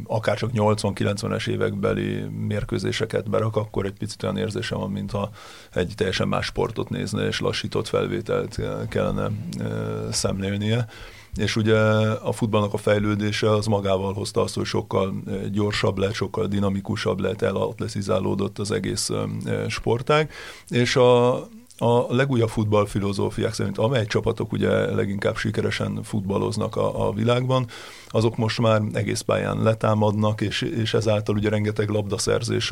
akár 0.04 0.36
csak 0.36 0.50
80-90-es 0.54 1.48
évekbeli 1.48 2.20
mérkőzéseket 2.46 3.30
berak, 3.30 3.56
akkor 3.56 3.84
egy 3.84 3.98
picit 3.98 4.22
olyan 4.22 4.36
érzése 4.36 4.74
van, 4.74 4.90
mintha 4.90 5.30
egy 5.72 5.92
teljesen 5.96 6.28
más 6.28 6.46
sportot 6.46 6.88
nézne, 6.88 7.26
és 7.26 7.40
lassított 7.40 7.88
felvételt 7.88 8.60
kellene 8.88 9.30
szemlélnie. 10.10 10.86
És 11.34 11.56
ugye 11.56 11.78
a 12.02 12.32
futballnak 12.32 12.72
a 12.72 12.76
fejlődése 12.76 13.50
az 13.50 13.66
magával 13.66 14.12
hozta 14.12 14.40
azt, 14.40 14.54
hogy 14.54 14.64
sokkal 14.64 15.14
gyorsabb 15.52 15.98
lett, 15.98 16.12
sokkal 16.12 16.46
dinamikusabb 16.46 17.20
lett, 17.20 17.42
elatletizálódott 17.42 18.58
az 18.58 18.70
egész 18.70 19.10
sportág, 19.68 20.30
és 20.68 20.96
a, 20.96 21.42
a 21.78 22.14
legújabb 22.14 22.48
futballfilozófiák 22.48 23.52
szerint, 23.54 23.78
amely 23.78 24.06
csapatok 24.06 24.52
ugye 24.52 24.94
leginkább 24.94 25.36
sikeresen 25.36 26.02
futballoznak 26.02 26.76
a, 26.76 27.08
a 27.08 27.12
világban, 27.12 27.66
azok 28.08 28.36
most 28.36 28.60
már 28.60 28.82
egész 28.92 29.20
pályán 29.20 29.62
letámadnak, 29.62 30.40
és, 30.40 30.62
és 30.62 30.94
ezáltal 30.94 31.36
ugye 31.36 31.48
rengeteg 31.48 31.88
labdaszerzés 31.88 32.68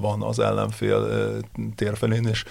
van 0.00 0.22
az 0.22 0.38
ellenfél 0.38 1.06
térfelén, 1.74 2.26
és, 2.26 2.44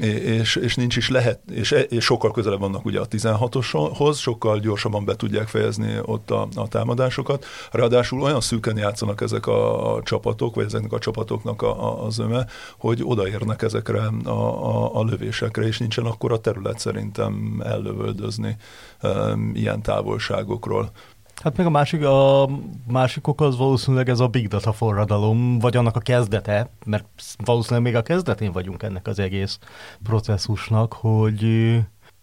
és, 0.00 0.56
és 0.56 0.74
nincs 0.74 0.96
is 0.96 1.08
lehet, 1.08 1.40
és, 1.50 1.70
és 1.70 2.04
sokkal 2.04 2.30
közelebb 2.30 2.60
vannak 2.60 2.84
ugye 2.84 3.00
a 3.00 3.08
16-oshoz, 3.08 4.18
sokkal 4.18 4.58
gyorsabban 4.58 5.04
be 5.04 5.16
tudják 5.16 5.48
fejezni 5.48 5.98
ott 6.02 6.30
a, 6.30 6.48
a 6.54 6.68
támadásokat. 6.68 7.46
Ráadásul 7.70 8.22
olyan 8.22 8.40
szűken 8.40 8.76
játszanak 8.76 9.20
ezek 9.20 9.46
a, 9.46 10.00
csapatok, 10.02 10.54
vagy 10.54 10.64
ezeknek 10.64 10.92
a 10.92 10.98
csapatoknak 10.98 11.62
a, 11.62 11.84
a, 11.84 12.04
a 12.04 12.10
zöme, 12.10 12.46
hogy 12.78 13.00
odaérnek 13.04 13.62
ezekre 13.62 14.00
a, 14.24 14.30
a, 14.30 14.94
a 14.94 15.04
lövésekre, 15.04 15.66
és 15.66 15.78
nincsen 15.78 16.04
akkor 16.04 16.32
a 16.32 16.40
terület 16.40 16.78
szerintem 16.78 17.62
ellövöldözni 17.64 18.56
um, 19.02 19.52
ilyen 19.54 19.82
távolságokról. 19.82 20.90
Hát 21.42 21.56
meg 21.56 21.66
a 21.66 21.70
másik, 21.70 22.04
a 22.04 22.48
másik 22.86 23.26
ok 23.26 23.40
az 23.40 23.56
valószínűleg 23.56 24.08
ez 24.08 24.20
a 24.20 24.26
big 24.26 24.48
data 24.48 24.72
forradalom, 24.72 25.58
vagy 25.58 25.76
annak 25.76 25.96
a 25.96 26.00
kezdete, 26.00 26.70
mert 26.84 27.06
valószínűleg 27.44 27.84
még 27.84 27.96
a 27.96 28.02
kezdetén 28.02 28.52
vagyunk 28.52 28.82
ennek 28.82 29.06
az 29.06 29.18
egész 29.18 29.58
processzusnak, 30.02 30.92
hogy 30.92 31.46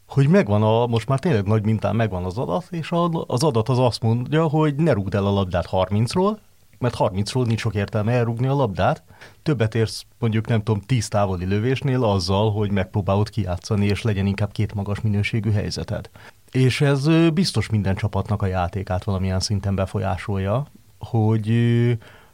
hogy 0.08 0.28
megvan 0.28 0.64
a, 0.64 0.88
most 0.88 1.08
már 1.08 1.20
tényleg 1.20 1.46
nagy 1.46 1.66
mintán 1.66 1.96
megvan 1.96 2.24
az 2.24 2.38
adat, 2.38 2.68
és 2.70 2.92
az 3.28 3.44
adat 3.44 3.70
az 3.70 3.80
azt 3.80 4.02
mondja, 4.02 4.48
hogy 4.48 4.76
ne 4.76 4.92
rúgd 4.92 5.14
el 5.14 5.26
a 5.26 5.32
labdát 5.32 5.68
30-ról, 5.72 6.38
mert 6.80 6.96
30-ról 6.98 7.46
nincs 7.46 7.60
sok 7.60 7.76
értelme 7.76 8.12
elrúgni 8.12 8.48
a 8.48 8.56
labdát. 8.56 9.04
Többet 9.44 9.76
érsz 9.76 10.06
mondjuk 10.20 10.48
nem 10.48 10.64
tudom 10.64 10.82
10 10.82 11.08
távoli 11.08 11.46
lövésnél 11.46 12.04
azzal, 12.04 12.52
hogy 12.52 12.72
megpróbálod 12.72 13.30
kijátszani, 13.30 13.86
és 13.86 14.02
legyen 14.02 14.26
inkább 14.26 14.52
két 14.52 14.74
magas 14.74 15.02
minőségű 15.02 15.52
helyzeted. 15.52 16.10
És 16.54 16.82
ez 16.82 17.08
biztos 17.34 17.70
minden 17.70 17.96
csapatnak 17.96 18.42
a 18.42 18.46
játékát 18.46 19.04
valamilyen 19.04 19.40
szinten 19.40 19.76
befolyásolja, 19.76 20.66
hogy 21.00 21.48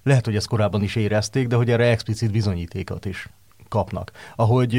lehet, 0.04 0.26
hogy 0.26 0.36
ezt 0.36 0.48
korábban 0.48 0.84
is 0.84 0.96
érezték, 0.96 1.48
de 1.48 1.56
hogy 1.56 1.70
erre 1.70 1.86
explicit 1.86 2.32
bizonyítékot 2.32 3.06
is 3.06 3.30
kapnak. 3.70 4.12
Ahogy, 4.36 4.76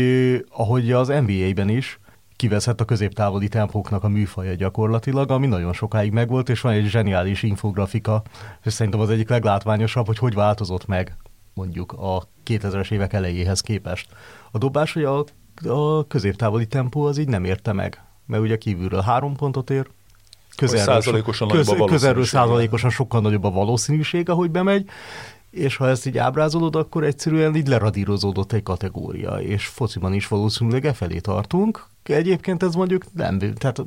ahogy 0.50 0.92
az 0.92 1.08
NBA-ben 1.08 1.68
is 1.68 1.98
kiveszett 2.36 2.80
a 2.80 2.84
középtávoli 2.84 3.48
tempóknak 3.48 4.04
a 4.04 4.08
műfaja 4.08 4.54
gyakorlatilag, 4.54 5.30
ami 5.30 5.46
nagyon 5.46 5.72
sokáig 5.72 6.12
megvolt, 6.12 6.48
és 6.48 6.60
van 6.60 6.72
egy 6.72 6.86
zseniális 6.86 7.42
infografika, 7.42 8.22
és 8.64 8.72
szerintem 8.72 9.00
az 9.00 9.10
egyik 9.10 9.28
leglátványosabb, 9.28 10.06
hogy 10.06 10.18
hogy 10.18 10.34
változott 10.34 10.86
meg 10.86 11.16
mondjuk 11.54 11.92
a 11.92 12.28
2000-es 12.46 12.90
évek 12.90 13.12
elejéhez 13.12 13.60
képest. 13.60 14.08
A 14.50 14.58
dobás, 14.58 14.92
hogy 14.92 15.04
a, 15.04 15.24
a 15.68 16.06
középtávoli 16.06 16.66
tempó 16.66 17.04
az 17.04 17.18
így 17.18 17.28
nem 17.28 17.44
érte 17.44 17.72
meg 17.72 18.02
mert 18.30 18.42
ugye 18.42 18.56
kívülről 18.56 19.00
három 19.00 19.36
pontot 19.36 19.70
ér, 19.70 19.86
közelről, 20.56 20.84
százalékosan 20.84 21.48
köz, 21.48 21.74
közelről 21.86 22.24
százalékosan 22.24 22.90
sokkal 22.90 23.20
nagyobb 23.20 23.44
a 23.44 23.50
valószínűség, 23.50 24.28
ahogy 24.28 24.50
bemegy, 24.50 24.88
és 25.50 25.76
ha 25.76 25.88
ezt 25.88 26.06
így 26.06 26.18
ábrázolod, 26.18 26.76
akkor 26.76 27.04
egyszerűen 27.04 27.56
így 27.56 27.68
leradírozódott 27.68 28.52
egy 28.52 28.62
kategória, 28.62 29.30
és 29.30 29.66
fociban 29.66 30.14
is 30.14 30.28
valószínűleg 30.28 30.84
e 30.84 30.92
felé 30.92 31.18
tartunk. 31.18 31.88
Egyébként 32.02 32.62
ez 32.62 32.74
mondjuk 32.74 33.04
nem, 33.12 33.38
tehát 33.38 33.82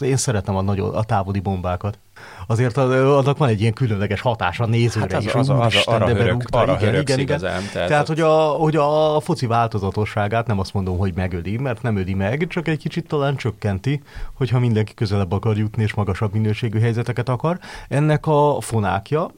én 0.00 0.16
szeretem 0.16 0.56
a, 0.56 0.62
nagyon, 0.62 0.94
a 0.94 1.02
távoli 1.02 1.40
bombákat. 1.40 1.98
Azért 2.46 2.76
annak 2.76 3.38
van 3.38 3.48
egy 3.48 3.60
ilyen 3.60 3.72
különleges 3.72 4.20
hatása 4.20 4.66
nézőre 4.66 5.06
hát 5.06 5.14
az, 5.14 5.24
is. 5.24 5.32
Az, 5.32 5.48
az, 5.48 5.58
az, 5.58 5.82
arra 5.84 6.06
hörög, 6.06 6.24
berúgta. 6.24 6.58
arra 6.58 6.76
igen, 6.76 6.88
igen, 6.88 7.02
igen. 7.02 7.18
Igazán, 7.18 7.62
tehát, 7.72 7.88
tehát 7.88 8.06
hogy, 8.06 8.20
a, 8.20 8.34
hogy 8.34 8.76
a 8.76 9.20
foci 9.20 9.46
változatosságát 9.46 10.46
nem 10.46 10.58
azt 10.58 10.74
mondom, 10.74 10.98
hogy 10.98 11.14
megöli, 11.14 11.56
mert 11.56 11.82
nem 11.82 11.96
öli 11.96 12.14
meg, 12.14 12.46
csak 12.48 12.68
egy 12.68 12.78
kicsit 12.78 13.08
talán 13.08 13.36
csökkenti, 13.36 14.02
hogyha 14.32 14.58
mindenki 14.58 14.94
közelebb 14.94 15.32
akar 15.32 15.56
jutni 15.56 15.82
és 15.82 15.94
magasabb 15.94 16.32
minőségű 16.32 16.80
helyzeteket 16.80 17.28
akar. 17.28 17.58
Ennek 17.88 18.26
a 18.26 18.60
fonákja, 18.60 19.30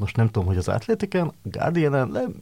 most 0.00 0.16
nem 0.16 0.26
tudom, 0.26 0.46
hogy 0.48 0.56
az 0.56 0.68
Atletiken, 0.68 1.32
guardian 1.42 2.34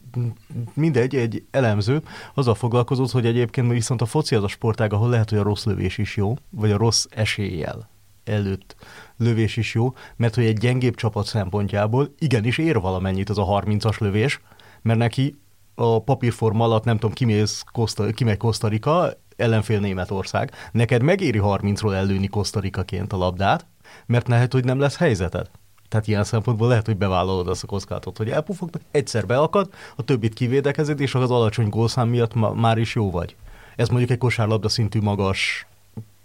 mindegy, 0.73 1.15
egy 1.15 1.45
elemző 1.51 2.01
azzal 2.33 2.55
foglalkozott, 2.55 3.11
hogy 3.11 3.25
egyébként 3.25 3.71
viszont 3.71 4.01
a 4.01 4.05
foci 4.05 4.35
az 4.35 4.43
a 4.43 4.47
sportág, 4.47 4.93
ahol 4.93 5.09
lehet, 5.09 5.29
hogy 5.29 5.39
a 5.39 5.43
rossz 5.43 5.65
lövés 5.65 5.97
is 5.97 6.15
jó, 6.15 6.33
vagy 6.49 6.71
a 6.71 6.77
rossz 6.77 7.05
eséllyel 7.09 7.89
előtt 8.23 8.75
lövés 9.17 9.57
is 9.57 9.73
jó, 9.73 9.93
mert 10.15 10.35
hogy 10.35 10.45
egy 10.45 10.57
gyengébb 10.57 10.95
csapat 10.95 11.25
szempontjából 11.25 12.13
igenis 12.19 12.57
ér 12.57 12.79
valamennyit 12.79 13.29
az 13.29 13.37
a 13.37 13.45
30-as 13.45 13.97
lövés, 13.97 14.41
mert 14.81 14.99
neki 14.99 15.35
a 15.75 16.03
papírforma 16.03 16.63
alatt 16.63 16.83
nem 16.83 16.97
tudom, 16.97 17.15
kimész 17.15 17.63
Costa, 17.71 18.11
kimegy 18.11 18.37
Kosztarika, 18.37 19.11
ellenfél 19.35 19.79
Németország, 19.79 20.51
neked 20.71 21.01
megéri 21.01 21.39
30-ról 21.43 21.93
ellőni 21.93 22.27
Kosztarikaként 22.27 23.13
a 23.13 23.17
labdát, 23.17 23.65
mert 24.05 24.27
lehet, 24.27 24.53
hogy 24.53 24.65
nem 24.65 24.79
lesz 24.79 24.97
helyzeted. 24.97 25.49
Tehát 25.93 26.07
ilyen 26.07 26.23
szempontból 26.23 26.67
lehet, 26.67 26.85
hogy 26.85 26.97
bevállalod 26.97 27.47
azt 27.47 27.63
a 27.63 27.67
kockázatot, 27.67 28.17
hogy 28.17 28.29
elpufognak, 28.29 28.81
egyszer 28.91 29.25
beakad, 29.25 29.69
a 29.95 30.03
többit 30.03 30.33
kivédekezed, 30.33 30.99
és 30.99 31.15
az 31.15 31.31
alacsony 31.31 31.69
gólszám 31.69 32.07
miatt 32.07 32.33
ma, 32.33 32.53
már 32.53 32.77
is 32.77 32.95
jó 32.95 33.11
vagy. 33.11 33.35
Ez 33.75 33.89
mondjuk 33.89 34.11
egy 34.11 34.17
kosárlabda 34.17 34.69
szintű 34.69 34.99
magas 34.99 35.67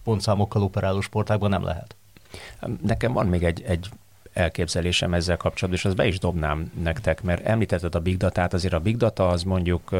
pontszámokkal 0.04 0.62
operáló 0.62 1.00
sportágban 1.00 1.50
nem 1.50 1.64
lehet. 1.64 1.96
Nekem 2.82 3.12
van 3.12 3.26
még 3.26 3.44
egy, 3.44 3.62
egy 3.62 3.88
elképzelésem 4.32 5.14
ezzel 5.14 5.36
kapcsolatban, 5.36 5.78
és 5.78 5.84
azt 5.84 5.96
be 5.96 6.06
is 6.06 6.18
dobnám 6.18 6.72
nektek, 6.82 7.22
mert 7.22 7.46
említetted 7.46 7.94
a 7.94 8.00
Big 8.00 8.16
Data-t, 8.16 8.52
azért 8.52 8.74
a 8.74 8.80
Big 8.80 8.96
Data 8.96 9.28
az 9.28 9.42
mondjuk, 9.42 9.90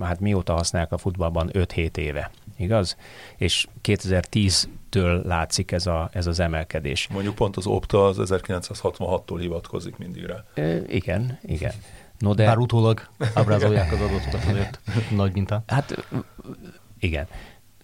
hát 0.00 0.20
mióta 0.20 0.52
használják 0.52 0.92
a 0.92 0.98
futballban 0.98 1.50
5-7 1.52 1.96
éve, 1.96 2.30
igaz? 2.58 2.96
És 3.36 3.66
2010-től 3.82 5.24
látszik 5.24 5.72
ez, 5.72 5.86
a, 5.86 6.08
ez 6.12 6.26
az 6.26 6.40
emelkedés. 6.40 7.08
Mondjuk 7.12 7.34
pont 7.34 7.56
az 7.56 7.66
Opta 7.66 8.04
az 8.04 8.16
1966-tól 8.20 9.36
hivatkozik 9.38 9.96
mindig 9.96 10.24
rá. 10.24 10.44
E, 10.54 10.76
igen, 10.86 11.38
igen. 11.42 11.72
No 12.18 12.34
de... 12.34 12.44
Bár 12.44 12.58
utólag 12.58 13.08
ábrázolják 13.34 13.92
az 13.92 14.00
adatokat 14.00 14.44
azért 14.48 14.80
nagy 15.10 15.32
mintán. 15.32 15.62
Hát 15.66 16.04
igen. 16.98 17.26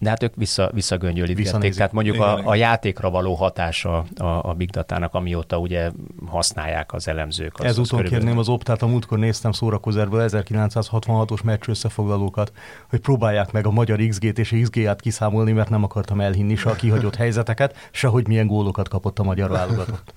De 0.05 0.11
hát 0.11 0.23
ők 0.23 0.35
vissza, 0.35 0.69
visszagöngyölítgették, 0.73 1.73
tehát 1.73 1.91
mondjuk 1.91 2.19
a, 2.19 2.47
a 2.47 2.55
játékra 2.55 3.09
való 3.09 3.33
hatása 3.33 4.05
a, 4.15 4.25
a 4.25 4.53
Big 4.57 4.69
Data-nak, 4.69 5.13
amióta 5.13 5.57
ugye 5.57 5.91
használják 6.25 6.93
az 6.93 7.07
elemzők. 7.07 7.59
Az, 7.59 7.65
Ezúton 7.65 8.03
az 8.03 8.09
kérném 8.09 8.37
az 8.37 8.49
optát, 8.49 8.81
a 8.81 8.87
múltkor 8.87 9.19
néztem 9.19 9.51
szórakozárből 9.51 10.29
1966-os 10.31 11.43
meccs 11.43 11.67
összefoglalókat, 11.67 12.51
hogy 12.89 12.99
próbálják 12.99 13.51
meg 13.51 13.65
a 13.65 13.71
magyar 13.71 13.99
XG-t 14.07 14.39
és 14.39 14.55
XG-át 14.61 15.01
kiszámolni, 15.01 15.51
mert 15.51 15.69
nem 15.69 15.83
akartam 15.83 16.21
elhinni 16.21 16.55
se 16.55 16.69
a 16.69 16.75
kihagyott 16.75 17.15
helyzeteket, 17.15 17.89
se 17.91 18.07
hogy 18.07 18.27
milyen 18.27 18.47
gólokat 18.47 18.87
kapott 18.87 19.19
a 19.19 19.23
magyar 19.23 19.49
válogatott. 19.49 20.13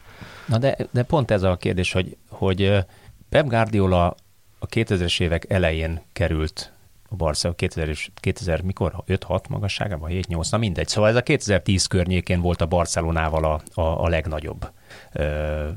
Na 0.47 0.59
de, 0.59 0.77
de 0.91 1.03
pont 1.03 1.31
ez 1.31 1.43
a 1.43 1.57
kérdés, 1.57 1.93
hogy, 1.93 2.17
hogy 2.29 2.85
Pep 3.29 3.47
Guardiola 3.47 4.15
a 4.59 4.67
2000-es 4.67 5.21
évek 5.21 5.51
elején 5.51 6.01
került 6.13 6.73
a 7.09 7.15
Barca 7.17 7.53
2000, 7.53 7.97
2000 8.15 8.61
mikor? 8.61 9.05
5-6 9.07 9.49
magasságában? 9.49 10.11
7-8, 10.13 10.51
na 10.51 10.59
mindegy. 10.59 10.89
Szóval 10.89 11.11
ez 11.11 11.17
a 11.17 11.23
2010 11.23 11.87
környékén 11.87 12.41
volt 12.41 12.61
a 12.61 12.67
Barcelonával 12.67 13.45
a, 13.45 13.81
a, 13.81 14.05
a 14.05 14.09
legnagyobb 14.09 14.71
ö, 15.13 15.69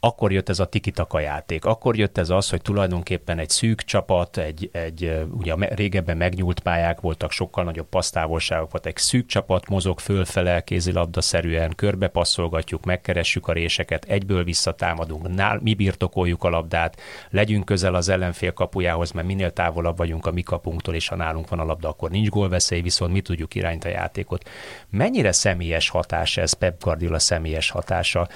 akkor 0.00 0.32
jött 0.32 0.48
ez 0.48 0.58
a 0.58 0.64
tiki-taka 0.64 1.20
játék, 1.20 1.64
akkor 1.64 1.96
jött 1.96 2.18
ez 2.18 2.30
az, 2.30 2.50
hogy 2.50 2.62
tulajdonképpen 2.62 3.38
egy 3.38 3.48
szűk 3.48 3.82
csapat, 3.82 4.36
egy, 4.36 4.70
egy 4.72 5.26
ugye 5.30 5.54
régebben 5.54 6.16
megnyúlt 6.16 6.60
pályák 6.60 7.00
voltak, 7.00 7.30
sokkal 7.30 7.64
nagyobb 7.64 7.88
pasztávolságok 7.88 8.70
volt, 8.70 8.86
egy 8.86 8.96
szűk 8.96 9.26
csapat 9.26 9.68
mozog 9.68 9.98
fölfele 9.98 10.60
kézilabda-szerűen, 10.60 11.74
körbe 11.74 12.08
passzolgatjuk, 12.08 12.84
megkeressük 12.84 13.48
a 13.48 13.52
réseket, 13.52 14.04
egyből 14.04 14.44
visszatámadunk, 14.44 15.34
nál, 15.34 15.58
mi 15.62 15.74
birtokoljuk 15.74 16.44
a 16.44 16.48
labdát, 16.48 17.00
legyünk 17.30 17.64
közel 17.64 17.94
az 17.94 18.08
ellenfél 18.08 18.52
kapujához, 18.52 19.12
mert 19.12 19.26
minél 19.26 19.52
távolabb 19.52 19.96
vagyunk 19.96 20.26
a 20.26 20.30
mi 20.30 20.42
kapunktól, 20.42 20.94
és 20.94 21.08
ha 21.08 21.16
nálunk 21.16 21.48
van 21.48 21.58
a 21.58 21.64
labda, 21.64 21.88
akkor 21.88 22.10
nincs 22.10 22.28
gólveszély, 22.28 22.80
viszont 22.80 23.12
mi 23.12 23.20
tudjuk 23.20 23.54
irányítani 23.54 23.94
a 23.94 23.96
játékot. 23.96 24.48
Mennyire 24.90 25.32
személyes 25.32 25.88
hatás 25.88 26.36
ez, 26.36 26.52
Pep 26.52 26.82
Guardiola 26.82 27.18
személyes 27.18 27.70
hatása 27.70 28.28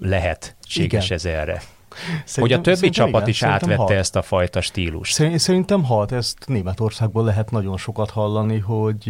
lehet 0.00 0.55
lehetséges 0.66 1.10
ez 1.10 1.24
erre? 1.24 1.62
Szerintem, 2.24 2.42
hogy 2.42 2.52
a 2.52 2.60
többi 2.74 2.88
csapat 2.88 3.20
igen, 3.20 3.28
is 3.28 3.42
átvette 3.42 3.76
hat. 3.76 3.90
ezt 3.90 4.16
a 4.16 4.22
fajta 4.22 4.60
stílust. 4.60 5.38
Szerintem 5.38 5.84
hat, 5.84 6.12
ezt 6.12 6.38
Németországból 6.46 7.24
lehet 7.24 7.50
nagyon 7.50 7.76
sokat 7.76 8.10
hallani, 8.10 8.58
hogy 8.58 9.08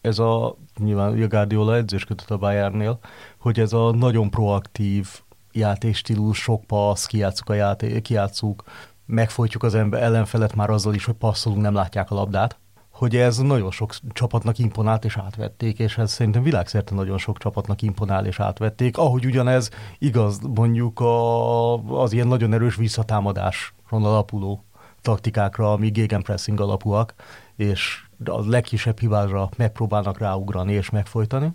ez 0.00 0.18
a, 0.18 0.56
nyilván 0.78 1.22
a 1.22 1.26
Guardiola 1.26 1.76
edzősködött 1.76 2.30
a 2.30 2.36
Bayernnél, 2.36 2.98
hogy 3.38 3.60
ez 3.60 3.72
a 3.72 3.90
nagyon 3.90 4.30
proaktív 4.30 5.08
játékstílus, 5.52 6.38
sok 6.38 6.64
passz, 6.64 7.06
kiátszuk 7.06 7.50
a 7.50 7.54
játék, 7.54 8.02
kiátszuk, 8.02 8.62
megfojtjuk 9.06 9.62
az 9.62 9.74
ember 9.74 10.02
ellenfelet 10.02 10.54
már 10.54 10.70
azzal 10.70 10.94
is, 10.94 11.04
hogy 11.04 11.14
passzolunk, 11.14 11.62
nem 11.62 11.74
látják 11.74 12.10
a 12.10 12.14
labdát 12.14 12.58
hogy 12.98 13.16
ez 13.16 13.38
nagyon 13.38 13.70
sok 13.70 13.94
csapatnak 14.12 14.58
imponált 14.58 15.04
és 15.04 15.16
átvették, 15.16 15.78
és 15.78 15.98
ez 15.98 16.12
szerintem 16.12 16.42
világszerte 16.42 16.94
nagyon 16.94 17.18
sok 17.18 17.38
csapatnak 17.38 17.82
imponál 17.82 18.26
és 18.26 18.40
átvették, 18.40 18.96
ahogy 18.96 19.26
ugyanez 19.26 19.70
igaz 19.98 20.38
mondjuk 20.54 21.00
a, 21.00 21.74
az 22.02 22.12
ilyen 22.12 22.26
nagyon 22.26 22.52
erős 22.52 22.76
visszatámadáson 22.76 24.04
alapuló 24.04 24.64
taktikákra, 25.02 25.72
ami 25.72 25.90
gegenpressing 25.90 26.60
alapúak, 26.60 27.14
és 27.56 28.02
a 28.24 28.48
legkisebb 28.48 28.98
hibára 28.98 29.48
megpróbálnak 29.56 30.18
ráugrani 30.18 30.72
és 30.72 30.90
megfojtani, 30.90 31.50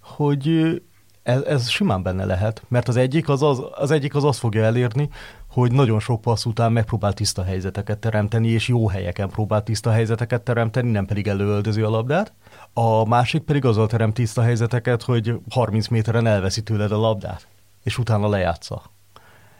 hogy 0.00 0.76
ez, 1.22 1.42
ez 1.42 1.68
simán 1.68 2.02
benne 2.02 2.24
lehet, 2.24 2.62
mert 2.68 2.88
az 2.88 2.96
egyik 2.96 3.28
az, 3.28 3.42
az, 3.42 3.62
az 3.74 3.90
egyik 3.90 4.14
az 4.14 4.24
azt 4.24 4.38
fogja 4.38 4.64
elérni, 4.64 5.08
hogy 5.48 5.72
nagyon 5.72 6.00
sok 6.00 6.20
passz 6.20 6.44
után 6.44 6.72
megpróbál 6.72 7.12
tiszta 7.12 7.42
helyzeteket 7.42 7.98
teremteni, 7.98 8.48
és 8.48 8.68
jó 8.68 8.88
helyeken 8.88 9.28
próbál 9.28 9.62
tiszta 9.62 9.90
helyzeteket 9.90 10.42
teremteni, 10.42 10.90
nem 10.90 11.06
pedig 11.06 11.28
előöldözi 11.28 11.80
a 11.80 11.90
labdát. 11.90 12.32
A 12.72 13.08
másik 13.08 13.42
pedig 13.42 13.64
azzal 13.64 13.86
teremt 13.86 14.14
tiszta 14.14 14.42
helyzeteket, 14.42 15.02
hogy 15.02 15.34
30 15.50 15.88
méteren 15.88 16.26
elveszi 16.26 16.62
tőled 16.62 16.92
a 16.92 16.98
labdát, 16.98 17.46
és 17.82 17.98
utána 17.98 18.28
lejátsza 18.28 18.82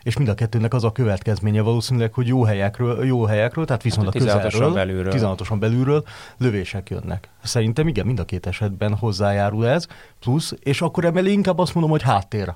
és 0.02 0.16
mind 0.16 0.28
a 0.28 0.34
kettőnek 0.34 0.74
az 0.74 0.84
a 0.84 0.92
következménye 0.92 1.60
valószínűleg, 1.60 2.12
hogy 2.12 2.26
jó 2.26 2.42
helyekről, 2.42 3.04
jó 3.04 3.24
helyekről 3.24 3.64
tehát 3.64 3.82
viszont 3.82 4.06
hát, 4.06 4.14
a 4.14 4.18
közelről, 4.18 4.72
belülről. 4.72 5.12
16 5.12 5.58
belülről 5.58 6.04
lövések 6.36 6.90
jönnek. 6.90 7.28
Szerintem 7.42 7.88
igen, 7.88 8.06
mind 8.06 8.18
a 8.18 8.24
két 8.24 8.46
esetben 8.46 8.94
hozzájárul 8.94 9.66
ez, 9.66 9.86
plusz, 10.20 10.54
és 10.60 10.82
akkor 10.82 11.04
emellé 11.04 11.32
inkább 11.32 11.58
azt 11.58 11.74
mondom, 11.74 11.92
hogy 11.92 12.02
háttér 12.02 12.54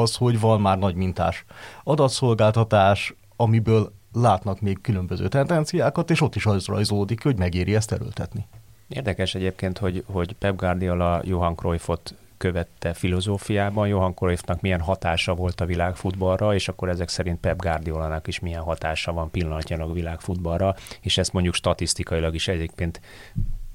az, 0.00 0.16
hogy 0.16 0.40
van 0.40 0.60
már 0.60 0.78
nagy 0.78 0.94
mintás 0.94 1.44
adatszolgáltatás, 1.84 3.14
amiből 3.36 3.92
látnak 4.12 4.60
még 4.60 4.80
különböző 4.80 5.28
tendenciákat, 5.28 6.10
és 6.10 6.20
ott 6.20 6.34
is 6.34 6.46
az 6.46 6.66
rajzódik, 6.66 7.22
hogy 7.22 7.38
megéri 7.38 7.74
ezt 7.74 7.92
erőltetni. 7.92 8.46
Érdekes 8.88 9.34
egyébként, 9.34 9.78
hogy, 9.78 10.04
hogy 10.06 10.32
Pep 10.32 10.56
Guardiola 10.56 11.20
Johan 11.24 11.54
Cruyffot 11.54 12.14
követte 12.36 12.92
filozófiában, 12.92 13.88
Johan 13.88 14.14
Cruyffnak 14.14 14.60
milyen 14.60 14.80
hatása 14.80 15.34
volt 15.34 15.60
a 15.60 15.66
világfutballra, 15.66 16.54
és 16.54 16.68
akkor 16.68 16.88
ezek 16.88 17.08
szerint 17.08 17.40
Pep 17.40 17.60
Guardiolának 17.60 18.26
is 18.26 18.40
milyen 18.40 18.62
hatása 18.62 19.12
van 19.12 19.30
pillanatnyilag 19.30 19.90
a 19.90 19.92
világfutballra, 19.92 20.74
és 21.00 21.18
ezt 21.18 21.32
mondjuk 21.32 21.54
statisztikailag 21.54 22.34
is 22.34 22.48
egyébként 22.48 23.00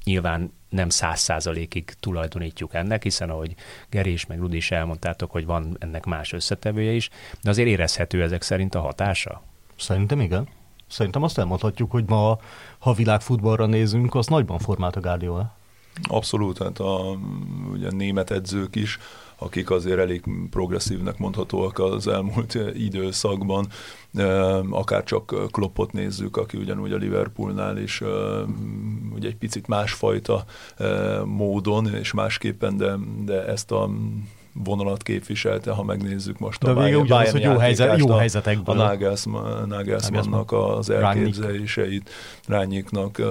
nyilván 0.07 0.53
nem 0.69 0.89
száz 0.89 1.19
százalékig 1.19 1.93
tulajdonítjuk 1.99 2.73
ennek, 2.73 3.03
hiszen 3.03 3.29
ahogy 3.29 3.55
Geri 3.89 4.11
is 4.11 4.25
meg 4.25 4.39
Rudi 4.39 4.55
is 4.55 4.71
elmondtátok, 4.71 5.31
hogy 5.31 5.45
van 5.45 5.77
ennek 5.79 6.05
más 6.05 6.33
összetevője 6.33 6.91
is, 6.91 7.09
de 7.41 7.49
azért 7.49 7.67
érezhető 7.67 8.21
ezek 8.21 8.41
szerint 8.41 8.75
a 8.75 8.81
hatása? 8.81 9.41
Szerintem 9.77 10.19
igen. 10.19 10.47
Szerintem 10.87 11.23
azt 11.23 11.37
elmondhatjuk, 11.37 11.91
hogy 11.91 12.03
ma, 12.07 12.39
ha 12.79 12.93
világfutballra 12.93 13.65
nézünk, 13.65 14.15
az 14.15 14.27
nagyban 14.27 14.59
formált 14.59 14.95
a 14.95 14.99
Guardiola. 14.99 15.55
Abszolút, 16.01 16.57
hát 16.57 16.79
a 16.79 17.17
ugye, 17.71 17.91
német 17.91 18.31
edzők 18.31 18.75
is, 18.75 18.99
akik 19.37 19.69
azért 19.69 19.99
elég 19.99 20.23
progresszívnek 20.49 21.17
mondhatóak 21.17 21.79
az 21.79 22.07
elmúlt 22.07 22.57
időszakban, 22.73 23.67
akár 24.69 25.03
csak 25.03 25.51
Kloppot 25.51 25.91
nézzük, 25.91 26.37
aki 26.37 26.57
ugyanúgy 26.57 26.91
a 26.91 26.97
Liverpoolnál 26.97 27.77
is 27.77 28.01
ugye 29.15 29.27
egy 29.27 29.37
picit 29.37 29.67
másfajta 29.67 30.45
módon 31.25 31.95
és 31.95 32.13
másképpen, 32.13 32.77
de, 32.77 32.97
de 33.25 33.45
ezt 33.45 33.71
a 33.71 33.89
vonalat 34.63 35.03
képviselte, 35.03 35.71
ha 35.71 35.83
megnézzük 35.83 36.39
most 36.39 36.63
De 36.63 36.69
a 36.69 36.73
Bayern, 36.73 37.01
ugyanaz, 37.01 37.31
hogy 37.31 37.41
jó, 37.41 37.57
helyzet, 37.57 37.97
jó 37.97 38.07
helyzetekből. 38.07 38.79
A 38.79 38.83
Nagelsmann, 38.83 39.67
Nagelsmannnak 39.67 40.51
az 40.51 40.89
elképzeléseit, 40.89 42.09
Rányiknak. 42.47 43.21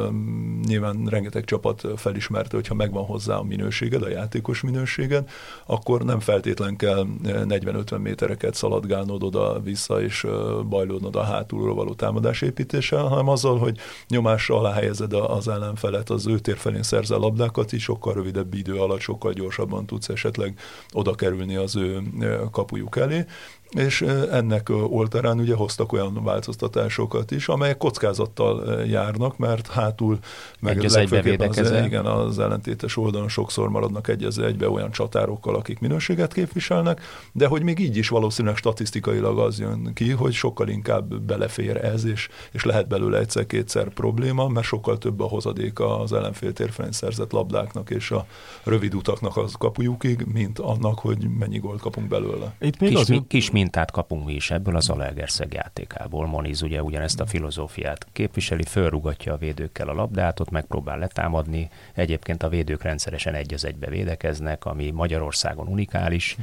Nyilván 0.66 1.06
rengeteg 1.06 1.44
csapat 1.44 1.82
felismerte, 1.96 2.56
hogyha 2.56 2.74
megvan 2.74 3.04
hozzá 3.04 3.36
a 3.36 3.42
minőséged, 3.42 4.02
a 4.02 4.08
játékos 4.08 4.60
minőséged, 4.60 5.28
akkor 5.66 6.02
nem 6.02 6.20
feltétlen 6.20 6.76
kell 6.76 7.06
40-50 7.24 8.00
métereket 8.00 8.54
szaladgálnod 8.54 9.22
oda-vissza, 9.22 10.02
és 10.02 10.26
bajlódnod 10.68 11.16
a 11.16 11.22
hátulról 11.22 11.74
való 11.74 11.94
támadásépítéssel, 11.94 13.02
hanem 13.02 13.28
azzal, 13.28 13.58
hogy 13.58 13.78
nyomásra 14.08 14.58
alá 14.58 14.72
helyezed 14.72 15.12
az 15.12 15.48
ellenfelet, 15.48 16.10
az 16.10 16.26
ő 16.26 16.38
térfelén 16.38 16.82
szerzel 16.82 17.18
labdákat, 17.18 17.72
is 17.72 17.82
sokkal 17.82 18.14
rövidebb 18.14 18.54
idő 18.54 18.74
alatt, 18.74 19.00
sokkal 19.00 19.32
gyorsabban 19.32 19.86
tudsz 19.86 20.08
esetleg 20.08 20.58
oda 20.92 21.14
kerülni 21.16 21.56
az 21.56 21.76
ő 21.76 22.02
kapujuk 22.50 22.96
elé 22.96 23.24
és 23.70 24.00
ennek 24.30 24.68
oltárán 24.88 25.38
ugye 25.38 25.54
hoztak 25.54 25.92
olyan 25.92 26.24
változtatásokat 26.24 27.30
is, 27.30 27.48
amelyek 27.48 27.76
kockázattal 27.76 28.84
járnak, 28.84 29.38
mert 29.38 29.66
hátul 29.66 30.18
meg 30.60 30.84
az, 30.84 30.94
az, 30.94 31.84
igen, 31.84 32.06
az 32.06 32.38
ellentétes 32.38 32.96
oldalon 32.96 33.28
sokszor 33.28 33.68
maradnak 33.68 34.08
egy 34.08 34.24
az 34.24 34.38
egybe 34.38 34.70
olyan 34.70 34.90
csatárokkal, 34.90 35.54
akik 35.54 35.78
minőséget 35.78 36.32
képviselnek, 36.32 37.00
de 37.32 37.46
hogy 37.46 37.62
még 37.62 37.78
így 37.78 37.96
is 37.96 38.08
valószínűleg 38.08 38.56
statisztikailag 38.56 39.38
az 39.38 39.58
jön 39.58 39.90
ki, 39.94 40.10
hogy 40.10 40.32
sokkal 40.32 40.68
inkább 40.68 41.20
belefér 41.20 41.76
ez, 41.76 42.04
és, 42.04 42.28
és 42.52 42.64
lehet 42.64 42.88
belőle 42.88 43.18
egyszer-kétszer 43.18 43.88
probléma, 43.88 44.48
mert 44.48 44.66
sokkal 44.66 44.98
több 44.98 45.20
a 45.20 45.24
hozadéka 45.24 46.00
az 46.00 46.12
ellenfél 46.12 46.52
térfelén 46.52 46.92
szerzett 46.92 47.32
labdáknak 47.32 47.90
és 47.90 48.10
a 48.10 48.26
rövid 48.64 48.94
utaknak 48.94 49.36
az 49.36 49.54
kapujukig, 49.58 50.24
mint 50.32 50.58
annak, 50.58 50.98
hogy 50.98 51.28
mennyi 51.38 51.58
gólt 51.58 51.80
kapunk 51.80 52.08
belőle. 52.08 52.54
Itt 52.60 52.80
még 52.80 52.90
kis, 52.90 53.00
az... 53.00 53.20
kis 53.28 53.50
mintát 53.56 53.90
kapunk 53.90 54.24
mi 54.24 54.34
is 54.34 54.50
ebből 54.50 54.76
az 54.76 54.90
Alegerszeg 54.90 55.52
játékából. 55.52 56.26
Moniz 56.26 56.62
ugye 56.62 56.82
ugyanezt 56.82 57.20
a 57.20 57.26
filozófiát 57.26 58.06
képviseli, 58.12 58.62
fölrugatja 58.62 59.32
a 59.32 59.36
védőkkel 59.36 59.88
a 59.88 59.92
labdát, 59.92 60.40
ott 60.40 60.50
megpróbál 60.50 60.98
letámadni. 60.98 61.70
Egyébként 61.94 62.42
a 62.42 62.48
védők 62.48 62.82
rendszeresen 62.82 63.34
egy 63.34 63.54
az 63.54 63.64
egybe 63.64 63.88
védekeznek, 63.88 64.64
ami 64.64 64.90
Magyarországon 64.90 65.66
unikális. 65.66 66.36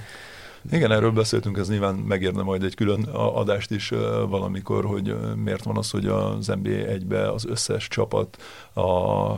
Igen, 0.71 0.91
erről 0.91 1.11
beszéltünk, 1.11 1.57
ez 1.57 1.69
nyilván 1.69 1.95
megérne 1.95 2.41
majd 2.41 2.63
egy 2.63 2.75
külön 2.75 3.03
adást 3.13 3.71
is 3.71 3.89
valamikor, 4.27 4.85
hogy 4.85 5.15
miért 5.35 5.63
van 5.63 5.77
az, 5.77 5.89
hogy 5.89 6.05
az 6.05 6.47
NBA 6.47 6.69
egybe 6.69 7.31
az 7.31 7.45
összes 7.45 7.87
csapat 7.87 8.37
a 8.73 9.31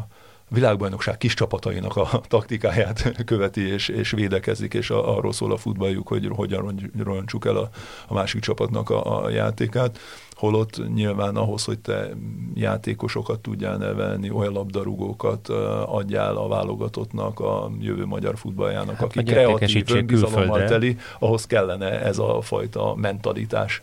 világbajnokság 0.47 1.17
kis 1.17 1.33
csapatainak 1.33 1.95
a 1.95 2.21
taktikáját 2.27 3.11
követi 3.25 3.61
és, 3.61 3.87
és 3.87 4.11
védekezik, 4.11 4.73
és 4.73 4.89
a, 4.89 5.17
arról 5.17 5.33
szól 5.33 5.51
a 5.51 5.57
futballjuk, 5.57 6.07
hogy 6.07 6.27
hogyan 6.29 6.91
roncsuk 7.03 7.45
el 7.45 7.55
a, 7.55 7.69
a 8.07 8.13
másik 8.13 8.41
csapatnak 8.41 8.89
a, 8.89 9.23
a 9.23 9.29
játékát 9.29 9.99
holott 10.35 10.93
nyilván 10.93 11.35
ahhoz, 11.35 11.63
hogy 11.63 11.79
te 11.79 12.09
játékosokat 12.53 13.39
tudjál 13.39 13.77
nevelni, 13.77 14.29
olyan 14.29 14.53
labdarúgókat 14.53 15.49
adjál 15.85 16.35
a 16.35 16.47
válogatottnak, 16.47 17.39
a 17.39 17.71
jövő 17.79 18.05
magyar 18.05 18.37
futballjának, 18.37 18.95
hát, 18.95 19.03
aki 19.03 19.23
kreatív, 19.23 19.85
önbizalommal 19.91 20.63
teli, 20.63 20.97
ahhoz 21.19 21.45
kellene 21.45 22.01
ez 22.01 22.17
a 22.17 22.41
fajta 22.41 22.95
mentalitás. 22.95 23.81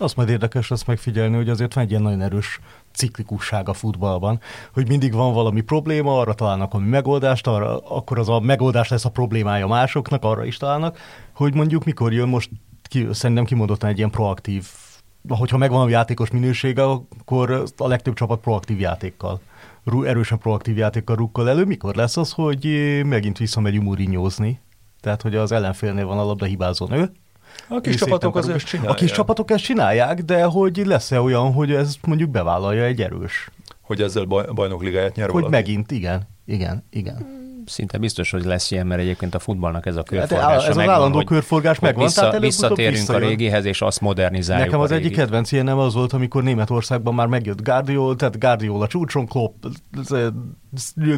Azt 0.00 0.16
majd 0.16 0.28
érdekes 0.28 0.68
lesz 0.68 0.84
megfigyelni, 0.84 1.36
hogy 1.36 1.48
azért 1.48 1.74
van 1.74 1.84
egy 1.84 1.90
ilyen 1.90 2.02
nagyon 2.02 2.20
erős 2.20 2.60
ciklikusság 2.98 3.68
a 3.68 3.72
futballban, 3.72 4.40
hogy 4.72 4.88
mindig 4.88 5.12
van 5.12 5.32
valami 5.32 5.60
probléma, 5.60 6.20
arra 6.20 6.34
találnak 6.34 6.74
ami 6.74 6.88
megoldást, 6.88 7.46
arra, 7.46 7.78
akkor 7.78 8.18
az 8.18 8.28
a 8.28 8.40
megoldás 8.40 8.88
lesz 8.88 9.04
a 9.04 9.10
problémája 9.10 9.66
másoknak, 9.66 10.24
arra 10.24 10.44
is 10.44 10.56
találnak, 10.56 10.98
hogy 11.34 11.54
mondjuk 11.54 11.84
mikor 11.84 12.12
jön 12.12 12.28
most 12.28 12.50
ki, 12.82 13.06
szerintem 13.10 13.44
kimondottan 13.44 13.88
egy 13.88 13.96
ilyen 13.98 14.10
proaktív, 14.10 14.66
hogyha 15.28 15.56
megvan 15.56 15.86
a 15.86 15.88
játékos 15.88 16.30
minősége, 16.30 16.82
akkor 16.84 17.64
a 17.76 17.86
legtöbb 17.86 18.14
csapat 18.14 18.40
proaktív 18.40 18.80
játékkal 18.80 19.40
erősen 20.04 20.38
proaktív 20.38 20.76
játékkal 20.76 21.16
rukkol 21.16 21.48
elő. 21.48 21.64
Mikor 21.64 21.94
lesz 21.94 22.16
az, 22.16 22.32
hogy 22.32 22.66
megint 23.04 23.38
visszamegy 23.38 23.78
umurinyózni? 23.78 24.60
Tehát, 25.00 25.22
hogy 25.22 25.36
az 25.36 25.52
ellenfélnél 25.52 26.06
van 26.06 26.18
a 26.18 26.24
labda 26.24 26.44
hibázó 26.44 26.86
nő, 26.86 27.12
a 27.68 27.80
kis 27.80 27.94
csapatok 27.94 28.36
azért 28.36 28.56
ezt 28.56 28.66
csinálják. 28.66 28.94
A 28.94 28.98
kis 28.98 29.10
csapatok 29.10 29.50
ezt 29.50 29.64
csinálják, 29.64 30.22
de 30.22 30.44
hogy 30.44 30.82
lesz-e 30.86 31.20
olyan, 31.20 31.52
hogy 31.52 31.72
ez 31.72 31.94
mondjuk 32.06 32.30
bevállalja 32.30 32.84
egy 32.84 33.02
erős? 33.02 33.50
Hogy 33.80 34.02
ezzel 34.02 34.24
baj, 34.24 34.44
bajnokligáját 34.54 35.14
nyer 35.14 35.30
Hogy 35.30 35.42
valaki? 35.42 35.50
megint, 35.50 35.90
igen, 35.90 36.28
igen, 36.44 36.84
igen 36.90 37.38
szinte 37.68 37.98
biztos, 37.98 38.30
hogy 38.30 38.44
lesz 38.44 38.70
ilyen, 38.70 38.86
mert 38.86 39.00
egyébként 39.00 39.34
a 39.34 39.38
futballnak 39.38 39.86
ez 39.86 39.96
a 39.96 40.02
körforgás. 40.02 40.46
Hát 40.46 40.62
ez 40.62 40.76
az 40.76 40.88
állandó 40.88 41.24
körforgás 41.24 41.78
megvan. 41.78 42.04
Vissza, 42.04 42.20
tehát 42.20 42.40
visszatérünk 42.40 43.08
a 43.08 43.18
régihez, 43.18 43.64
és 43.64 43.82
azt 43.82 44.00
modernizáljuk. 44.00 44.66
Nekem 44.66 44.80
az 44.80 44.90
egyik 44.90 45.12
kedvenc 45.12 45.52
ilyen 45.52 45.64
nem 45.64 45.78
az 45.78 45.94
volt, 45.94 46.12
amikor 46.12 46.42
Németországban 46.42 47.14
már 47.14 47.26
megjött 47.26 47.62
Guardiola, 47.62 48.14
tehát 48.14 48.38
Guardiola 48.38 48.86
csúcson, 48.86 49.26
Klopp, 49.26 49.64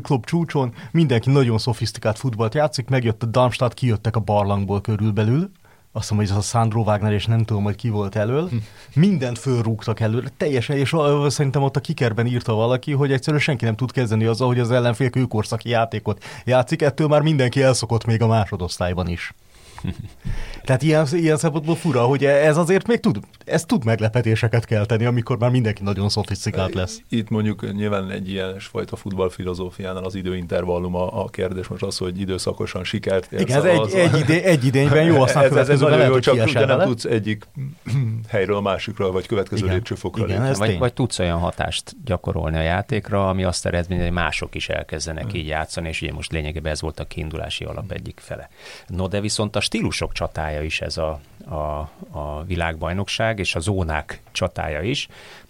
Klopp 0.03 0.25
csúcson, 0.25 0.75
mindenki 0.91 1.31
nagyon 1.31 1.59
szofisztikált 1.59 2.19
futballt 2.19 2.55
játszik, 2.55 2.89
megjött 2.89 3.23
a 3.23 3.27
Darmstadt, 3.27 3.75
kijöttek 3.75 4.17
a 4.17 4.21
barlangból 4.21 4.81
körülbelül, 4.81 5.51
azt 5.93 6.11
mondom, 6.11 6.29
hogy 6.29 6.39
ez 6.39 6.45
a 6.45 6.49
Sandro 6.49 6.81
Wagner, 6.81 7.13
és 7.13 7.27
nem 7.27 7.45
tudom, 7.45 7.63
hogy 7.63 7.77
ki 7.77 7.89
volt 7.89 8.17
elől, 8.17 8.49
hm. 8.49 8.57
mindent 8.95 9.39
fölrúgtak 9.39 10.01
előre, 10.01 10.29
teljesen, 10.37 10.77
és 10.77 10.97
szerintem 11.27 11.63
ott 11.63 11.77
a 11.77 11.81
kikerben 11.81 12.27
írta 12.27 12.55
valaki, 12.55 12.93
hogy 12.93 13.13
egyszerűen 13.13 13.43
senki 13.43 13.65
nem 13.65 13.77
tud 13.77 13.93
kezdeni 13.93 14.25
azzal, 14.25 14.47
hogy 14.47 14.59
az 14.59 14.71
ellenfél 14.71 15.11
kőkorszaki 15.11 15.69
játékot 15.69 16.25
játszik, 16.45 16.83
ettől 16.83 17.09
már 17.09 17.23
mindenki 17.23 17.63
elszokott 17.63 18.05
még 18.05 18.23
a 18.23 18.27
másodosztályban 18.27 19.09
is. 19.09 19.35
Tehát 20.65 20.83
ilyen, 20.83 21.07
ilyen 21.13 21.37
szempontból 21.37 21.75
fura, 21.75 22.03
hogy 22.03 22.25
ez 22.25 22.57
azért 22.57 22.87
még 22.87 23.01
tud, 23.01 23.19
ez 23.45 23.65
tud 23.65 23.85
meglepetéseket 23.85 24.65
kelteni, 24.65 25.05
amikor 25.05 25.39
már 25.39 25.51
mindenki 25.51 25.83
nagyon 25.83 26.09
szofisztikált 26.09 26.75
lesz. 26.75 27.01
Itt 27.09 27.29
mondjuk 27.29 27.73
nyilván 27.73 28.11
egy 28.11 28.31
ilyen 28.31 28.59
fajta 28.59 28.97
futballfilozófiánál 28.97 30.05
az 30.05 30.15
időintervallum 30.15 30.95
a, 30.95 31.23
a 31.23 31.29
kérdés 31.29 31.69
most 31.69 31.83
az, 31.83 31.99
hogy 31.99 32.21
időszakosan 32.21 32.85
sikert 32.85 33.33
érsz. 33.33 33.43
Igen, 33.43 33.57
ez 33.57 33.65
egy, 33.65 33.95
egy, 33.95 34.19
idé, 34.19 34.43
egy 34.43 34.65
idényben 34.65 35.05
jó, 35.13 35.23
aztán 35.23 35.45
ez, 35.45 35.57
ez, 35.57 35.69
ez 35.69 35.81
nagyon 35.81 36.07
jó, 36.07 36.19
csak 36.19 36.35
ugye 36.35 36.67
nem 36.67 36.81
tudsz 36.81 37.05
egyik 37.05 37.49
helyről 38.29 38.57
a 38.57 38.61
másikra, 38.61 39.13
vagy 39.13 39.27
következő 39.27 39.63
igen, 39.63 39.75
lépcsőfokra 39.75 40.25
igen, 40.25 40.43
ez 40.43 40.59
vagy, 40.59 40.79
vagy 40.79 40.93
tudsz 40.93 41.19
olyan 41.19 41.39
hatást 41.39 41.97
gyakorolni 42.05 42.57
a 42.57 42.63
játékra, 42.63 43.29
ami 43.29 43.45
azt 43.45 43.67
eredménye, 43.67 44.03
hogy 44.03 44.13
mások 44.13 44.55
is 44.55 44.69
elkezdenek 44.69 45.25
hmm. 45.25 45.35
így 45.35 45.47
játszani, 45.47 45.89
és 45.89 46.03
ugye 46.03 46.13
most 46.13 46.33
lényegében 46.33 46.73
ez 46.73 46.81
volt 46.81 47.01
a 47.01 47.05
kiindulási 47.05 47.65
alap 47.65 47.93
egyik 47.93 48.21
fele. 48.23 48.49
No, 48.87 49.09
de 49.09 49.21
viszont 49.21 49.57
a 49.57 49.61
stílusok 49.71 50.13
csatája 50.13 50.63
is 50.63 50.81
ez 50.81 50.97
a, 50.97 51.21
a, 51.49 51.91
a 52.11 52.45
világbajnokság, 52.47 53.39
és 53.39 53.55
a 53.55 53.61
zónák 53.61 54.21
csatája 54.33 54.83
is, 54.83 55.09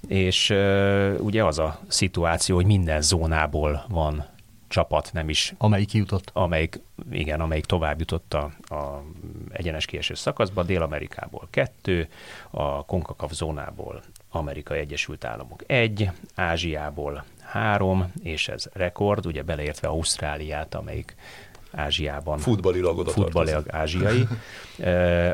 és 0.08 0.50
uh, 0.50 1.14
ugye 1.18 1.44
az 1.44 1.58
a 1.58 1.78
szituáció, 1.88 2.54
hogy 2.54 2.66
minden 2.66 3.02
zónából 3.02 3.84
van 3.88 4.26
csapat, 4.68 5.10
nem 5.12 5.28
is... 5.28 5.54
Amelyik 5.58 5.92
jutott. 5.92 6.30
Amelyik, 6.32 6.80
igen, 7.10 7.40
amelyik 7.40 7.64
tovább 7.64 7.98
jutott 7.98 8.34
a, 8.34 8.50
a 8.74 9.02
egyenes 9.52 9.84
kieső 9.86 10.14
szakaszba, 10.14 10.62
Dél-Amerikából 10.62 11.48
kettő, 11.50 12.08
a 12.50 12.84
CONCACAF 12.84 13.32
zónából 13.32 14.02
Amerikai 14.30 14.78
Egyesült 14.78 15.24
Államok 15.24 15.62
egy, 15.66 16.10
Ázsiából 16.34 17.24
három, 17.42 18.12
és 18.22 18.48
ez 18.48 18.68
rekord, 18.72 19.26
ugye 19.26 19.42
beleértve 19.42 19.88
Ausztráliát, 19.88 20.74
amelyik 20.74 21.16
Ázsiában. 21.72 22.38
Futballilag 22.38 22.98
oda 22.98 23.10
Futballilag 23.10 23.64
ázsiai. 23.70 24.26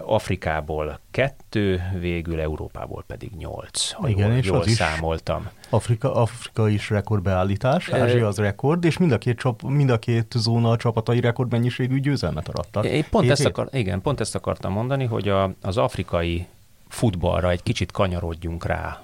Afrikából 0.05 1.01
kettő, 1.11 1.83
végül 2.01 2.41
Európából 2.41 3.05
pedig 3.07 3.31
nyolc. 3.39 3.91
Ha 3.91 4.09
Igen, 4.09 4.29
jól, 4.29 4.37
és 4.37 4.47
jól 4.47 4.59
az 4.59 4.71
számoltam. 4.71 5.49
Afrika, 5.69 6.15
Afrika 6.15 6.69
is 6.69 6.91
rekordbeállítás, 6.91 7.89
Ázsia 7.89 8.27
az 8.27 8.37
rekord, 8.37 8.85
és 8.85 8.99
mind 8.99 9.13
a 9.13 9.19
két, 9.19 9.39
csap, 9.39 9.63
mind 9.63 9.91
a 9.91 9.99
két 9.99 10.35
zóna 10.37 10.71
a 10.71 10.77
csapatai 10.77 11.21
rekordmennyiségű 11.21 12.01
győzelmet 12.01 12.49
arattak. 12.49 12.85
Én 12.85 13.05
pont, 13.11 13.31
ezt 13.31 13.45
akar, 13.45 13.69
igen, 13.73 14.01
pont 14.01 14.21
ezt 14.21 14.35
akartam 14.35 14.73
mondani, 14.73 15.05
hogy 15.05 15.29
a, 15.29 15.55
az 15.63 15.77
afrikai 15.77 16.47
futballra 16.89 17.51
egy 17.51 17.63
kicsit 17.63 17.93
kanyarodjunk 17.93 18.65
rá, 18.65 19.03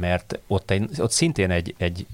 mert 0.00 0.38
ott, 0.46 0.70
egy, 0.70 0.88
ott 0.98 1.10
szintén 1.10 1.50
egy, 1.50 1.74
egy 1.78 2.06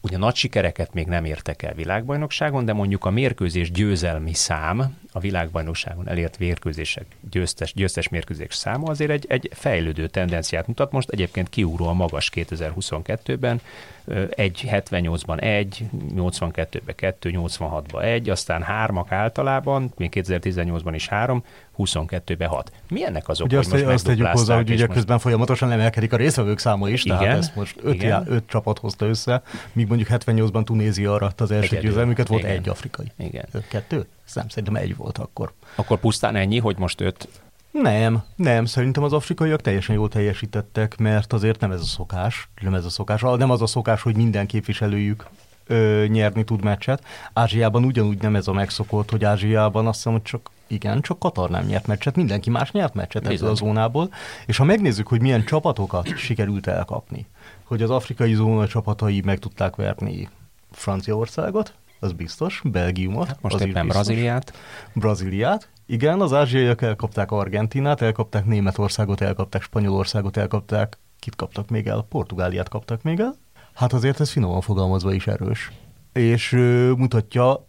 Ugye 0.00 0.16
nagy 0.16 0.34
sikereket 0.34 0.94
még 0.94 1.06
nem 1.06 1.24
értek 1.24 1.62
el 1.62 1.74
világbajnokságon, 1.74 2.64
de 2.64 2.72
mondjuk 2.72 3.04
a 3.04 3.10
mérkőzés 3.10 3.70
győzelmi 3.70 4.34
szám, 4.34 4.98
a 5.12 5.20
világbajnokságon 5.20 6.08
elért 6.08 6.38
mérkőzések 6.38 7.04
győztes, 7.30 7.72
győztes 7.74 8.08
mérkőzés 8.08 8.54
száma 8.54 8.90
azért 8.90 9.10
egy, 9.10 9.24
egy 9.28 9.50
fejlődő 9.54 10.06
tendenciát 10.06 10.66
mutat. 10.66 10.92
Most 10.92 11.08
egyébként 11.08 11.48
kiugróan 11.48 11.96
magas 11.96 12.30
2022-ben, 12.34 13.60
1.78-ban 14.08 15.42
1, 15.42 15.84
82-ben 16.16 16.94
2, 16.94 17.30
86-ban 17.34 18.02
1, 18.02 18.30
aztán 18.30 18.62
hármak 18.62 19.12
általában, 19.12 19.92
még 19.96 20.12
2018-ban 20.14 20.92
is 20.94 21.08
3, 21.08 21.44
22-ben 21.78 22.48
6. 22.48 22.72
Mi 22.88 23.04
ennek 23.04 23.28
az 23.28 23.40
oka, 23.40 23.56
hogy 23.56 23.72
azt, 23.72 23.84
azt 23.84 24.04
tegyük 24.04 24.26
hozzá, 24.26 24.56
hogy 24.56 24.70
ugye 24.70 24.86
most... 24.86 24.98
közben 24.98 25.18
folyamatosan 25.18 25.70
emelkedik 25.70 26.12
a 26.12 26.16
részvevők 26.16 26.58
száma 26.58 26.88
is, 26.88 27.04
igen, 27.04 27.18
tehát 27.18 27.36
ezt 27.36 27.56
most 27.56 27.76
5 27.82 28.02
já, 28.02 28.22
öt 28.26 28.46
csapat 28.46 28.78
hozta 28.78 29.06
össze, 29.06 29.42
míg 29.72 29.86
mondjuk 29.88 30.08
78-ban 30.12 30.64
Tunézia 30.64 31.12
aratta 31.14 31.44
az 31.44 31.50
első 31.50 31.78
győzelmüket, 31.78 32.28
volt 32.28 32.42
igen. 32.42 32.54
egy 32.54 32.68
afrikai. 32.68 33.12
Igen. 33.16 33.44
Kettő? 33.68 34.06
Nem, 34.34 34.48
szerintem 34.48 34.76
egy 34.76 34.96
volt 34.96 35.18
akkor. 35.18 35.52
Akkor 35.74 35.98
pusztán 35.98 36.36
ennyi, 36.36 36.58
hogy 36.58 36.78
most 36.78 37.00
öt 37.00 37.28
nem, 37.70 38.22
nem, 38.36 38.64
szerintem 38.64 39.02
az 39.02 39.12
afrikaiak 39.12 39.60
teljesen 39.60 39.94
jól 39.94 40.08
teljesítettek, 40.08 40.98
mert 40.98 41.32
azért 41.32 41.60
nem 41.60 41.72
ez 41.72 41.80
a 41.80 41.84
szokás, 41.84 42.48
nem 42.60 42.74
ez 42.74 42.84
a 42.84 42.90
szokás, 42.90 43.20
nem 43.20 43.50
az 43.50 43.62
a 43.62 43.66
szokás, 43.66 44.02
hogy 44.02 44.16
minden 44.16 44.46
képviselőjük 44.46 45.26
ö, 45.66 46.04
nyerni 46.08 46.44
tud 46.44 46.64
meccset. 46.64 47.04
Ázsiában 47.32 47.84
ugyanúgy 47.84 48.22
nem 48.22 48.36
ez 48.36 48.48
a 48.48 48.52
megszokott, 48.52 49.10
hogy 49.10 49.24
Ázsiában 49.24 49.86
azt 49.86 49.96
hiszem, 49.96 50.12
hogy 50.12 50.22
csak 50.22 50.50
igen, 50.66 51.00
csak 51.00 51.18
Katar 51.18 51.50
nem 51.50 51.64
nyert 51.64 51.86
meccset, 51.86 52.16
mindenki 52.16 52.50
más 52.50 52.70
nyert 52.70 52.94
meccset 52.94 53.22
Bizony. 53.22 53.36
ebből 53.36 53.50
a 53.50 53.54
zónából. 53.54 54.10
És 54.46 54.56
ha 54.56 54.64
megnézzük, 54.64 55.06
hogy 55.06 55.20
milyen 55.20 55.44
csapatokat 55.44 56.16
sikerült 56.16 56.66
elkapni, 56.66 57.26
hogy 57.64 57.82
az 57.82 57.90
afrikai 57.90 58.34
zóna 58.34 58.66
csapatai 58.66 59.22
meg 59.24 59.38
tudták 59.38 59.76
verni 59.76 60.28
Franciaországot, 60.70 61.74
az 62.00 62.12
biztos, 62.12 62.62
Belgiumot. 62.64 63.26
Hát 63.26 63.42
most 63.42 63.54
az 63.54 63.60
éppen 63.60 63.86
biztos. 63.86 64.06
Brazíliát. 64.06 64.52
Brazíliát, 64.92 65.68
igen, 65.86 66.20
az 66.20 66.32
ázsiaiak 66.32 66.82
elkapták 66.82 67.30
Argentinát, 67.30 68.00
elkapták 68.00 68.44
Németországot, 68.44 69.20
elkapták 69.20 69.62
Spanyolországot, 69.62 70.36
elkapták, 70.36 70.98
kit 71.18 71.36
kaptak 71.36 71.68
még 71.68 71.86
el? 71.86 72.06
Portugáliát 72.08 72.68
kaptak 72.68 73.02
még 73.02 73.20
el. 73.20 73.34
Hát 73.74 73.92
azért 73.92 74.20
ez 74.20 74.30
finoman 74.30 74.60
fogalmazva 74.60 75.12
is 75.12 75.26
erős. 75.26 75.72
És 76.12 76.52
ö, 76.52 76.92
mutatja, 76.96 77.64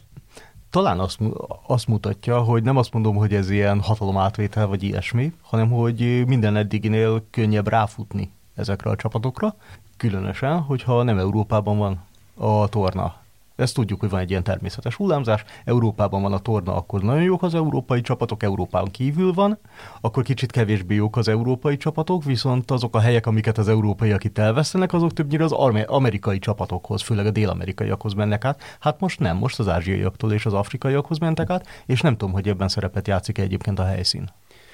talán 0.70 1.00
azt, 1.00 1.20
azt 1.68 1.88
mutatja, 1.88 2.40
hogy 2.40 2.64
nem 2.64 2.78
azt 2.78 2.94
mondom, 2.94 3.16
hogy 3.16 3.34
ez 3.34 3.50
ilyen 3.50 3.82
hatalomátvétel 3.82 4.68
vagy 4.68 4.84
ilyesmi, 4.84 5.34
hanem 5.42 5.70
hogy 5.70 6.24
minden 6.28 6.56
eddiginél 6.56 7.26
könnyebb 7.30 7.68
ráfutni 7.68 8.32
ezekre 8.56 8.90
a 8.90 8.96
csapatokra, 8.96 9.56
különösen, 9.98 10.60
hogyha 10.60 11.04
nem 11.04 11.18
Európában 11.18 11.78
van 11.78 12.04
a 12.36 12.68
torna 12.68 13.16
Ezt 13.60 13.74
tudjuk, 13.74 14.00
hogy 14.00 14.10
van 14.10 14.20
egy 14.20 14.30
ilyen 14.30 14.44
természetes 14.44 14.96
hullámzás. 14.96 15.44
Európában 15.66 16.22
van 16.22 16.34
a 16.34 16.40
torna, 16.40 16.76
akkor 16.76 17.02
nagyon 17.02 17.24
jók 17.24 17.44
az 17.44 17.56
európai 17.56 18.02
csapatok, 18.02 18.44
Európán 18.44 18.86
kívül 18.92 19.34
van, 19.34 19.60
akkor 20.02 20.24
kicsit 20.24 20.52
kevésbé 20.52 20.96
jók 20.96 21.18
az 21.18 21.28
európai 21.28 21.78
csapatok, 21.78 22.24
viszont 22.24 22.72
azok 22.72 22.96
a 22.96 23.00
helyek, 23.00 23.26
amiket 23.26 23.58
az 23.58 23.68
európaiak 23.68 24.24
itt 24.24 24.38
elvesztenek, 24.38 24.94
azok 24.94 25.14
többnyire 25.14 25.44
az 25.44 25.52
amerikai 25.86 26.40
csapatokhoz, 26.40 27.02
főleg 27.02 27.26
a 27.26 27.32
dél-amerikaiakhoz 27.32 28.14
mennek 28.14 28.46
át. 28.46 28.62
Hát 28.80 29.00
most 29.00 29.20
nem, 29.20 29.38
most 29.38 29.60
az 29.60 29.68
ázsiaiaktól 29.68 30.34
és 30.34 30.46
az 30.46 30.54
afrikaiakhoz 30.54 31.18
mentek 31.18 31.50
át, 31.50 31.68
és 31.86 32.02
nem 32.02 32.18
tudom, 32.18 32.34
hogy 32.34 32.48
ebben 32.48 32.68
szerepet 32.68 33.08
játszik 33.08 33.38
egyébként 33.38 33.80
a 33.80 33.86
helyszín. 33.86 34.30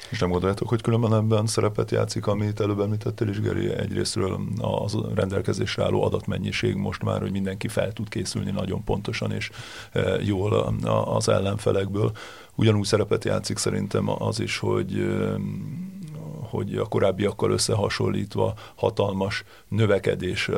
És 0.09 0.19
nem 0.19 0.29
gondoljátok, 0.29 0.69
hogy 0.69 0.81
különben 0.81 1.13
ebben 1.13 1.45
szerepet 1.45 1.91
játszik, 1.91 2.27
amit 2.27 2.59
előbb 2.59 2.79
említettél 2.79 3.27
is, 3.27 3.41
Geri, 3.41 3.73
egyrésztről 3.73 4.39
az 4.61 4.97
rendelkezésre 5.15 5.83
álló 5.83 6.03
adatmennyiség 6.03 6.75
most 6.75 7.03
már, 7.03 7.21
hogy 7.21 7.31
mindenki 7.31 7.67
fel 7.67 7.93
tud 7.93 8.09
készülni 8.09 8.51
nagyon 8.51 8.83
pontosan 8.83 9.31
és 9.31 9.49
e, 9.91 10.17
jól 10.21 10.53
az 11.05 11.29
ellenfelekből. 11.29 12.11
Ugyanúgy 12.55 12.85
szerepet 12.85 13.23
játszik 13.23 13.57
szerintem 13.57 14.23
az 14.23 14.39
is, 14.39 14.57
hogy 14.57 15.07
hogy 16.55 16.75
a 16.75 16.85
korábbiakkal 16.85 17.51
összehasonlítva 17.51 18.53
hatalmas 18.75 19.43
növekedés 19.67 20.49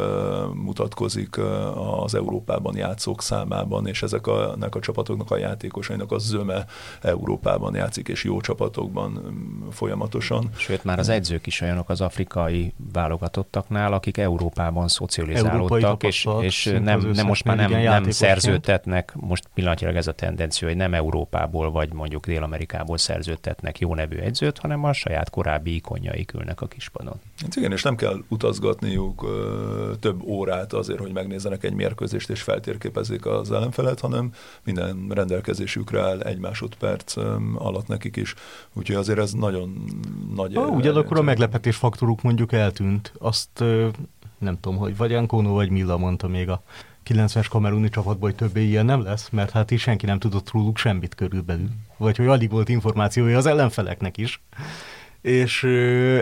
mutatkozik 0.53 1.37
az 2.03 2.15
Európában 2.15 2.75
játszók 2.77 3.21
számában, 3.21 3.87
és 3.87 4.03
ezek 4.03 4.27
a, 4.27 4.51
ennek 4.51 4.75
a 4.75 4.79
csapatoknak 4.79 5.31
a 5.31 5.37
játékosainak 5.37 6.11
a 6.11 6.17
zöme 6.17 6.65
Európában 7.01 7.75
játszik, 7.75 8.07
és 8.07 8.23
jó 8.23 8.41
csapatokban 8.41 9.35
folyamatosan. 9.71 10.49
Sőt, 10.55 10.83
már 10.83 10.99
az 10.99 11.09
edzők 11.09 11.47
is 11.47 11.61
olyanok 11.61 11.89
az 11.89 12.01
afrikai 12.01 12.73
válogatottaknál, 12.93 13.93
akik 13.93 14.17
Európában 14.17 14.87
szocializálódtak, 14.87 16.03
és, 16.03 16.27
és 16.41 16.77
nem, 16.83 16.99
nem 17.13 17.25
most 17.25 17.43
már 17.43 17.57
nem, 17.57 17.81
nem 17.81 18.09
szerződtetnek, 18.09 19.13
most 19.15 19.47
pillanatilag 19.53 19.95
ez 19.95 20.07
a 20.07 20.11
tendenció, 20.11 20.67
hogy 20.67 20.77
nem 20.77 20.93
Európából 20.93 21.71
vagy 21.71 21.93
mondjuk 21.93 22.25
Dél-Amerikából 22.25 22.97
szerződtetnek 22.97 23.79
jó 23.79 23.95
nevű 23.95 24.17
edzőt, 24.17 24.57
hanem 24.57 24.83
a 24.83 24.93
saját 24.93 25.29
korábbi 25.29 25.75
ikonjaik 25.87 26.33
ülnek 26.33 26.61
a 26.61 26.67
kispadon. 26.67 27.19
Hát 27.41 27.55
igen, 27.55 27.71
és 27.71 27.81
nem 27.81 27.95
kell 27.95 28.23
utazgatniuk 28.27 29.23
ö, 29.23 29.91
több 29.99 30.21
órát 30.23 30.73
azért, 30.73 30.99
hogy 30.99 31.11
megnézzenek 31.11 31.63
egy 31.63 31.73
mérkőzést 31.73 32.29
és 32.29 32.41
feltérképezzék 32.41 33.25
az 33.25 33.51
ellenfelet, 33.51 33.99
hanem 33.99 34.31
minden 34.63 35.07
rendelkezésükre 35.09 36.01
áll 36.01 36.21
egy 36.21 36.37
másodperc 36.37 37.17
ö, 37.17 37.35
alatt 37.55 37.87
nekik 37.87 38.15
is. 38.15 38.33
Úgyhogy 38.73 38.95
azért 38.95 39.19
ez 39.19 39.31
nagyon 39.31 39.83
nagy... 40.35 40.55
Ha, 40.55 40.65
ugyanakkor 40.65 41.17
a 41.17 41.21
meglepetés 41.21 41.75
faktoruk 41.75 42.21
mondjuk 42.21 42.51
eltűnt. 42.51 43.13
Azt 43.19 43.59
ö, 43.59 43.87
nem 44.37 44.59
tudom, 44.59 44.77
hogy 44.77 44.97
vagy 44.97 45.13
Ankónó, 45.13 45.53
vagy 45.53 45.69
Milla 45.69 45.97
mondta 45.97 46.27
még 46.27 46.49
a 46.49 46.61
90-es 47.09 47.45
kameruni 47.49 47.89
csapatban, 47.89 48.29
hogy 48.29 48.35
többé 48.35 48.63
ilyen 48.63 48.85
nem 48.85 49.03
lesz, 49.03 49.29
mert 49.29 49.51
hát 49.51 49.71
is 49.71 49.81
senki 49.81 50.05
nem 50.05 50.19
tudott 50.19 50.51
róluk 50.51 50.77
semmit 50.77 51.15
körülbelül. 51.15 51.69
Vagy 51.97 52.17
hogy 52.17 52.27
alig 52.27 52.49
volt 52.49 52.69
információja 52.69 53.37
az 53.37 53.45
ellenfeleknek 53.45 54.17
is 54.17 54.41
és 55.21 55.63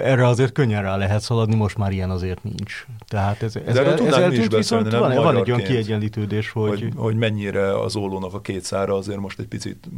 erre 0.04 0.28
azért 0.28 0.52
könnyen 0.52 0.82
rá 0.82 0.96
lehet 0.96 1.22
szaladni, 1.22 1.56
most 1.56 1.78
már 1.78 1.92
ilyen 1.92 2.10
azért 2.10 2.44
nincs. 2.44 2.86
Tehát 3.08 3.44
ez, 3.44 3.56
ez, 3.56 3.74
De 3.74 3.86
ez 3.86 4.14
eltűnt, 4.14 4.56
viszont 4.56 4.92
van, 4.92 5.16
van 5.16 5.38
egy 5.38 5.52
olyan 5.52 5.64
kiegyenlítődés, 5.64 6.50
hogy... 6.50 6.70
hogy... 6.70 6.94
Hogy 6.96 7.16
mennyire 7.16 7.80
az 7.80 7.96
ólónak 7.96 8.34
a 8.34 8.42
két 8.42 8.64
szára 8.64 8.96
azért 8.96 9.20
most 9.20 9.40
egy 9.40 9.48
picit 9.48 9.90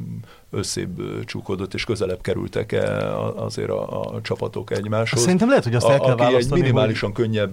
összébb 0.49 1.01
csúkodott, 1.25 1.73
és 1.73 1.83
közelebb 1.83 2.21
kerültek 2.21 2.71
-e 2.71 3.15
azért 3.35 3.69
a, 3.69 4.13
a 4.15 4.21
csapatok 4.21 4.71
egymáshoz. 4.71 5.21
Szerintem 5.21 5.47
lehet, 5.47 5.63
hogy 5.63 5.75
azt 5.75 5.87
el 5.87 5.99
kell 5.99 6.15
a, 6.15 6.25
Aki 6.25 6.35
egy 6.35 6.49
minimálisan 6.49 7.11
hogy... 7.13 7.23
könnyebb 7.23 7.51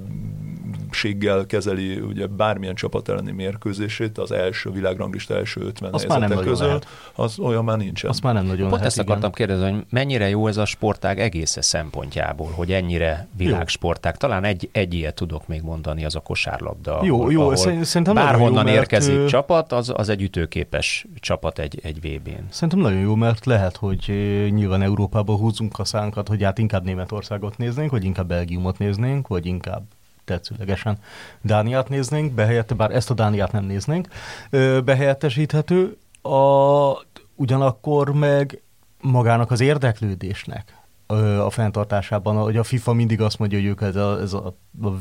épséggel 0.95 1.47
kezeli 1.47 2.01
ugye 2.01 2.27
bármilyen 2.27 2.75
csapat 2.75 3.09
elleni 3.09 3.31
mérkőzését, 3.31 4.19
az 4.19 4.33
első 4.33 4.71
világranglista 4.71 5.35
első 5.35 5.61
50 5.61 5.93
Azt 5.93 6.09
már 6.09 6.19
nem 6.19 6.39
között, 6.39 6.67
lehet. 6.67 6.87
az 7.15 7.39
olyan 7.39 7.65
már 7.65 7.77
nincsen. 7.77 8.11
Azt 8.11 8.23
már 8.23 8.35
nem 8.35 8.45
nagyon 8.45 8.59
Pont 8.59 8.71
lehet, 8.71 8.87
ezt 8.87 8.97
igen. 8.97 9.09
akartam 9.09 9.33
kérdezni, 9.33 9.71
hogy 9.71 9.85
mennyire 9.91 10.29
jó 10.29 10.47
ez 10.47 10.57
a 10.57 10.65
sportág 10.65 11.21
egész 11.21 11.57
szempontjából, 11.61 12.51
hogy 12.51 12.73
ennyire 12.73 13.27
világsportág. 13.37 14.17
Talán 14.17 14.45
egy, 14.45 14.69
egy 14.73 14.95
ilyet 14.95 15.15
tudok 15.15 15.47
még 15.47 15.63
mondani, 15.63 16.05
az 16.05 16.17
a 16.17 16.21
kosárlabda. 16.21 17.01
Jó, 17.03 17.21
ahol, 17.21 17.33
jó, 17.33 17.41
ahol 17.41 17.57
szerintem 17.85 18.15
bárhonnan 18.15 18.67
jó, 18.67 18.75
érkezik 18.75 19.17
mert... 19.17 19.29
csapat, 19.29 19.73
az, 19.73 19.93
az 19.97 20.09
egy 20.09 20.23
ütőképes 20.23 21.07
csapat 21.21 21.59
egy, 21.59 21.81
egy 21.83 21.97
VB-n. 21.97 22.47
Szerintem 22.51 22.79
nagyon 22.79 23.01
jó, 23.01 23.15
mert 23.15 23.47
lehet, 23.47 23.77
hogy 23.77 24.05
nyilván 24.51 24.83
Európába 24.83 25.37
húzunk 25.37 25.79
a 25.79 25.85
szánkat, 25.85 26.29
hogy 26.29 26.43
hát 26.43 26.59
inkább 26.59 26.85
Németországot 26.85 27.59
néznénk, 27.59 27.91
vagy 27.91 28.05
inkább 28.05 28.27
Belgiumot 28.27 28.79
néznénk, 28.79 29.29
vagy 29.29 29.47
inkább 29.47 29.83
tetszőlegesen 30.25 30.99
Dániát 31.41 31.89
néznénk, 31.89 32.33
behelyette, 32.33 32.75
bár 32.75 32.91
ezt 32.91 33.11
a 33.11 33.15
Dániát 33.15 33.53
nem 33.53 33.65
néznénk, 33.65 34.09
behelyettesíthető, 34.85 35.97
a, 36.23 37.07
ugyanakkor 37.35 38.13
meg 38.13 38.63
magának 39.01 39.51
az 39.51 39.61
érdeklődésnek 39.61 40.85
a 41.41 41.51
fenntartásában, 41.51 42.37
hogy 42.37 42.57
a 42.57 42.63
FIFA 42.63 42.93
mindig 42.93 43.21
azt 43.21 43.39
mondja, 43.39 43.59
hogy 43.59 43.67
ők 43.67 43.81
ez 43.81 43.97
a, 43.97 44.21
ez 44.21 44.33
a, 44.33 44.57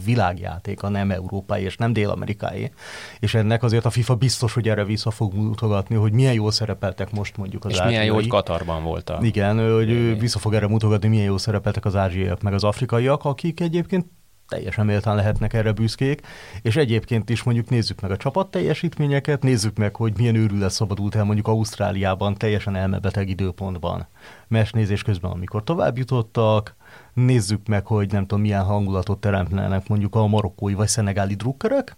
világjáték, 0.06 0.84
a 0.84 0.90
nem 0.90 1.12
európai 1.12 1.64
és 1.64 1.78
nem 1.78 1.94
dél-amerikai, 1.94 2.72
és 3.20 3.34
ennek 3.34 3.64
azért 3.64 3.86
a 3.86 3.90
FIFA 3.90 4.16
biztos, 4.16 4.54
hogy 4.54 4.70
erre 4.70 4.84
vissza 4.84 5.12
fog 5.12 5.34
mutogatni, 5.34 5.96
hogy 5.96 6.12
milyen 6.12 6.34
jól 6.34 6.52
szerepeltek 6.52 7.12
most 7.12 7.38
mondjuk 7.38 7.66
az 7.66 7.72
És 7.72 7.78
ázsiai. 7.78 7.94
milyen 7.94 8.08
jó, 8.08 8.14
hogy 8.14 8.28
Katarban 8.28 8.84
volt 8.84 9.10
a... 9.10 9.20
Igen, 9.22 9.74
hogy 9.74 9.92
ő 9.92 10.16
vissza 10.16 10.40
fog 10.40 10.54
erre 10.54 10.68
mutogatni, 10.68 11.08
milyen 11.08 11.26
jól 11.26 11.38
szerepeltek 11.38 11.86
az 11.86 11.96
ázsiaiak 11.96 12.42
meg 12.42 12.54
az 12.54 12.64
afrikaiak, 12.64 13.26
akik 13.26 13.60
egyébként 13.60 14.06
teljesen 14.54 14.86
méltán 14.86 15.16
lehetnek 15.16 15.54
erre 15.54 15.72
büszkék, 15.72 16.22
és 16.62 16.76
egyébként 16.76 17.30
is 17.30 17.44
mondjuk 17.44 17.70
nézzük 17.70 18.02
meg 18.02 18.12
a 18.12 18.18
csapat 18.18 18.52
teljesítményeket, 18.52 19.44
nézzük 19.44 19.78
meg, 19.78 19.96
hogy 19.96 20.14
milyen 20.18 20.36
őrület 20.36 20.72
szabadult 20.72 21.16
el 21.16 21.24
mondjuk 21.24 21.48
Ausztráliában 21.48 22.38
teljesen 22.38 22.76
elmebeteg 22.76 23.30
időpontban. 23.30 24.08
Mesnézés 24.48 25.02
közben, 25.04 25.32
amikor 25.32 25.64
tovább 25.64 25.98
jutottak, 25.98 26.76
nézzük 27.14 27.68
meg, 27.68 27.86
hogy 27.86 28.12
nem 28.12 28.22
tudom, 28.22 28.42
milyen 28.42 28.64
hangulatot 28.64 29.20
teremtenek 29.20 29.88
mondjuk 29.88 30.16
a 30.16 30.28
marokkói 30.28 30.74
vagy 30.74 30.88
szenegáli 30.88 31.36
drukkerek, 31.36 31.96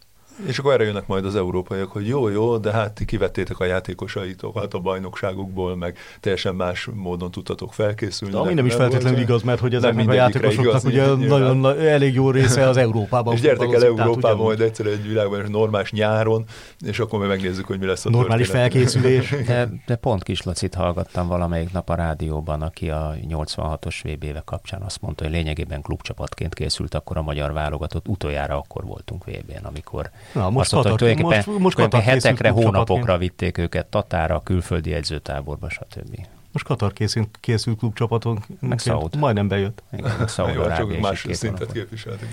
és 0.47 0.59
akkor 0.59 0.73
erre 0.73 0.83
jönnek 0.83 1.07
majd 1.07 1.25
az 1.25 1.35
európaiak, 1.35 1.91
hogy 1.91 2.07
jó, 2.07 2.27
jó, 2.27 2.57
de 2.57 2.71
hát 2.71 2.93
ti 2.93 3.05
kivettétek 3.05 3.59
a 3.59 3.65
játékosaitokat 3.65 4.73
a 4.73 4.79
bajnokságokból, 4.79 5.75
meg 5.75 5.97
teljesen 6.19 6.55
más 6.55 6.89
módon 6.93 7.31
tudtatok 7.31 7.73
felkészülni. 7.73 8.33
De 8.33 8.39
ami 8.39 8.47
nem, 8.47 8.55
nem 8.55 8.65
is 8.65 8.73
feltétlenül 8.73 9.19
igaz, 9.19 9.43
mert 9.43 9.59
hogy 9.59 9.75
ezeknek 9.75 10.07
a 10.07 10.13
játékosoknak 10.13 10.65
igaz, 10.65 10.85
ugye 10.85 11.27
nagyon 11.27 11.57
na, 11.57 11.77
elég 11.77 12.13
jó 12.13 12.31
része 12.31 12.67
az 12.67 12.77
Európában. 12.77 13.33
és 13.33 13.41
gyertek 13.41 13.73
el 13.73 13.83
Európában 13.83 14.45
majd 14.45 14.61
egyszer 14.61 14.85
egy 14.85 15.07
világban 15.07 15.45
normás 15.49 15.91
nyáron, 15.91 16.45
és 16.85 16.99
akkor 16.99 17.19
majd 17.19 17.31
megnézzük, 17.31 17.65
hogy 17.65 17.79
mi 17.79 17.85
lesz 17.85 18.05
a 18.05 18.09
Normális 18.09 18.47
történet. 18.47 18.71
felkészülés. 18.71 19.29
De, 19.45 19.69
de 19.85 19.95
pont 19.95 20.23
Kislacit 20.23 20.73
hallgattam 20.73 21.27
valamelyik 21.27 21.71
nap 21.71 21.89
a 21.89 21.95
rádióban, 21.95 22.61
aki 22.61 22.89
a 22.89 23.15
86-os 23.29 23.95
VB-vel 24.03 24.41
kapcsán 24.45 24.81
azt 24.81 25.01
mondta, 25.01 25.23
hogy 25.23 25.33
lényegében 25.33 25.81
klubcsapatként 25.81 26.53
készült 26.53 26.93
akkor 26.93 27.17
a 27.17 27.21
magyar 27.21 27.53
válogatott. 27.53 28.07
Utoljára 28.07 28.57
akkor 28.57 28.83
voltunk 28.83 29.25
VB-n, 29.25 29.65
amikor 29.65 30.09
Na, 30.31 30.49
most 30.49 30.73
Azt 30.73 30.85
mondta, 30.85 31.05
hogy 31.05 31.19
most, 31.19 31.59
most 31.59 31.75
Katar 31.75 32.01
hetekre, 32.01 32.49
hónapokra 32.49 33.17
vitték 33.17 33.57
őket 33.57 33.85
Tatára, 33.85 34.41
külföldi 34.43 34.93
edzőtáborba, 34.93 35.69
stb. 35.69 36.19
Most 36.51 36.65
Katar 36.65 36.93
készül, 36.93 37.27
készül 37.39 37.75
klubcsapaton. 37.75 38.43
Meg 38.59 38.79
Szaud. 38.79 39.15
Majdnem 39.15 39.47
bejött. 39.47 39.83
Igen, 39.91 40.27
csak 40.75 40.99
más 40.99 41.25
szintet 41.31 41.71
képviseltek. 41.71 42.29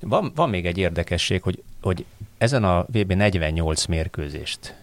Van, 0.00 0.32
van 0.34 0.48
még 0.48 0.66
egy 0.66 0.78
érdekesség, 0.78 1.42
hogy, 1.42 1.62
hogy 1.80 2.04
ezen 2.38 2.64
a 2.64 2.84
VB 2.92 3.12
48 3.12 3.86
mérkőzést 3.86 4.74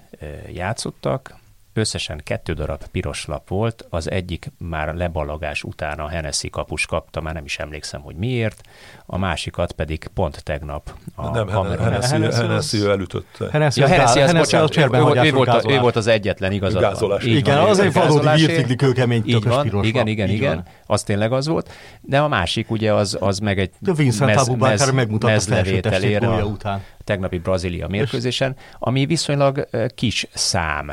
játszottak, 0.53 1.35
Összesen 1.77 2.21
kettő 2.23 2.53
darab 2.53 2.83
piros 2.91 3.25
lap 3.25 3.47
volt, 3.47 3.85
az 3.89 4.11
egyik 4.11 4.51
már 4.57 4.93
lebalagás 4.93 5.63
után 5.63 5.99
a 5.99 6.07
Hennessy 6.07 6.49
kapus 6.49 6.85
kapta, 6.85 7.21
már 7.21 7.33
nem 7.33 7.45
is 7.45 7.57
emlékszem, 7.57 8.01
hogy 8.01 8.15
miért, 8.15 8.61
a 9.05 9.17
másikat 9.17 9.71
pedig 9.71 10.07
pont 10.13 10.43
tegnap 10.43 10.93
a 11.15 11.29
Nem, 11.29 11.47
Hennessy, 11.47 12.35
Hennessy 12.35 12.85
elütött. 12.85 13.37
Hennessy, 13.51 13.79
ja, 13.79 13.87
Hennessy, 13.87 14.19
az, 14.19 14.33
bocsánat, 14.33 14.77
ő, 14.77 14.87
ő, 15.23 15.31
volt, 15.31 15.71
ő 15.71 15.79
volt 15.79 15.95
az 15.95 16.07
egyetlen 16.07 16.51
igazat. 16.51 17.23
Igen, 17.23 17.57
az 17.57 17.79
egy 17.79 17.93
valódi 17.93 18.45
virtigli 18.45 18.75
kőkemény 18.75 19.21
így 19.25 19.43
van, 19.43 19.63
piros 19.63 19.87
Igen, 19.87 20.07
igen, 20.07 20.29
igen, 20.29 20.65
az 20.85 21.03
tényleg 21.03 21.31
az 21.31 21.47
volt, 21.47 21.71
de 22.01 22.19
a 22.19 22.27
másik 22.27 22.71
ugye 22.71 22.93
az, 22.93 23.17
az 23.19 23.39
meg 23.39 23.59
egy 23.59 23.71
mez, 24.19 24.47
mez, 24.47 24.91
mezlevételére 25.19 26.27
a 26.27 26.79
tegnapi 27.03 27.37
Brazília 27.37 27.87
mérkőzésen, 27.87 28.55
ami 28.79 29.05
viszonylag 29.05 29.67
kis 29.95 30.27
szám 30.33 30.91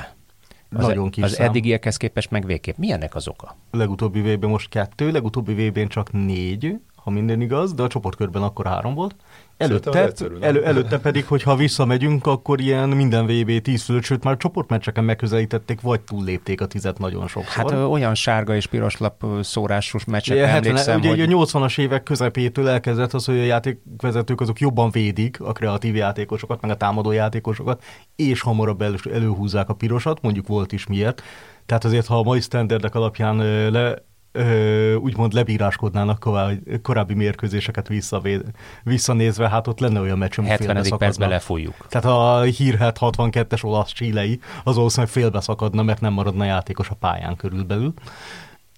az, 0.75 0.87
Nagyon 0.87 1.11
kis 1.11 1.25
Az 1.25 1.33
szám. 1.33 1.47
eddigiekhez 1.47 1.97
képest 1.97 2.31
meg 2.31 2.47
végképp. 2.47 2.77
Milyennek 2.77 3.15
az 3.15 3.29
oka? 3.29 3.57
A 3.71 3.77
legutóbbi 3.77 4.21
vb 4.21 4.45
most 4.45 4.69
kettő, 4.69 5.11
legutóbbi 5.11 5.69
vb 5.69 5.79
n 5.79 5.87
csak 5.87 6.13
négy, 6.13 6.81
ha 6.97 7.11
minden 7.11 7.41
igaz, 7.41 7.75
de 7.75 7.83
a 7.83 7.87
csoportkörben 7.87 8.43
akkor 8.43 8.67
három 8.67 8.95
volt. 8.95 9.17
Előtte, 9.57 10.13
elő, 10.41 10.65
előtte 10.65 10.99
pedig, 10.99 11.27
hogyha 11.27 11.57
visszamegyünk, 11.57 12.27
akkor 12.27 12.61
ilyen 12.61 12.89
minden 12.89 13.27
VB 13.27 13.61
10 13.61 13.83
fölött, 13.83 14.03
sőt 14.03 14.25
már 14.25 14.37
csoportmeccseken 14.37 15.05
megközelítették, 15.05 15.81
vagy 15.81 16.01
túllépték 16.01 16.61
a 16.61 16.67
tizet 16.67 16.99
nagyon 16.99 17.29
sokszor. 17.29 17.63
Hát 17.63 17.71
ö, 17.71 17.83
olyan 17.83 18.15
sárga 18.15 18.55
és 18.55 18.67
piros 18.67 18.99
lap 18.99 19.25
szórásos 19.41 20.05
meccsekre 20.05 20.43
Ugye, 20.43 20.53
70, 20.53 20.71
emlékszem, 20.71 20.99
ugye, 20.99 21.09
hogy... 21.09 21.21
a 21.21 21.27
80-as 21.27 21.79
évek 21.79 22.03
közepétől 22.03 22.69
elkezdett 22.69 23.13
az, 23.13 23.25
hogy 23.25 23.39
a 23.39 23.43
játékvezetők 23.43 24.41
azok 24.41 24.61
jobban 24.61 24.91
védik 24.91 25.41
a 25.41 25.53
kreatív 25.53 25.95
játékosokat, 25.95 26.61
meg 26.61 26.71
a 26.71 26.77
támadó 26.77 27.11
játékosokat, 27.11 27.83
és 28.17 28.41
hamarabb 28.41 28.83
elő, 28.83 28.97
előhúzzák 29.13 29.69
a 29.69 29.75
pirosat, 29.75 30.23
mondjuk 30.23 30.47
volt 30.47 30.73
is 30.73 30.87
miért. 30.87 31.23
Tehát 31.67 31.85
azért, 31.85 32.07
ha 32.07 32.19
a 32.19 32.23
mai 32.23 32.41
standardek 32.41 32.95
alapján 32.95 33.37
le, 33.71 33.95
ö, 34.33 34.95
úgymond 34.95 35.33
lebíráskodnának 35.33 36.19
korábbi, 36.19 36.81
korábbi 36.83 37.15
mérkőzéseket 37.15 37.89
visszavéd, 37.89 38.43
visszanézve, 38.83 39.49
hát 39.49 39.67
ott 39.67 39.81
lenne 39.81 40.01
olyan 40.01 40.19
meccs, 40.19 40.39
ami 40.39 40.49
70. 40.49 40.83
félbe 40.83 40.97
percben 40.97 41.29
lefújjuk. 41.29 41.87
Tehát 41.89 42.07
a 42.07 42.41
hírhet 42.41 42.99
62-es 43.01 43.65
olasz 43.65 43.93
csílei, 43.93 44.41
az 44.65 44.77
valószínűleg 44.77 45.13
félbe 45.13 45.41
szakadna, 45.41 45.83
mert 45.83 46.01
nem 46.01 46.13
maradna 46.13 46.45
játékos 46.45 46.91
a 46.91 46.95
pályán 46.95 47.37
körülbelül. 47.37 47.95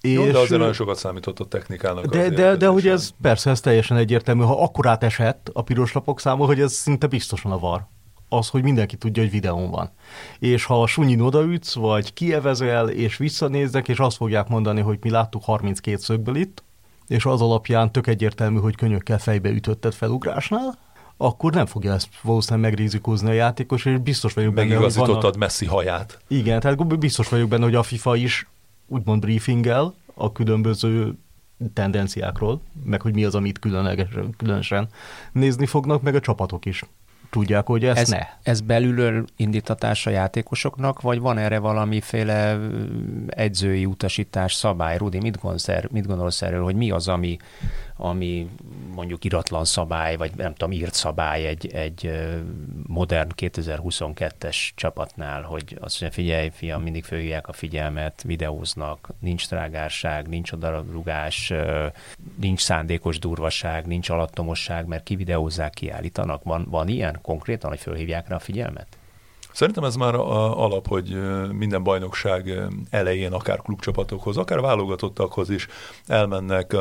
Jó, 0.01 0.25
de 0.25 0.37
azért 0.37 0.59
nagyon 0.59 0.73
sokat 0.73 0.97
számított 0.97 1.39
a 1.39 1.45
technikának. 1.45 2.05
de, 2.05 2.29
de, 2.29 2.55
de 2.55 2.67
hogy 2.67 2.87
ez 2.87 3.09
persze, 3.21 3.49
ez 3.49 3.59
teljesen 3.59 3.97
egyértelmű. 3.97 4.43
Ha 4.43 4.63
akkorát 4.63 5.03
esett 5.03 5.49
a 5.53 5.61
piros 5.61 5.93
lapok 5.93 6.19
száma, 6.19 6.45
hogy 6.45 6.61
ez 6.61 6.73
szinte 6.73 7.07
biztosan 7.07 7.51
a 7.51 7.59
var. 7.59 7.87
Az, 8.37 8.47
hogy 8.49 8.63
mindenki 8.63 8.95
tudja, 8.95 9.23
hogy 9.23 9.31
videón 9.31 9.69
van. 9.69 9.89
És 10.39 10.65
ha 10.65 10.87
sunyin 10.87 11.21
odaütsz, 11.21 11.73
vagy 11.73 12.13
kievezel, 12.13 12.89
és 12.89 13.17
visszanéznek, 13.17 13.87
és 13.87 13.97
azt 13.97 14.15
fogják 14.15 14.47
mondani, 14.47 14.81
hogy 14.81 14.97
mi 15.01 15.09
láttuk 15.09 15.43
32 15.43 15.97
szögből 15.97 16.35
itt, 16.35 16.63
és 17.07 17.25
az 17.25 17.41
alapján 17.41 17.91
tök 17.91 18.07
egyértelmű, 18.07 18.59
hogy 18.59 18.75
könyökkel 18.75 19.19
fejbe 19.19 19.49
ütötted 19.49 19.93
felugrásnál, 19.93 20.77
akkor 21.17 21.53
nem 21.53 21.65
fogja 21.65 21.93
ezt 21.93 22.07
valószínűleg 22.21 22.69
megrizikózni 22.69 23.29
a 23.29 23.33
játékos, 23.33 23.85
és 23.85 23.97
biztos 23.97 24.33
vagyok 24.33 24.53
benne, 24.53 24.67
hogy 24.67 24.75
vannak... 24.75 24.95
Megigazítottad 24.95 25.37
Messi 25.37 25.65
haját. 25.65 26.19
Igen, 26.27 26.59
tehát 26.59 26.97
biztos 26.97 27.29
vagyok 27.29 27.49
benne, 27.49 27.63
hogy 27.63 27.75
a 27.75 27.83
FIFA 27.83 28.15
is 28.15 28.47
úgymond 28.87 29.21
briefingel 29.21 29.93
a 30.13 30.31
különböző 30.31 31.17
tendenciákról, 31.73 32.61
meg 32.83 33.01
hogy 33.01 33.13
mi 33.13 33.25
az, 33.25 33.35
amit 33.35 33.59
különlegesen, 33.59 34.33
különösen 34.37 34.87
nézni 35.31 35.65
fognak, 35.65 36.01
meg 36.01 36.15
a 36.15 36.19
csapatok 36.19 36.65
is 36.65 36.83
tudják, 37.35 37.65
hogy 37.65 37.85
ezt 37.85 37.97
Ez, 37.97 38.09
ne. 38.09 38.27
ez 38.43 38.61
belülről 38.61 39.25
indítatás 39.35 40.05
a 40.05 40.09
játékosoknak, 40.09 41.01
vagy 41.01 41.19
van 41.19 41.37
erre 41.37 41.59
valamiféle 41.59 42.59
edzői 43.27 43.85
utasítás, 43.85 44.53
szabály? 44.53 44.97
Rudi, 44.97 45.19
mit 45.19 45.39
gondolsz, 45.39 45.67
er- 45.67 45.91
mit 45.91 46.07
gondolsz 46.07 46.41
erről, 46.41 46.63
hogy 46.63 46.75
mi 46.75 46.91
az, 46.91 47.07
ami, 47.07 47.37
ami 47.97 48.49
mondjuk 48.95 49.23
iratlan 49.23 49.65
szabály, 49.65 50.15
vagy 50.15 50.31
nem 50.35 50.53
tudom, 50.53 50.71
írt 50.71 50.93
szabály 50.93 51.45
egy, 51.45 51.67
egy 51.73 52.11
modern 52.87 53.29
2022-es 53.35 54.69
csapatnál, 54.75 55.41
hogy 55.41 55.77
azt 55.81 56.01
mondja, 56.01 56.21
figyelj, 56.21 56.49
fiam, 56.53 56.81
mindig 56.81 57.03
fölhívják 57.03 57.47
a 57.47 57.53
figyelmet, 57.53 58.21
videóznak, 58.21 59.09
nincs 59.19 59.47
trágárság, 59.47 60.27
nincs 60.27 60.51
odarugás, 60.51 61.53
nincs 62.35 62.61
szándékos 62.61 63.19
durvaság, 63.19 63.85
nincs 63.85 64.09
alattomosság, 64.09 64.85
mert 64.85 65.03
kivideózzák, 65.03 65.73
kiállítanak. 65.73 66.43
Van, 66.43 66.65
van 66.69 66.87
ilyen 66.87 67.19
konkrétan, 67.21 67.69
hogy 67.69 67.79
fölhívják 67.79 68.27
rá 68.27 68.35
a 68.35 68.39
figyelmet? 68.39 68.87
Szerintem 69.55 69.83
ez 69.83 69.95
már 69.95 70.15
a 70.15 70.63
alap, 70.63 70.87
hogy 70.87 71.17
minden 71.51 71.83
bajnokság 71.83 72.59
elején, 72.89 73.33
akár 73.33 73.61
klubcsapatokhoz, 73.61 74.37
akár 74.37 74.61
válogatottakhoz 74.61 75.49
is 75.49 75.67
elmennek 76.07 76.75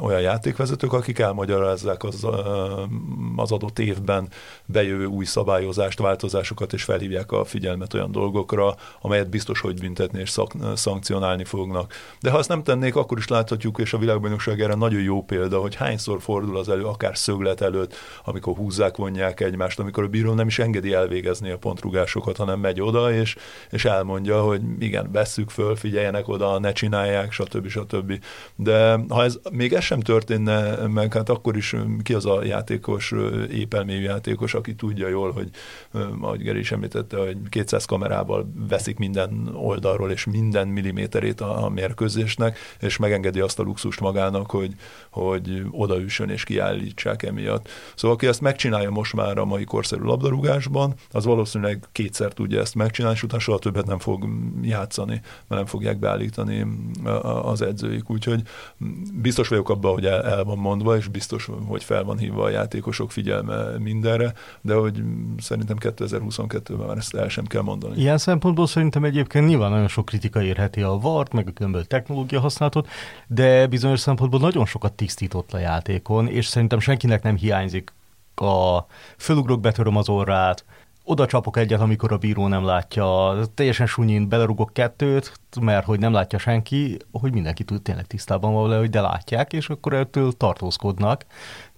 olyan 0.00 0.20
játékvezetők, 0.20 0.92
akik 0.92 1.18
elmagyarázzák 1.18 2.04
az, 2.04 2.26
az 3.36 3.52
adott 3.52 3.78
évben 3.78 4.28
bejövő 4.66 5.04
új 5.04 5.24
szabályozást, 5.24 5.98
változásokat, 5.98 6.72
és 6.72 6.82
felhívják 6.82 7.32
a 7.32 7.44
figyelmet 7.44 7.94
olyan 7.94 8.12
dolgokra, 8.12 8.74
amelyet 9.00 9.30
biztos, 9.30 9.60
hogy 9.60 9.80
büntetni 9.80 10.20
és 10.20 10.30
szak, 10.30 10.52
szankcionálni 10.74 11.44
fognak. 11.44 11.92
De 12.20 12.30
ha 12.30 12.38
ezt 12.38 12.48
nem 12.48 12.62
tennék, 12.62 12.96
akkor 12.96 13.18
is 13.18 13.28
láthatjuk, 13.28 13.78
és 13.78 13.92
a 13.92 13.98
világbajnokság 13.98 14.60
erre 14.60 14.74
nagyon 14.74 15.02
jó 15.02 15.22
példa, 15.22 15.60
hogy 15.60 15.74
hányszor 15.74 16.20
fordul 16.20 16.56
az 16.56 16.68
elő, 16.68 16.84
akár 16.84 17.16
szöglet 17.16 17.60
előtt, 17.60 17.94
amikor 18.24 18.56
húzzák, 18.56 18.96
vonják 18.96 19.40
egymást, 19.40 19.78
amikor 19.78 20.04
a 20.04 20.08
bíró 20.08 20.32
nem 20.32 20.46
is 20.46 20.58
engedi 20.58 20.92
elvégezni 20.92 21.50
a 21.50 21.58
pontrugás 21.58 22.04
sokat, 22.06 22.36
hanem 22.36 22.60
megy 22.60 22.80
oda, 22.80 23.12
és, 23.12 23.36
és 23.70 23.84
elmondja, 23.84 24.42
hogy 24.42 24.60
igen, 24.78 25.12
vesszük 25.12 25.50
föl, 25.50 25.76
figyeljenek 25.76 26.28
oda, 26.28 26.58
ne 26.58 26.72
csinálják, 26.72 27.32
stb. 27.32 27.68
stb. 27.68 28.24
De 28.56 28.98
ha 29.08 29.24
ez 29.24 29.38
még 29.52 29.72
ez 29.72 29.82
sem 29.82 30.00
történne 30.00 30.86
meg, 30.86 31.12
hát 31.12 31.28
akkor 31.28 31.56
is 31.56 31.74
ki 32.02 32.14
az 32.14 32.26
a 32.26 32.44
játékos, 32.44 33.12
épelmélyű 33.52 34.02
játékos, 34.02 34.54
aki 34.54 34.74
tudja 34.74 35.08
jól, 35.08 35.32
hogy 35.32 35.48
ahogy 36.20 36.42
Geri 36.42 36.58
is 36.58 36.72
említette, 36.72 37.16
hogy 37.16 37.36
200 37.48 37.84
kamerával 37.84 38.52
veszik 38.68 38.98
minden 38.98 39.50
oldalról 39.54 40.10
és 40.10 40.24
minden 40.24 40.68
milliméterét 40.68 41.40
a, 41.40 41.64
a 41.64 41.68
mérkőzésnek, 41.68 42.58
és 42.80 42.96
megengedi 42.96 43.40
azt 43.40 43.58
a 43.58 43.62
luxust 43.62 44.00
magának, 44.00 44.50
hogy, 44.50 44.72
hogy 45.10 45.62
odaüssön 45.70 46.28
és 46.28 46.44
kiállítsák 46.44 47.22
emiatt. 47.22 47.68
Szóval 47.94 48.16
aki 48.16 48.26
ezt 48.26 48.40
megcsinálja 48.40 48.90
most 48.90 49.14
már 49.14 49.38
a 49.38 49.44
mai 49.44 49.64
korszerű 49.64 50.02
labdarúgásban, 50.02 50.94
az 51.10 51.24
valószínűleg 51.24 51.84
kétszer 51.96 52.32
tudja 52.32 52.60
ezt 52.60 52.74
megcsinálni, 52.74 53.16
és 53.16 53.22
utána 53.22 53.40
soha 53.40 53.58
többet 53.58 53.86
nem 53.86 53.98
fog 53.98 54.28
játszani, 54.62 55.12
mert 55.12 55.60
nem 55.60 55.66
fogják 55.66 55.98
beállítani 55.98 56.66
az 57.42 57.62
edzőik. 57.62 58.10
Úgyhogy 58.10 58.42
biztos 59.22 59.48
vagyok 59.48 59.68
abban, 59.68 59.92
hogy 59.92 60.04
el, 60.06 60.22
el 60.22 60.44
van 60.44 60.58
mondva, 60.58 60.96
és 60.96 61.08
biztos, 61.08 61.48
hogy 61.66 61.84
fel 61.84 62.04
van 62.04 62.18
hívva 62.18 62.44
a 62.44 62.48
játékosok 62.48 63.12
figyelme 63.12 63.78
mindenre, 63.78 64.34
de 64.60 64.74
hogy 64.74 65.02
szerintem 65.38 65.76
2022-ben 65.80 66.86
már 66.86 66.96
ezt 66.96 67.14
el 67.14 67.28
sem 67.28 67.44
kell 67.44 67.62
mondani. 67.62 68.00
Ilyen 68.00 68.18
szempontból 68.18 68.66
szerintem 68.66 69.04
egyébként 69.04 69.46
nyilván 69.46 69.70
nagyon 69.70 69.88
sok 69.88 70.04
kritika 70.04 70.42
érheti 70.42 70.82
a 70.82 70.98
VAR-t, 70.98 71.32
meg 71.32 71.48
a 71.48 71.52
különböző 71.52 71.84
technológia 71.84 72.40
használatot, 72.40 72.88
de 73.26 73.66
bizonyos 73.66 74.00
szempontból 74.00 74.40
nagyon 74.40 74.66
sokat 74.66 74.92
tisztított 74.92 75.52
a 75.52 75.58
játékon, 75.58 76.28
és 76.28 76.46
szerintem 76.46 76.80
senkinek 76.80 77.22
nem 77.22 77.36
hiányzik 77.36 77.92
a 78.34 78.86
fölugrok, 79.16 79.60
betöröm 79.60 79.96
az 79.96 80.08
orrát, 80.08 80.64
oda 81.08 81.26
csapok 81.26 81.56
egyet, 81.56 81.80
amikor 81.80 82.12
a 82.12 82.18
bíró 82.18 82.46
nem 82.46 82.64
látja, 82.64 83.36
teljesen 83.54 83.86
sunyin 83.86 84.28
belerugok 84.28 84.70
kettőt, 84.72 85.32
mert 85.60 85.84
hogy 85.84 85.98
nem 85.98 86.12
látja 86.12 86.38
senki, 86.38 86.96
hogy 87.12 87.32
mindenki 87.32 87.64
tud 87.64 87.82
tényleg 87.82 88.06
tisztában 88.06 88.52
van 88.52 88.62
vele, 88.62 88.78
hogy 88.78 88.90
de 88.90 89.00
látják, 89.00 89.52
és 89.52 89.68
akkor 89.68 89.92
ettől 89.92 90.32
tartózkodnak. 90.32 91.24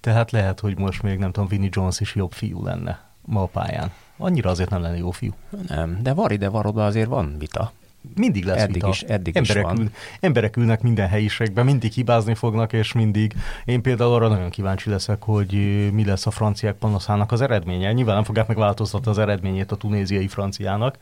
Tehát 0.01 0.31
lehet, 0.31 0.61
hogy 0.61 0.79
most 0.79 1.03
még 1.03 1.19
nem 1.19 1.33
tudom, 1.33 1.49
Vinnie 1.49 1.69
Jones 1.73 2.01
is 2.01 2.15
jobb 2.15 2.33
fiú 2.33 2.65
lenne 2.65 3.01
ma 3.25 3.43
a 3.43 3.47
pályán. 3.47 3.93
Annyira 4.17 4.51
azért 4.51 4.71
nem 4.71 4.83
lenne 4.83 4.97
jó 4.97 5.11
fiú. 5.11 5.33
Nem, 5.69 5.99
de 6.03 6.15
var 6.15 6.33
ide, 6.33 6.49
var 6.49 6.67
oda 6.67 6.85
azért 6.85 7.09
van 7.09 7.35
vita. 7.39 7.73
Mindig 8.17 8.45
lesz 8.45 8.61
eddig 8.63 8.75
vita. 8.75 8.89
Is, 8.89 9.03
eddig 9.03 9.37
emberek, 9.37 9.63
is 9.63 9.69
van. 9.71 9.81
Ül, 9.81 9.91
emberek 10.21 10.57
ülnek 10.57 10.83
minden 10.83 11.09
helyiségben, 11.09 11.65
mindig 11.65 11.93
hibázni 11.93 12.35
fognak, 12.35 12.73
és 12.73 12.93
mindig. 12.93 13.35
Én 13.65 13.83
például 13.83 14.13
arra 14.15 14.29
nagyon 14.29 14.51
kíváncsi 14.51 14.91
leszek, 14.91 15.23
hogy 15.23 15.53
mi 15.93 16.05
lesz 16.05 16.27
a 16.27 16.31
franciák 16.31 16.75
panaszának 16.75 17.33
az 17.33 17.41
eredménye. 17.41 17.93
Nyilván 17.93 18.15
nem 18.15 18.25
fogják 18.25 18.47
megváltoztatni 18.47 19.11
az 19.11 19.19
eredményét 19.19 19.73
a 19.73 19.77
tunéziai 19.77 20.29
franciának, 20.29 20.99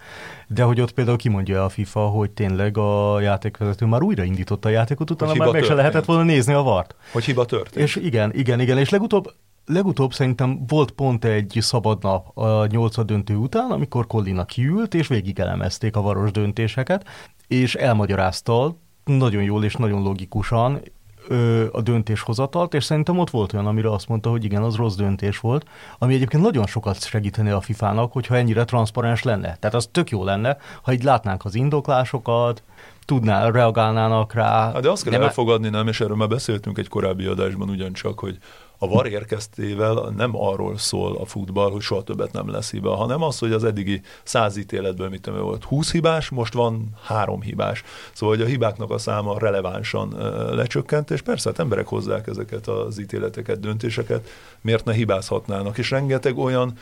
de 0.47 0.63
hogy 0.63 0.81
ott 0.81 0.93
például 0.93 1.17
kimondja 1.17 1.65
a 1.65 1.69
FIFA, 1.69 2.01
hogy 2.01 2.31
tényleg 2.31 2.79
a 2.79 3.21
játékvezető 3.21 3.87
már 3.87 4.03
újra 4.03 4.23
indította 4.23 4.69
a 4.69 4.73
játékot, 4.73 5.11
utána 5.11 5.31
Hogy 5.31 5.41
már 5.41 5.49
meg 5.49 5.61
se 5.63 5.67
történt. 5.67 5.87
lehetett 5.87 6.05
volna 6.09 6.23
nézni 6.23 6.53
a 6.53 6.63
vart. 6.63 6.95
Hogy 7.13 7.25
hiba 7.25 7.45
történt. 7.45 7.85
És 7.87 7.97
igen, 7.97 8.35
igen, 8.35 8.61
igen, 8.61 8.79
és 8.79 8.89
legutóbb 8.89 9.33
Legutóbb 9.67 10.13
szerintem 10.13 10.67
volt 10.67 10.91
pont 10.91 11.25
egy 11.25 11.59
szabad 11.61 12.03
nap 12.03 12.39
a 12.39 12.67
nyolcad 12.67 13.07
döntő 13.07 13.35
után, 13.35 13.71
amikor 13.71 14.07
Collina 14.07 14.45
kiült, 14.45 14.95
és 14.95 15.07
végig 15.07 15.39
elemezték 15.39 15.97
a 15.97 16.01
varos 16.01 16.31
döntéseket, 16.31 17.07
és 17.49 17.75
elmagyarázta 17.75 18.77
nagyon 19.05 19.43
jól 19.43 19.65
és 19.65 19.75
nagyon 19.75 20.03
logikusan 20.03 20.81
ö, 21.29 21.65
a 21.73 21.81
döntéshozatalt, 21.81 22.75
és 22.75 22.85
szerintem 22.85 23.19
ott 23.19 23.31
volt 23.31 23.53
olyan, 23.53 23.67
amire 23.67 23.91
azt 23.91 24.09
mondta, 24.09 24.31
hogy 24.31 24.45
igen, 24.45 24.63
az 24.63 24.75
rossz 24.75 24.95
döntés 24.95 25.39
volt, 25.39 25.67
ami 25.99 26.15
egyébként 26.15 26.43
nagyon 26.43 26.67
sokat 26.67 27.05
segítene 27.05 27.55
a 27.55 27.61
FIFA-nak, 27.61 28.13
hogyha 28.13 28.37
ennyire 28.37 28.65
transzparens 28.65 29.23
lenne. 29.23 29.57
Tehát 29.57 29.75
az 29.75 29.89
tök 29.93 30.11
jó 30.11 30.25
lenne, 30.25 30.57
ha 30.83 30.93
így 30.93 31.03
látnánk 31.03 31.45
az 31.45 31.55
indoklásokat, 31.55 32.63
tudná, 33.05 33.51
reagálnának 33.51 34.33
rá. 34.33 34.73
Hát 34.73 34.83
de 34.83 34.91
azt 34.91 35.03
kell 35.03 35.13
már- 35.19 35.23
elfogadni, 35.29 35.69
nem, 35.69 35.89
és 35.89 36.01
erről 36.01 36.17
már 36.17 36.29
beszéltünk 36.29 36.79
egy 36.79 36.89
korábbi 36.89 37.25
adásban 37.25 37.69
ugyancsak, 37.69 38.19
hogy 38.19 38.39
a 38.79 38.89
VAR 38.89 39.07
érkeztével 39.07 40.13
nem 40.17 40.31
arról 40.37 40.79
szól 40.79 41.17
a 41.17 41.25
futball, 41.25 41.71
hogy 41.71 41.81
soha 41.81 42.03
többet 42.03 42.33
nem 42.33 42.51
lesz 42.51 42.71
hiba, 42.71 42.95
hanem 42.95 43.23
az, 43.23 43.39
hogy 43.39 43.53
az 43.53 43.65
eddigi 43.65 44.03
száz 44.23 44.57
ítéletből 44.57 45.09
mit 45.09 45.21
tudom, 45.21 45.41
volt 45.41 45.65
20 45.65 45.93
hibás, 45.93 46.29
most 46.29 46.53
van 46.53 46.89
három 47.05 47.41
hibás. 47.41 47.85
Szóval, 48.13 48.37
hogy 48.37 48.45
a 48.45 48.49
hibáknak 48.49 48.91
a 48.91 48.99
száma 48.99 49.39
relevánsan 49.39 50.09
lecsökkent, 50.55 51.11
és 51.11 51.23
persze, 51.23 51.49
hát 51.49 51.59
emberek 51.59 51.87
hozzák 51.87 52.27
ezeket 52.27 52.67
az 52.67 53.01
ítéleteket, 53.01 53.61
döntéseket, 53.61 54.29
miért 54.61 54.85
ne 54.85 54.93
hibázhatnának. 54.93 55.79
És 55.79 55.91
rengeteg 55.91 56.39
olyan 56.39 56.79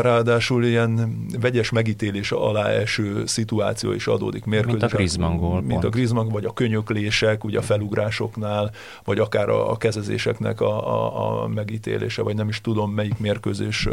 ráadásul 0.00 0.64
ilyen 0.64 1.16
vegyes 1.40 1.70
megítélés 1.70 2.32
alá 2.32 2.68
eső 2.68 3.26
szituáció 3.26 3.92
is 3.92 4.06
adódik. 4.06 4.44
Mérkőzés, 4.44 4.80
mint 4.80 4.92
a 4.92 4.96
Griezmann 4.96 5.36
gól. 5.36 5.60
Mint 5.60 5.68
pont. 5.68 5.84
a 5.84 5.88
Griezmann, 5.88 6.28
vagy 6.28 6.44
a 6.44 6.52
könyöklések, 6.52 7.44
ugye 7.44 7.58
a 7.58 7.62
felugrásoknál, 7.62 8.70
vagy 9.04 9.18
akár 9.18 9.48
a, 9.48 9.70
a 9.70 9.76
kezezéseknek 9.76 10.60
a, 10.60 10.88
a, 10.88 11.42
a 11.42 11.46
megítélése, 11.46 12.22
vagy 12.22 12.34
nem 12.34 12.48
is 12.48 12.60
tudom 12.60 12.92
melyik 12.92 13.18
mérkőzés 13.18 13.88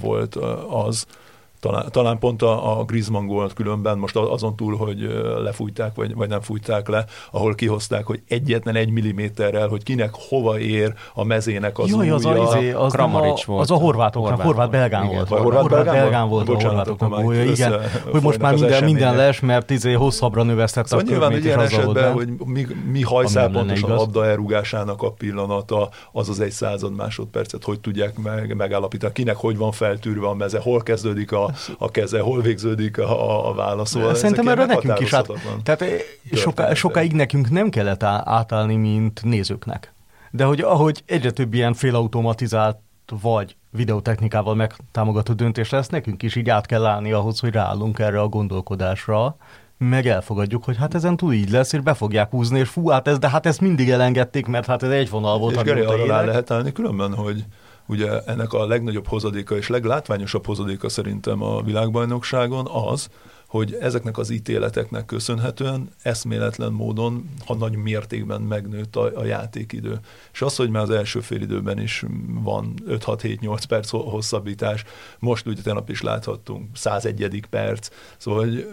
volt 0.00 0.36
az 0.70 1.06
talán, 1.60 1.86
talán 1.90 2.18
pont 2.18 2.42
a, 2.42 2.78
a 2.78 2.84
Griezmann 2.84 3.26
gólt 3.26 3.52
különben, 3.52 3.98
most 3.98 4.16
azon 4.16 4.56
túl, 4.56 4.76
hogy 4.76 4.98
lefújták, 5.42 5.94
vagy, 5.94 6.14
vagy 6.14 6.28
nem 6.28 6.40
fújták 6.40 6.88
le, 6.88 7.04
ahol 7.30 7.54
kihozták, 7.54 8.06
hogy 8.06 8.22
egyetlen 8.28 8.74
egy 8.74 8.90
milliméterrel, 8.90 9.68
hogy 9.68 9.82
kinek 9.82 10.10
hova 10.28 10.58
ér 10.58 10.94
a 11.14 11.24
mezének 11.24 11.78
az 11.78 11.90
Jaj, 11.90 12.10
az 12.10 12.24
újja. 12.24 12.42
Az, 12.42 12.54
izé, 12.54 12.72
az, 12.72 12.92
Kramaric 12.92 13.42
a, 13.42 13.44
volt. 13.46 13.62
az 13.62 13.70
a 13.70 13.74
horvátoknak, 13.74 14.40
horvát 14.40 14.70
belgán 14.70 15.04
igen, 15.04 15.14
volt. 15.14 15.28
Horvát, 15.28 15.60
horvát 15.60 15.84
belgán 15.84 16.28
volt, 16.28 16.48
a 16.48 16.52
horvátoknak 16.52 17.22
gólja, 17.22 17.44
igen. 17.44 17.80
Hogy 18.10 18.22
most 18.22 18.38
már 18.38 18.54
minden, 18.54 18.84
minden 18.84 19.16
les, 19.16 19.40
mert 19.40 19.70
izé 19.70 19.92
hosszabbra 19.92 20.42
növeztett 20.42 20.86
szóval 20.86 21.06
a 21.06 21.08
nyilván 21.10 21.32
egy 21.32 21.44
ilyen 21.44 21.60
esetben, 21.60 22.12
hogy 22.12 22.28
mi, 22.44 22.66
mi 22.90 23.02
hajszál 23.02 23.50
pontosan 23.50 23.90
a 23.90 23.94
labda 23.94 24.26
elrúgásának 24.26 25.02
a 25.02 25.10
pillanata, 25.10 25.88
az 26.12 26.28
az 26.28 26.40
egy 26.40 26.50
század 26.50 26.94
másodpercet, 26.94 27.64
hogy 27.64 27.80
tudják 27.80 28.18
meg, 28.18 28.56
megállapítani, 28.56 29.12
kinek 29.12 29.36
hogy 29.36 29.56
van 29.56 29.72
feltűrve 29.72 30.26
a 30.26 30.34
meze, 30.34 30.60
hol 30.60 30.82
kezdődik 30.82 31.32
a, 31.32 31.47
a 31.78 31.90
keze, 31.90 32.20
hol 32.20 32.40
végződik 32.40 32.98
a, 32.98 33.48
a 33.48 33.54
válasz. 33.54 33.90
Szóval 33.90 34.14
Szerintem 34.14 34.48
erre 34.48 34.64
nekünk 34.64 35.00
is 35.00 35.12
át, 35.12 35.30
tehát 35.62 35.82
eh, 35.82 35.98
soká, 36.32 36.74
sokáig 36.74 37.12
nekünk 37.12 37.50
nem 37.50 37.68
kellett 37.68 38.02
átállni, 38.02 38.76
mint 38.76 39.20
nézőknek. 39.24 39.92
De 40.30 40.44
hogy 40.44 40.60
ahogy 40.60 41.02
egyre 41.06 41.30
több 41.30 41.54
ilyen 41.54 41.74
félautomatizált 41.74 42.78
vagy 43.22 43.56
videotechnikával 43.70 44.54
megtámogató 44.54 45.32
döntés 45.32 45.70
lesz, 45.70 45.88
nekünk 45.88 46.22
is 46.22 46.36
így 46.36 46.50
át 46.50 46.66
kell 46.66 46.84
állni 46.84 47.12
ahhoz, 47.12 47.40
hogy 47.40 47.52
ráállunk 47.52 47.98
erre 47.98 48.20
a 48.20 48.28
gondolkodásra, 48.28 49.36
meg 49.78 50.06
elfogadjuk, 50.06 50.64
hogy 50.64 50.76
hát 50.76 50.94
ezen 50.94 51.16
túl 51.16 51.32
így 51.32 51.50
lesz, 51.50 51.72
és 51.72 51.80
be 51.80 51.94
fogják 51.94 52.30
húzni, 52.30 52.58
és 52.58 52.68
fú, 52.68 52.88
hát 52.88 53.08
ez, 53.08 53.18
de 53.18 53.28
hát 53.28 53.46
ezt 53.46 53.60
mindig 53.60 53.90
elengedték, 53.90 54.46
mert 54.46 54.66
hát 54.66 54.82
ez 54.82 54.90
egy 54.90 55.10
vonal 55.10 55.38
volt. 55.38 55.56
És 55.56 55.62
Geri, 55.62 55.80
arra 55.80 56.24
lehet 56.24 56.50
állni 56.50 56.72
különben, 56.72 57.14
hogy 57.14 57.44
Ugye 57.88 58.20
ennek 58.20 58.52
a 58.52 58.66
legnagyobb 58.66 59.06
hozadéka 59.06 59.56
és 59.56 59.68
leglátványosabb 59.68 60.46
hozadéka 60.46 60.88
szerintem 60.88 61.42
a 61.42 61.62
világbajnokságon 61.62 62.66
az, 62.66 63.08
hogy 63.46 63.74
ezeknek 63.80 64.18
az 64.18 64.30
ítéleteknek 64.30 65.04
köszönhetően 65.04 65.90
eszméletlen 66.02 66.72
módon, 66.72 67.30
ha 67.46 67.54
nagy 67.54 67.76
mértékben 67.76 68.40
megnőtt 68.40 68.96
a, 68.96 69.20
a 69.20 69.24
játékidő. 69.24 69.98
És 70.32 70.42
az, 70.42 70.56
hogy 70.56 70.70
már 70.70 70.82
az 70.82 70.90
első 70.90 71.20
fél 71.20 71.40
időben 71.40 71.80
is 71.80 72.04
van 72.28 72.74
5-6-7-8 72.88 73.62
perc 73.68 73.90
hosszabbítás, 73.90 74.84
most 75.18 75.46
ugye 75.46 75.62
tegnap 75.62 75.90
is 75.90 76.02
láthattunk 76.02 76.76
101. 76.76 77.44
perc, 77.50 77.88
szóval 78.16 78.40
hogy 78.44 78.68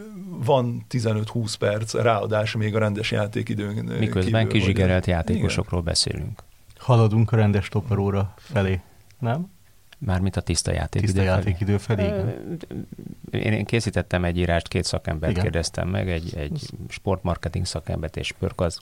van 0.45 0.85
15-20 0.89 1.53
perc 1.59 1.93
ráadás 1.93 2.55
még 2.55 2.75
a 2.75 2.79
rendes 2.79 3.11
játékidőn. 3.11 3.91
Miközben 3.99 4.47
kizsigerelt 4.47 5.05
játékosokról 5.05 5.79
Igen. 5.81 5.93
beszélünk. 5.93 6.43
Haladunk 6.77 7.31
a 7.31 7.35
rendes 7.35 7.69
topperóra 7.69 8.33
felé 8.37 8.81
nem? 9.19 9.53
Mármint 9.97 10.35
a 10.35 10.41
tiszta 10.41 10.71
játékidő 10.71 11.11
tiszta 11.11 11.21
játékidő 11.21 11.77
felé. 11.77 12.13
Én, 13.31 13.53
én 13.53 13.65
készítettem 13.65 14.23
egy 14.23 14.37
írást, 14.37 14.67
két 14.67 14.83
szakembert 14.83 15.31
Igen. 15.31 15.43
kérdeztem 15.43 15.87
meg, 15.87 16.09
egy, 16.09 16.33
egy 16.37 16.69
sportmarketing 16.89 17.65
szakembert 17.65 18.17
és 18.17 18.33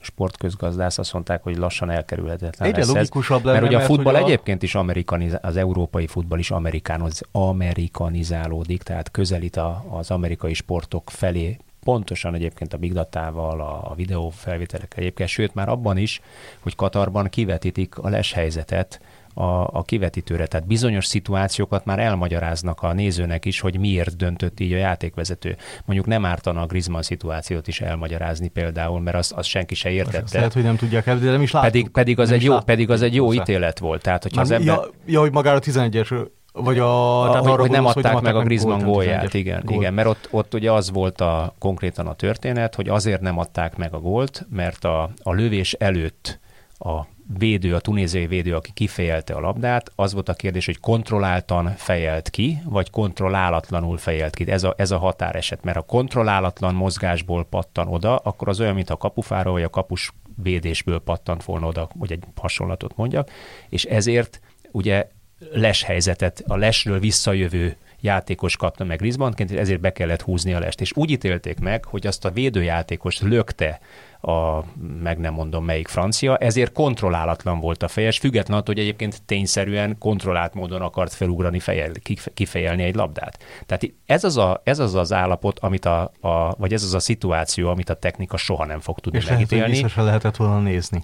sportközgazdász, 0.02 0.98
azt 0.98 1.14
mondták, 1.14 1.44
hogy 1.44 1.58
lassan 1.58 1.90
elkerülhetetlen 1.90 2.68
Egyre 2.68 2.80
lesz 2.80 2.94
logikusabb 2.94 3.40
ez, 3.40 3.46
lenne, 3.46 3.60
mert, 3.60 3.74
ugye 3.74 3.84
a 3.84 3.86
futball 3.86 4.16
a... 4.16 4.18
egyébként 4.18 4.64
is 4.64 4.76
amerikaniz, 4.76 5.38
az 5.42 5.58
európai 5.58 6.08
futball 6.08 6.40
is 6.40 6.52
amerikánoz, 6.52 7.22
amerikanizálódik, 7.32 8.84
tehát 8.84 9.12
közelít 9.12 9.56
a, 9.56 9.86
az 9.90 10.12
amerikai 10.12 10.54
sportok 10.54 11.10
felé 11.10 11.58
pontosan 11.84 12.36
egyébként 12.36 12.74
a 12.74 12.78
big 12.78 12.94
datával, 12.94 13.62
a, 13.62 13.92
a 13.92 13.96
videó 13.96 14.30
felvételekkel 14.30 15.00
egyébként, 15.00 15.30
sőt 15.30 15.54
már 15.54 15.70
abban 15.70 15.98
is, 15.98 16.22
hogy 16.60 16.76
Katarban 16.76 17.30
kivetítik 17.30 17.98
a 17.98 18.10
les 18.10 18.34
helyzetet, 18.34 19.02
a, 19.34 19.44
a 19.78 19.84
kivetítőre. 19.86 20.48
Tehát 20.48 20.68
bizonyos 20.68 21.06
szituációkat 21.06 21.86
már 21.86 22.00
elmagyaráznak 22.00 22.82
a 22.82 22.94
nézőnek 22.94 23.46
is, 23.46 23.60
hogy 23.60 23.80
miért 23.80 24.16
döntött 24.16 24.60
így 24.60 24.74
a 24.74 24.78
játékvezető. 24.78 25.58
Mondjuk 25.86 26.08
nem 26.08 26.26
ártana 26.26 26.62
a 26.62 26.66
Griezmann 26.66 27.02
szituációt 27.02 27.68
is 27.68 27.82
elmagyarázni 27.82 28.48
például, 28.48 29.00
mert 29.00 29.18
azt, 29.18 29.32
azt 29.32 29.50
senki 29.50 29.76
se 29.76 29.90
értette. 29.90 30.38
Lehet, 30.38 30.54
hogy 30.54 30.64
nem 30.64 30.76
tudják 30.76 31.08
el, 31.08 31.20
de 31.20 31.32
nem 31.32 31.42
is 31.42 31.52
látjuk. 31.52 31.72
Pedig, 31.72 31.90
pedig, 31.90 32.20
az, 32.20 32.32
egy 32.32 32.44
jó, 32.44 32.60
pedig 32.60 32.90
az 32.90 33.02
egy 33.02 33.16
jó 33.16 33.34
ítélet 33.34 33.80
volt. 33.80 34.02
Tehát, 34.02 34.24
hogyha 34.24 34.42
az 34.42 34.52
ember... 34.52 34.76
ja, 34.76 34.90
ja, 35.06 35.20
hogy 35.20 35.32
magára 35.32 35.60
11-es 35.62 36.28
vagy 36.54 36.80
a, 36.80 37.22
a 37.22 37.30
tehát 37.30 37.46
hogy, 37.46 37.60
hogy 37.60 37.70
nem 37.70 37.86
adták 37.86 38.22
meg 38.22 38.36
a 38.36 38.44
Griezmann 38.44 38.84
gólját, 38.84 39.34
igen, 39.34 39.62
gól. 39.66 39.76
igen, 39.76 39.94
mert 39.94 40.08
ott, 40.08 40.28
ott 40.32 40.54
ugye 40.54 40.72
az 40.72 40.92
volt 40.92 41.22
a, 41.22 41.54
konkrétan 41.60 42.08
a 42.08 42.14
történet, 42.14 42.76
hogy 42.76 42.90
azért 42.90 43.22
nem 43.22 43.38
adták 43.38 43.76
meg 43.76 43.94
a 43.94 44.00
gólt, 44.00 44.46
mert 44.50 44.86
a, 44.86 45.10
a 45.24 45.34
lövés 45.34 45.74
előtt 45.74 46.40
a 46.80 47.02
védő, 47.38 47.76
a 47.76 47.80
tunéziai 47.80 48.28
védő, 48.28 48.56
aki 48.56 48.72
kifejelte 48.74 49.34
a 49.34 49.40
labdát, 49.40 49.92
az 49.96 50.14
volt 50.14 50.30
a 50.30 50.34
kérdés, 50.34 50.66
hogy 50.66 50.80
kontrolláltan 50.80 51.74
fejelt 51.78 52.30
ki, 52.30 52.62
vagy 52.66 52.90
kontrollálatlanul 52.90 53.98
fejelt 53.98 54.36
ki. 54.36 54.52
Ez 54.52 54.64
a, 54.64 54.74
ez 54.78 54.92
a 54.92 54.98
határeset, 54.98 55.64
mert 55.64 55.78
a 55.78 55.82
kontrollálatlan 55.82 56.74
mozgásból 56.74 57.46
pattan 57.46 57.88
oda, 57.88 58.16
akkor 58.16 58.50
az 58.50 58.60
olyan, 58.60 58.76
mint 58.76 58.90
a 58.90 58.98
kapufára, 58.98 59.52
vagy 59.52 59.64
a 59.64 59.70
kapus 59.70 60.12
védésből 60.44 61.00
pattant 61.00 61.44
volna 61.44 61.68
oda, 61.68 61.90
hogy 62.00 62.12
egy 62.12 62.24
hasonlatot 62.36 62.96
mondjak, 62.96 63.30
és 63.70 63.84
ezért 63.84 64.42
ugye 64.72 65.08
les 65.52 65.84
helyzetet, 65.84 66.44
a 66.48 66.56
lesről 66.56 67.00
visszajövő 67.00 67.76
játékos 68.04 68.58
kapta 68.58 68.84
meg 68.84 68.98
Griezmannként, 68.98 69.52
ezért 69.52 69.80
be 69.80 69.92
kellett 69.92 70.22
húzni 70.22 70.54
a 70.54 70.60
lest. 70.60 70.82
És 70.82 70.92
úgy 70.96 71.10
ítélték 71.10 71.60
meg, 71.60 71.86
hogy 71.86 72.08
azt 72.08 72.26
a 72.26 72.32
védőjátékos 72.32 73.22
lökte 73.22 73.80
a 74.26 74.64
meg 75.04 75.18
nem 75.18 75.34
mondom 75.34 75.66
melyik 75.66 75.88
francia, 75.88 76.38
ezért 76.38 76.72
kontrollálatlan 76.72 77.60
volt 77.60 77.84
a 77.84 77.88
fejes, 77.88 78.18
független 78.18 78.58
attól, 78.58 78.74
hogy 78.74 78.84
egyébként 78.84 79.22
tényszerűen 79.26 79.98
kontrollált 79.98 80.54
módon 80.54 80.82
akart 80.82 81.14
felugrani, 81.14 81.60
fejel, 81.60 81.92
kifejelni 82.34 82.84
egy 82.84 82.96
labdát. 82.96 83.44
Tehát 83.66 83.94
ez 84.06 84.24
az, 84.24 84.38
a, 84.38 84.62
ez 84.64 84.80
az 84.80 84.96
az 84.96 85.14
állapot, 85.14 85.60
amit 85.60 85.86
a, 85.86 86.12
a, 86.22 86.56
vagy 86.58 86.74
ez 86.74 86.84
az 86.84 86.94
a 86.94 87.00
szituáció, 87.00 87.70
amit 87.70 87.90
a 87.90 87.94
technika 87.94 88.38
soha 88.38 88.66
nem 88.66 88.80
fog 88.80 89.00
tudni 89.00 89.20
És 89.20 89.30
megítélni. 89.30 89.74
És 89.74 89.82
lehet, 89.82 89.96
lehetett 89.96 90.36
volna 90.36 90.60
nézni, 90.60 91.04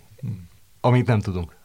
amit 0.81 1.07
nem 1.07 1.19
tudunk. 1.19 1.55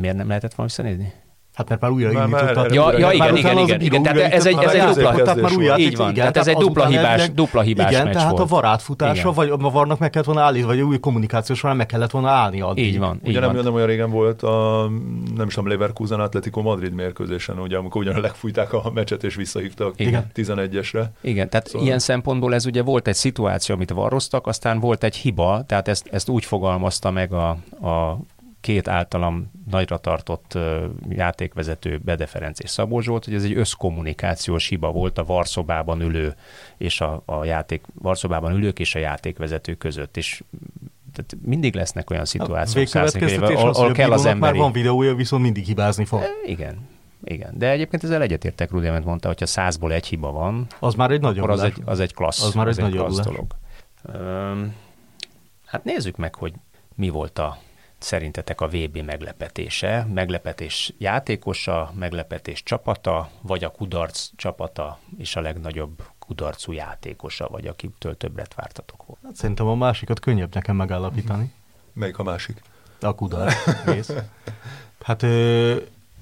Miért 0.00 0.16
nem 0.16 0.28
lehetett 0.28 0.54
volna 0.54 0.72
visszanézni? 0.74 1.12
Hát 1.58 1.68
mert 1.68 1.80
már 1.80 1.90
újra 1.90 2.12
már, 2.12 2.28
indítottak. 2.28 2.74
Ja, 2.74 2.98
ja 2.98 3.10
igen, 3.12 3.36
igen, 3.36 3.58
igen, 3.58 3.80
igen. 3.80 4.02
Tehát 4.02 4.32
ez 4.32 4.46
egy, 4.46 4.56
ez 4.58 4.74
egy 4.74 4.82
dupla, 4.82 5.34
már 5.34 5.52
újra, 5.56 5.78
így 5.78 5.96
van, 5.96 6.14
tehát 6.14 6.36
ez 6.36 6.46
egy 6.46 6.56
dupla 6.56 6.86
hibás, 6.86 7.32
dupla 7.32 7.60
hibás 7.60 7.90
Igen, 7.90 8.04
meccs 8.04 8.14
tehát 8.14 8.30
volt. 8.30 8.42
a 8.42 8.46
varátfutása, 8.46 9.32
vagy 9.32 9.50
a 9.50 9.56
varnak 9.56 9.98
meg 9.98 10.10
kellett 10.10 10.26
volna 10.26 10.42
állni, 10.42 10.62
vagy 10.62 10.80
új 10.80 10.98
kommunikáció 10.98 11.54
során 11.54 11.76
meg 11.76 11.86
kellett 11.86 12.10
volna 12.10 12.28
állni 12.28 12.60
addig. 12.60 12.84
Így 12.84 12.98
van. 12.98 13.20
Ugye 13.24 13.40
nem, 13.40 13.54
nem 13.54 13.74
olyan 13.74 13.86
régen 13.86 14.10
volt 14.10 14.42
a, 14.42 14.88
nem 15.36 15.46
is 15.46 15.54
tudom, 15.54 15.68
Leverkusen 15.68 16.20
Atletico 16.20 16.62
Madrid 16.62 16.92
mérkőzésen, 16.92 17.58
ugye, 17.58 17.76
amikor 17.76 18.00
ugyan 18.00 18.20
legfújták 18.20 18.72
a 18.72 18.90
meccset 18.94 19.24
és 19.24 19.34
visszahívtak 19.34 19.92
igen. 19.96 20.26
11-esre. 20.34 21.04
Igen, 21.20 21.48
tehát 21.48 21.66
szóval... 21.66 21.86
ilyen 21.86 21.98
szempontból 21.98 22.54
ez 22.54 22.66
ugye 22.66 22.82
volt 22.82 23.08
egy 23.08 23.14
szituáció, 23.14 23.74
amit 23.74 23.90
varroztak, 23.90 24.46
aztán 24.46 24.80
volt 24.80 25.04
egy 25.04 25.16
hiba, 25.16 25.62
tehát 25.66 25.88
ezt, 25.88 26.08
ezt 26.10 26.28
úgy 26.28 26.44
fogalmazta 26.44 27.10
meg 27.10 27.32
a, 27.32 27.48
a 27.86 28.18
két 28.68 28.88
általam 28.88 29.50
nagyra 29.70 29.98
tartott 29.98 30.58
játékvezető 31.08 32.00
Bede 32.04 32.26
Ferenc 32.26 32.60
és 32.60 32.70
Szabó 32.70 33.00
Zsolt, 33.00 33.24
hogy 33.24 33.34
ez 33.34 33.44
egy 33.44 33.56
összkommunikációs 33.56 34.66
hiba 34.66 34.90
volt 34.90 35.18
a 35.18 35.24
varszobában 35.24 36.00
ülő 36.00 36.34
és 36.76 37.00
a, 37.00 37.22
a 37.24 37.44
játék, 37.44 37.84
varszobában 37.94 38.52
ülők 38.52 38.78
és 38.78 38.94
a 38.94 38.98
játékvezető 38.98 39.74
között, 39.74 40.16
és 40.16 40.42
tehát 41.12 41.36
mindig 41.46 41.74
lesznek 41.74 42.10
olyan 42.10 42.24
szituációk, 42.24 42.94
ahol, 42.94 43.70
ahol 43.70 43.92
kell 43.92 44.12
az 44.12 44.24
emberi... 44.24 44.52
Már 44.52 44.62
van 44.62 44.72
videója, 44.72 45.14
viszont 45.14 45.42
mindig 45.42 45.64
hibázni 45.64 46.04
fog. 46.04 46.22
Igen, 46.46 46.88
igen. 47.24 47.58
De 47.58 47.70
egyébként 47.70 48.04
ezzel 48.04 48.22
egyetértek, 48.22 48.70
Rudi, 48.70 48.86
amit 48.86 49.04
mondta, 49.04 49.28
hogyha 49.28 49.46
százból 49.46 49.92
egy 49.92 50.06
hiba 50.06 50.30
van, 50.30 50.66
az 50.78 50.94
már 50.94 51.10
egy 51.10 51.20
nagyon 51.20 51.50
az 51.50 51.62
egy, 51.62 51.82
az 51.84 52.00
egy 52.00 52.14
klassz, 52.14 52.42
az 52.42 52.54
már 52.54 52.66
egy, 52.66 52.80
egy 52.80 52.90
klassz 52.90 53.20
dolog. 53.20 53.46
Üm, 54.14 54.74
hát 55.66 55.84
nézzük 55.84 56.16
meg, 56.16 56.34
hogy 56.34 56.52
mi 56.94 57.08
volt 57.08 57.38
a 57.38 57.58
szerintetek 57.98 58.60
a 58.60 58.68
VB 58.68 58.96
meglepetése? 58.96 60.06
Meglepetés 60.14 60.92
játékosa, 60.98 61.92
meglepetés 61.98 62.62
csapata, 62.62 63.30
vagy 63.40 63.64
a 63.64 63.70
kudarc 63.70 64.30
csapata 64.36 64.98
és 65.18 65.36
a 65.36 65.40
legnagyobb 65.40 66.02
kudarcú 66.18 66.72
játékosa, 66.72 67.48
vagy 67.48 67.66
akitől 67.66 68.16
többet 68.16 68.54
vártatok 68.54 69.06
volna? 69.06 69.26
Hát 69.26 69.36
szerintem 69.36 69.66
a 69.66 69.74
másikat 69.74 70.20
könnyebb 70.20 70.54
nekem 70.54 70.76
megállapítani. 70.76 71.52
Melyik 71.92 72.18
a 72.18 72.22
másik? 72.22 72.62
A 73.00 73.14
kudarc 73.14 73.54
rész. 73.84 74.12
Hát 75.00 75.22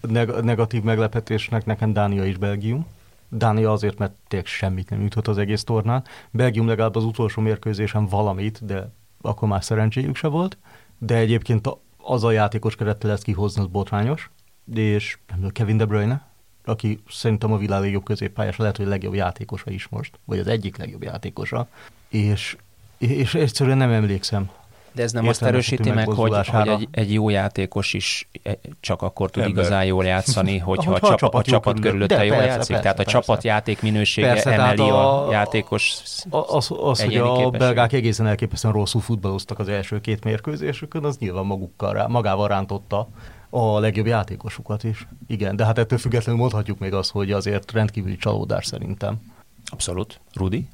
neg- 0.01 0.43
negatív 0.43 0.83
meglepetésnek 0.83 1.65
nekem 1.65 1.93
Dánia 1.93 2.25
és 2.25 2.37
Belgium. 2.37 2.87
Dánia 3.29 3.73
azért, 3.73 3.99
mert 3.99 4.13
tényleg 4.29 4.49
semmit 4.49 4.91
nem 4.91 5.03
jutott 5.03 5.29
az 5.29 5.39
egész 5.39 5.65
tornán. 5.65 6.05
Belgium 6.31 6.67
legalább 6.67 6.97
az 6.97 7.05
utolsó 7.05 7.43
mérkőzésen 7.43 8.07
valamit, 8.07 8.65
de 8.65 8.91
akkor 9.21 9.49
már 9.49 9.65
szerencséjük 9.65 10.17
se 10.17 10.29
volt 10.29 10.57
de 10.99 11.15
egyébként 11.17 11.69
az 11.97 12.25
a 12.25 12.31
játékos 12.31 12.77
kerettel 12.77 13.11
ezt 13.11 13.23
kihozni, 13.23 13.61
az 13.61 13.67
botrányos, 13.67 14.31
és 14.75 15.19
nem 15.41 15.51
Kevin 15.51 15.77
De 15.77 15.85
Bruyne, 15.85 16.27
aki 16.65 17.03
szerintem 17.09 17.53
a 17.53 17.59
világ 17.59 17.81
legjobb 17.81 18.05
középpályása, 18.05 18.63
lehet, 18.63 18.77
hogy 18.77 18.87
a 18.87 18.89
legjobb 18.89 19.15
játékosa 19.15 19.71
is 19.71 19.89
most, 19.89 20.19
vagy 20.25 20.39
az 20.39 20.47
egyik 20.47 20.77
legjobb 20.77 21.03
játékosa, 21.03 21.69
és, 22.09 22.57
és 22.99 23.35
egyszerűen 23.35 23.77
nem 23.77 23.91
emlékszem 23.91 24.51
de 24.97 25.03
ez 25.03 25.13
nem 25.13 25.29
azt 25.29 25.43
erősíti 25.43 25.91
meg, 25.91 26.09
hogy, 26.09 26.49
hogy 26.49 26.69
egy, 26.69 26.89
egy 26.91 27.13
jó 27.13 27.29
játékos 27.29 27.93
is 27.93 28.29
e, 28.43 28.59
csak 28.81 29.03
akkor 29.03 29.31
tud 29.31 29.43
Ember. 29.43 29.59
igazán 29.59 29.85
jól 29.85 30.05
játszani, 30.05 30.59
hogyha 30.71 30.93
a, 30.93 30.95
a, 30.95 31.17
csapat, 31.17 31.47
a 31.47 31.51
csapat 31.51 31.81
körülötte 31.81 32.25
jól 32.25 32.37
persze, 32.37 32.53
játszik. 32.53 32.75
Persze, 32.75 32.83
Tehát 32.83 32.97
persze. 32.97 33.19
a 33.19 33.21
csapatjáték 33.21 33.83
minősége 33.83 34.27
persze, 34.27 34.53
emeli 34.53 34.81
a, 34.81 35.29
a 35.29 35.31
játékos 35.31 35.97
Az, 36.31 36.71
az 36.83 37.03
hogy 37.03 37.17
a 37.17 37.51
belgák 37.51 37.93
egészen 37.93 38.27
elképesztően 38.27 38.75
rosszul 38.75 39.01
futballoztak 39.01 39.59
az 39.59 39.69
első 39.69 40.01
két 40.01 40.25
mérkőzésükön, 40.25 41.05
az 41.05 41.17
nyilván 41.19 41.45
magukkal, 41.45 42.09
magával 42.09 42.49
rántotta 42.49 43.09
a 43.51 43.79
legjobb 43.79 44.07
játékosukat 44.07 44.85
is. 44.85 45.07
Igen, 45.27 45.57
de 45.57 45.65
hát 45.65 45.79
ettől 45.79 45.99
függetlenül 45.99 46.41
mondhatjuk 46.41 46.79
még 46.79 46.93
azt, 46.93 47.11
hogy 47.11 47.33
azért 47.33 47.73
rendkívüli 47.73 48.17
csalódás 48.17 48.67
szerintem. 48.67 49.21
Abszolút. 49.65 50.21
Rudi? 50.33 50.69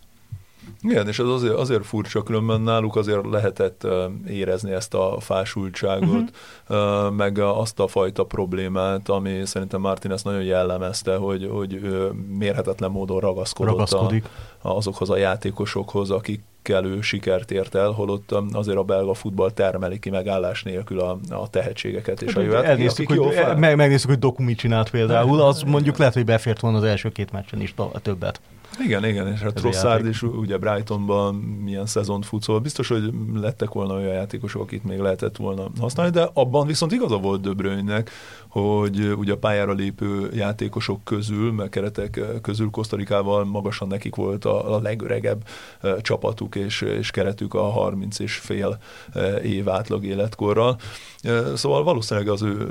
Igen, 0.83 1.09
és 1.09 1.19
ez 1.19 1.27
azért, 1.27 1.55
azért 1.55 1.87
furcsa, 1.87 2.23
különben 2.23 2.61
náluk 2.61 2.97
azért 2.97 3.27
lehetett 3.31 3.87
érezni 4.29 4.73
ezt 4.73 4.95
a 4.95 5.17
fásultságot, 5.21 6.33
uh-huh. 6.69 7.11
meg 7.11 7.39
azt 7.39 7.81
a 7.81 7.87
fajta 7.87 8.25
problémát, 8.25 9.09
ami 9.09 9.41
szerintem 9.45 9.81
Martinez 9.81 10.23
nagyon 10.23 10.43
jellemezte, 10.43 11.17
hogy, 11.17 11.49
hogy 11.53 11.81
mérhetetlen 12.39 12.91
módon 12.91 13.21
ragaszkodott 13.21 13.91
a, 13.91 14.11
azokhoz 14.63 15.11
a 15.11 15.17
játékosokhoz, 15.17 16.11
akik 16.11 16.43
kellő 16.63 17.01
sikert 17.01 17.51
ért 17.51 17.75
el, 17.75 17.91
holott 17.91 18.35
azért 18.53 18.79
a 18.79 18.83
belga 18.83 19.15
futball 19.15 19.51
termeli 19.51 19.99
ki 19.99 20.11
megállás 20.11 20.63
nélkül 20.63 21.01
a, 21.01 21.19
a 21.31 21.49
tehetségeket 21.49 22.23
és 22.23 22.35
a 22.35 22.41
jövet. 22.41 22.65
Elnéztük, 22.65 23.09
hogy, 23.09 23.21
meg, 23.57 23.77
megnéztük, 23.77 24.11
hogy 24.11 24.19
Doku 24.19 24.43
mit 24.43 24.59
csinált 24.59 24.91
például, 24.91 25.41
az 25.41 25.63
mondjuk 25.63 25.97
lehet, 25.97 26.15
hogy 26.15 26.25
befért 26.25 26.61
volna 26.61 26.77
az 26.77 26.85
első 26.85 27.09
két 27.09 27.33
meccsen 27.33 27.61
is 27.61 27.75
többet. 28.03 28.41
Igen, 28.79 29.05
igen, 29.05 29.33
és 29.33 29.41
hát 29.41 29.55
Trossard 29.55 30.07
is 30.07 30.23
ugye 30.23 30.59
Brightonban 30.59 31.35
milyen 31.35 31.87
szezont 31.87 32.27
fut, 32.27 32.43
szóval 32.43 32.63
biztos, 32.63 32.89
hogy 32.89 33.11
lettek 33.35 33.73
volna 33.73 33.95
olyan 33.95 34.15
játékosok, 34.15 34.63
akit 34.63 34.85
még 34.85 34.99
lehetett 34.99 35.37
volna 35.37 35.71
használni, 35.81 36.13
de 36.13 36.31
abban 36.33 36.67
viszont 36.67 36.93
igaza 36.93 37.17
volt 37.17 37.41
Döbrőnynek, 37.41 38.11
hogy 38.53 39.13
ugye 39.17 39.33
a 39.33 39.37
pályára 39.37 39.73
lépő 39.73 40.31
játékosok 40.35 41.05
közül, 41.05 41.53
meg 41.53 41.69
keretek 41.69 42.21
közül 42.43 42.71
Kosztarikával 42.71 43.45
magasan 43.45 43.89
nekik 43.89 44.15
volt 44.15 44.45
a, 44.45 44.75
a 44.75 44.81
legöregebb 44.81 45.45
csapatuk 46.01 46.55
és, 46.55 46.81
és 46.81 47.11
keretük 47.11 47.55
a 47.55 47.63
30 47.63 48.19
és 48.19 48.35
fél 48.35 48.79
év 49.43 49.69
átlag 49.69 50.05
életkorral. 50.05 50.79
Szóval 51.55 51.83
valószínűleg 51.83 52.29
az 52.29 52.43
ő 52.43 52.67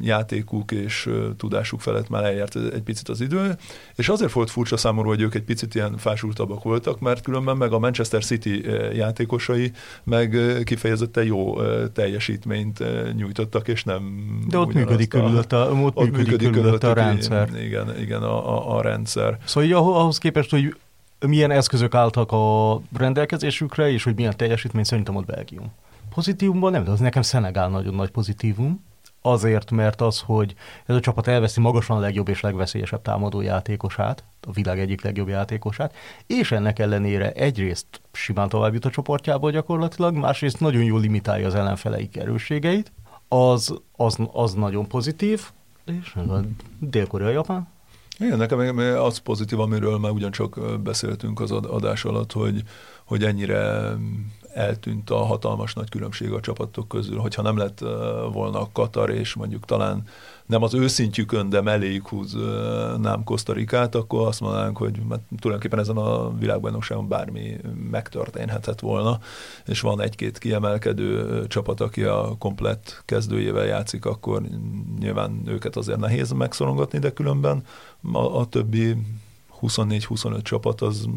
játékuk 0.00 0.72
és 0.72 1.10
tudásuk 1.36 1.80
felett 1.80 2.08
már 2.08 2.24
eljárt 2.24 2.56
egy 2.56 2.82
picit 2.82 3.08
az 3.08 3.20
idő, 3.20 3.56
és 3.94 4.08
azért 4.08 4.32
volt 4.32 4.50
furcsa 4.50 4.76
számomra, 4.76 5.08
hogy 5.08 5.20
ők 5.20 5.34
egy 5.34 5.42
picit 5.42 5.74
ilyen 5.74 5.96
fásultabbak 5.96 6.62
voltak, 6.62 7.00
mert 7.00 7.22
különben 7.22 7.56
meg 7.56 7.72
a 7.72 7.78
Manchester 7.78 8.24
City 8.24 8.64
játékosai 8.92 9.72
meg 10.04 10.38
kifejezetten 10.64 11.24
jó 11.24 11.56
teljesítményt 11.92 12.84
nyújtottak, 13.16 13.68
és 13.68 13.84
nem 13.84 14.28
De 14.48 14.58
ott 14.58 14.72
működik 14.96 15.20
körülött 15.20 15.52
a, 15.52 15.70
ott, 15.70 15.96
ott 15.96 16.04
működik, 16.04 16.26
működik 16.26 16.50
körülött 16.50 16.84
a 16.84 16.92
rendszer. 16.92 17.48
Igen, 17.62 17.98
igen 18.00 18.22
a, 18.22 18.56
a, 18.56 18.76
a 18.76 18.82
rendszer. 18.82 19.38
Szóval 19.44 19.72
ahhoz 19.72 20.18
képest, 20.18 20.50
hogy 20.50 20.76
milyen 21.26 21.50
eszközök 21.50 21.94
álltak 21.94 22.32
a 22.32 22.80
rendelkezésükre, 22.96 23.90
és 23.90 24.04
hogy 24.04 24.14
milyen 24.14 24.36
teljesítmény 24.36 24.84
szerintem 24.84 25.16
ott 25.16 25.26
Belgium. 25.26 25.72
Pozitívumban 26.14 26.70
nem, 26.72 26.84
de 26.84 26.90
az 26.90 27.00
nekem 27.00 27.22
Szenegál 27.22 27.68
nagyon 27.68 27.94
nagy 27.94 28.10
pozitívum, 28.10 28.84
azért, 29.22 29.70
mert 29.70 30.00
az, 30.00 30.20
hogy 30.20 30.54
ez 30.86 30.96
a 30.96 31.00
csapat 31.00 31.26
elveszi 31.26 31.60
magasan 31.60 31.96
a 31.96 32.00
legjobb 32.00 32.28
és 32.28 32.40
legveszélyesebb 32.40 33.02
támadó 33.02 33.40
játékosát, 33.40 34.24
a 34.48 34.52
világ 34.52 34.80
egyik 34.80 35.02
legjobb 35.02 35.28
játékosát, 35.28 35.94
és 36.26 36.52
ennek 36.52 36.78
ellenére 36.78 37.30
egyrészt 37.30 37.86
simán 38.12 38.48
tovább 38.48 38.72
jut 38.72 38.84
a 38.84 38.90
csoportjából 38.90 39.50
gyakorlatilag, 39.50 40.14
másrészt 40.14 40.60
nagyon 40.60 40.82
jól 40.82 41.00
limitálja 41.00 41.46
az 41.46 41.54
ellenfeleik 41.54 42.16
erősségeit, 42.16 42.92
az, 43.28 43.80
az, 43.96 44.16
az 44.32 44.54
nagyon 44.54 44.88
pozitív, 44.88 45.42
és 45.84 46.14
a 46.14 46.40
Dél-Korea, 46.80 47.28
Japán. 47.28 47.68
Igen, 48.18 48.38
nekem 48.38 48.78
az 48.78 49.18
pozitív, 49.18 49.60
amiről 49.60 49.98
már 49.98 50.10
ugyancsak 50.10 50.80
beszéltünk 50.82 51.40
az 51.40 51.50
adás 51.50 52.04
alatt, 52.04 52.32
hogy, 52.32 52.62
hogy 53.04 53.24
ennyire 53.24 53.92
eltűnt 54.54 55.10
a 55.10 55.16
hatalmas 55.16 55.74
nagy 55.74 55.88
különbség 55.88 56.32
a 56.32 56.40
csapatok 56.40 56.88
közül. 56.88 57.18
Hogyha 57.18 57.42
nem 57.42 57.56
lett 57.56 57.78
volna 58.32 58.72
Katar, 58.72 59.10
és 59.10 59.34
mondjuk 59.34 59.64
talán 59.64 60.02
nem 60.46 60.62
az 60.62 60.74
őszintjükön, 60.74 61.48
de 61.48 61.60
melléjük 61.60 62.08
húznám 62.08 63.24
Kosztarikát, 63.24 63.94
akkor 63.94 64.26
azt 64.26 64.40
mondanánk, 64.40 64.76
hogy 64.76 65.00
mert 65.08 65.22
tulajdonképpen 65.38 65.78
ezen 65.78 65.96
a 65.96 66.36
világbajnokságon 66.38 67.08
bármi 67.08 67.56
megtörténhetett 67.90 68.80
volna, 68.80 69.18
és 69.66 69.80
van 69.80 70.00
egy-két 70.00 70.38
kiemelkedő 70.38 71.44
csapat, 71.46 71.80
aki 71.80 72.02
a 72.02 72.34
komplett 72.38 73.02
kezdőjével 73.04 73.64
játszik, 73.64 74.04
akkor 74.04 74.42
nyilván 74.98 75.42
őket 75.46 75.76
azért 75.76 75.98
nehéz 75.98 76.30
megszorongatni, 76.30 76.98
de 76.98 77.12
különben 77.12 77.62
a, 78.12 78.38
a 78.38 78.46
többi 78.46 78.96
24-25 79.62 80.42
csapat 80.42 80.80
az 80.80 81.08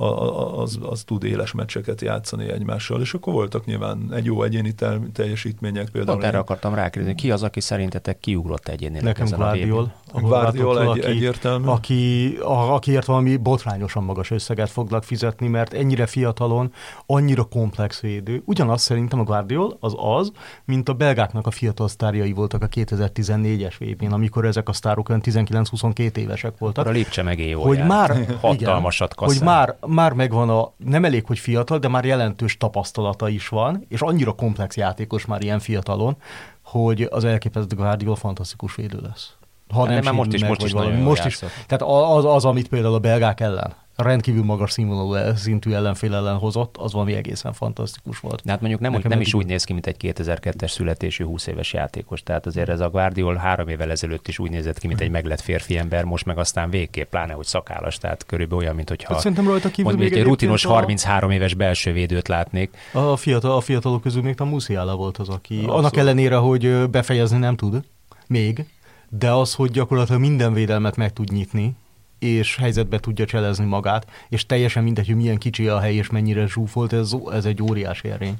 az, 0.00 0.78
az 0.82 1.02
tud 1.02 1.24
éles 1.24 1.52
meccseket 1.52 2.00
játszani 2.00 2.50
egymással, 2.50 3.00
és 3.00 3.14
akkor 3.14 3.32
voltak 3.32 3.64
nyilván 3.64 4.12
egy 4.14 4.24
jó 4.24 4.42
egyéni 4.42 4.74
teljesítmények. 5.12 5.88
Például 5.88 6.18
Pont 6.18 6.28
erre 6.28 6.38
akartam 6.38 6.74
rákérdezni, 6.74 7.16
ki 7.16 7.30
az, 7.30 7.42
aki 7.42 7.60
szerintetek 7.60 8.20
kiugrott 8.20 8.68
egyénileg 8.68 9.02
Nekem 9.02 9.24
ezen 9.24 9.38
Guardiol. 9.38 9.92
A 10.12 10.20
Guardiol 10.20 10.80
egy, 10.80 10.88
aki, 10.88 11.04
egyértelmű. 11.04 11.66
Aki, 11.66 12.36
a, 12.42 12.74
akiért 12.74 13.06
valami 13.06 13.36
botrányosan 13.36 14.04
magas 14.04 14.30
összeget 14.30 14.70
foglak 14.70 15.04
fizetni, 15.04 15.48
mert 15.48 15.72
ennyire 15.72 16.06
fiatalon, 16.06 16.72
annyira 17.06 17.44
komplex 17.44 18.00
védő. 18.00 18.42
Ugyanaz 18.44 18.82
szerintem 18.82 19.20
a 19.20 19.24
Guardiol 19.24 19.76
az 19.80 19.94
az, 19.96 20.32
mint 20.64 20.88
a 20.88 20.92
belgáknak 20.92 21.46
a 21.46 21.50
fiatal 21.50 21.88
sztárjai 21.88 22.32
voltak 22.32 22.62
a 22.62 22.68
2014-es 22.68 23.74
vb 23.78 24.12
amikor 24.12 24.44
ezek 24.44 24.68
a 24.68 24.72
sztárok 24.72 25.08
olyan 25.08 25.22
19-22 25.24 26.16
évesek 26.16 26.58
voltak. 26.58 26.84
Akkor 26.84 26.96
a 26.96 26.98
Lipcse 26.98 27.22
meg 27.22 27.54
hogy 27.54 27.84
már, 27.84 28.26
hatalmasat 28.40 29.14
igen, 29.16 29.28
hogy 29.28 29.40
már, 29.42 29.76
már 29.90 30.12
megvan 30.12 30.48
a, 30.50 30.72
nem 30.76 31.04
elég, 31.04 31.26
hogy 31.26 31.38
fiatal, 31.38 31.78
de 31.78 31.88
már 31.88 32.04
jelentős 32.04 32.56
tapasztalata 32.56 33.28
is 33.28 33.48
van, 33.48 33.84
és 33.88 34.00
annyira 34.00 34.32
komplex 34.32 34.76
játékos 34.76 35.26
már 35.26 35.42
ilyen 35.42 35.58
fiatalon, 35.58 36.16
hogy 36.62 37.08
az 37.10 37.24
elképesztő 37.24 37.76
Guardiola 37.76 38.16
fantasztikus 38.16 38.74
védő 38.74 38.98
lesz. 39.02 39.34
Ha 39.68 39.80
hát 39.80 39.94
nem, 39.94 40.02
nem 40.02 40.14
most 40.14 40.32
is, 40.32 40.44
most 40.44 40.62
is, 40.62 40.72
most 41.02 41.24
is. 41.24 41.38
Tehát 41.38 41.82
az, 41.82 42.24
az, 42.24 42.44
amit 42.44 42.68
például 42.68 42.94
a 42.94 42.98
belgák 42.98 43.40
ellen 43.40 43.74
rendkívül 44.02 44.44
magas 44.44 44.70
színvonalú 44.70 45.34
szintű 45.36 45.72
ellenfél 45.72 46.14
ellen 46.14 46.36
hozott, 46.36 46.76
az 46.76 46.92
valami 46.92 47.12
egészen 47.12 47.52
fantasztikus 47.52 48.18
volt. 48.20 48.42
De 48.44 48.50
hát 48.50 48.60
mondjuk 48.60 48.80
nem, 48.80 49.00
nem 49.02 49.20
is 49.20 49.34
úgy 49.34 49.46
néz 49.46 49.64
ki, 49.64 49.72
mint 49.72 49.86
egy 49.86 49.96
2002-es 50.00 50.70
születésű 50.70 51.24
20 51.24 51.46
éves 51.46 51.72
játékos. 51.72 52.22
Tehát 52.22 52.46
azért 52.46 52.68
ez 52.68 52.80
a 52.80 52.90
Guardiol 52.90 53.34
három 53.34 53.68
évvel 53.68 53.90
ezelőtt 53.90 54.28
is 54.28 54.38
úgy 54.38 54.50
nézett 54.50 54.78
ki, 54.78 54.86
mint 54.86 55.00
egy 55.00 55.10
meglett 55.10 55.40
férfi 55.40 55.76
ember, 55.76 56.04
most 56.04 56.24
meg 56.24 56.38
aztán 56.38 56.70
végképp, 56.70 57.10
pláne, 57.10 57.32
hogy 57.32 57.46
szakállas, 57.46 57.98
tehát 57.98 58.26
körülbelül 58.26 58.64
olyan, 58.64 58.74
mint 58.74 58.88
hogyha 58.88 59.12
hát 59.12 59.22
szerintem 59.22 59.46
rajta 59.46 59.68
kívül 59.70 59.92
mondjuk 59.92 60.18
egy 60.18 60.24
rutinos 60.24 60.64
33 60.64 61.30
éves 61.30 61.54
belső 61.54 61.92
védőt 61.92 62.28
látnék. 62.28 62.70
A, 62.92 63.16
fiatal, 63.16 63.56
a 63.56 63.60
fiatalok 63.60 64.02
közül 64.02 64.22
még 64.22 64.40
a 64.40 64.44
Musiala 64.44 64.96
volt 64.96 65.18
az, 65.18 65.28
aki 65.28 65.54
Abszolút. 65.54 65.76
annak 65.76 65.96
ellenére, 65.96 66.36
hogy 66.36 66.90
befejezni 66.90 67.38
nem 67.38 67.56
tud, 67.56 67.84
még, 68.26 68.66
de 69.08 69.32
az, 69.32 69.54
hogy 69.54 69.70
gyakorlatilag 69.70 70.20
minden 70.20 70.52
védelmet 70.52 70.96
meg 70.96 71.12
tud 71.12 71.30
nyitni, 71.30 71.76
és 72.20 72.56
helyzetbe 72.56 72.98
tudja 72.98 73.24
cselezni 73.24 73.64
magát, 73.64 74.06
és 74.28 74.46
teljesen 74.46 74.82
mindegy, 74.82 75.06
hogy 75.06 75.16
milyen 75.16 75.38
kicsi 75.38 75.68
a 75.68 75.78
hely, 75.78 75.94
és 75.94 76.10
mennyire 76.10 76.46
zsúfolt, 76.46 76.92
ez, 76.92 77.12
ez 77.32 77.44
egy 77.44 77.62
óriási 77.62 78.10
erény. 78.10 78.38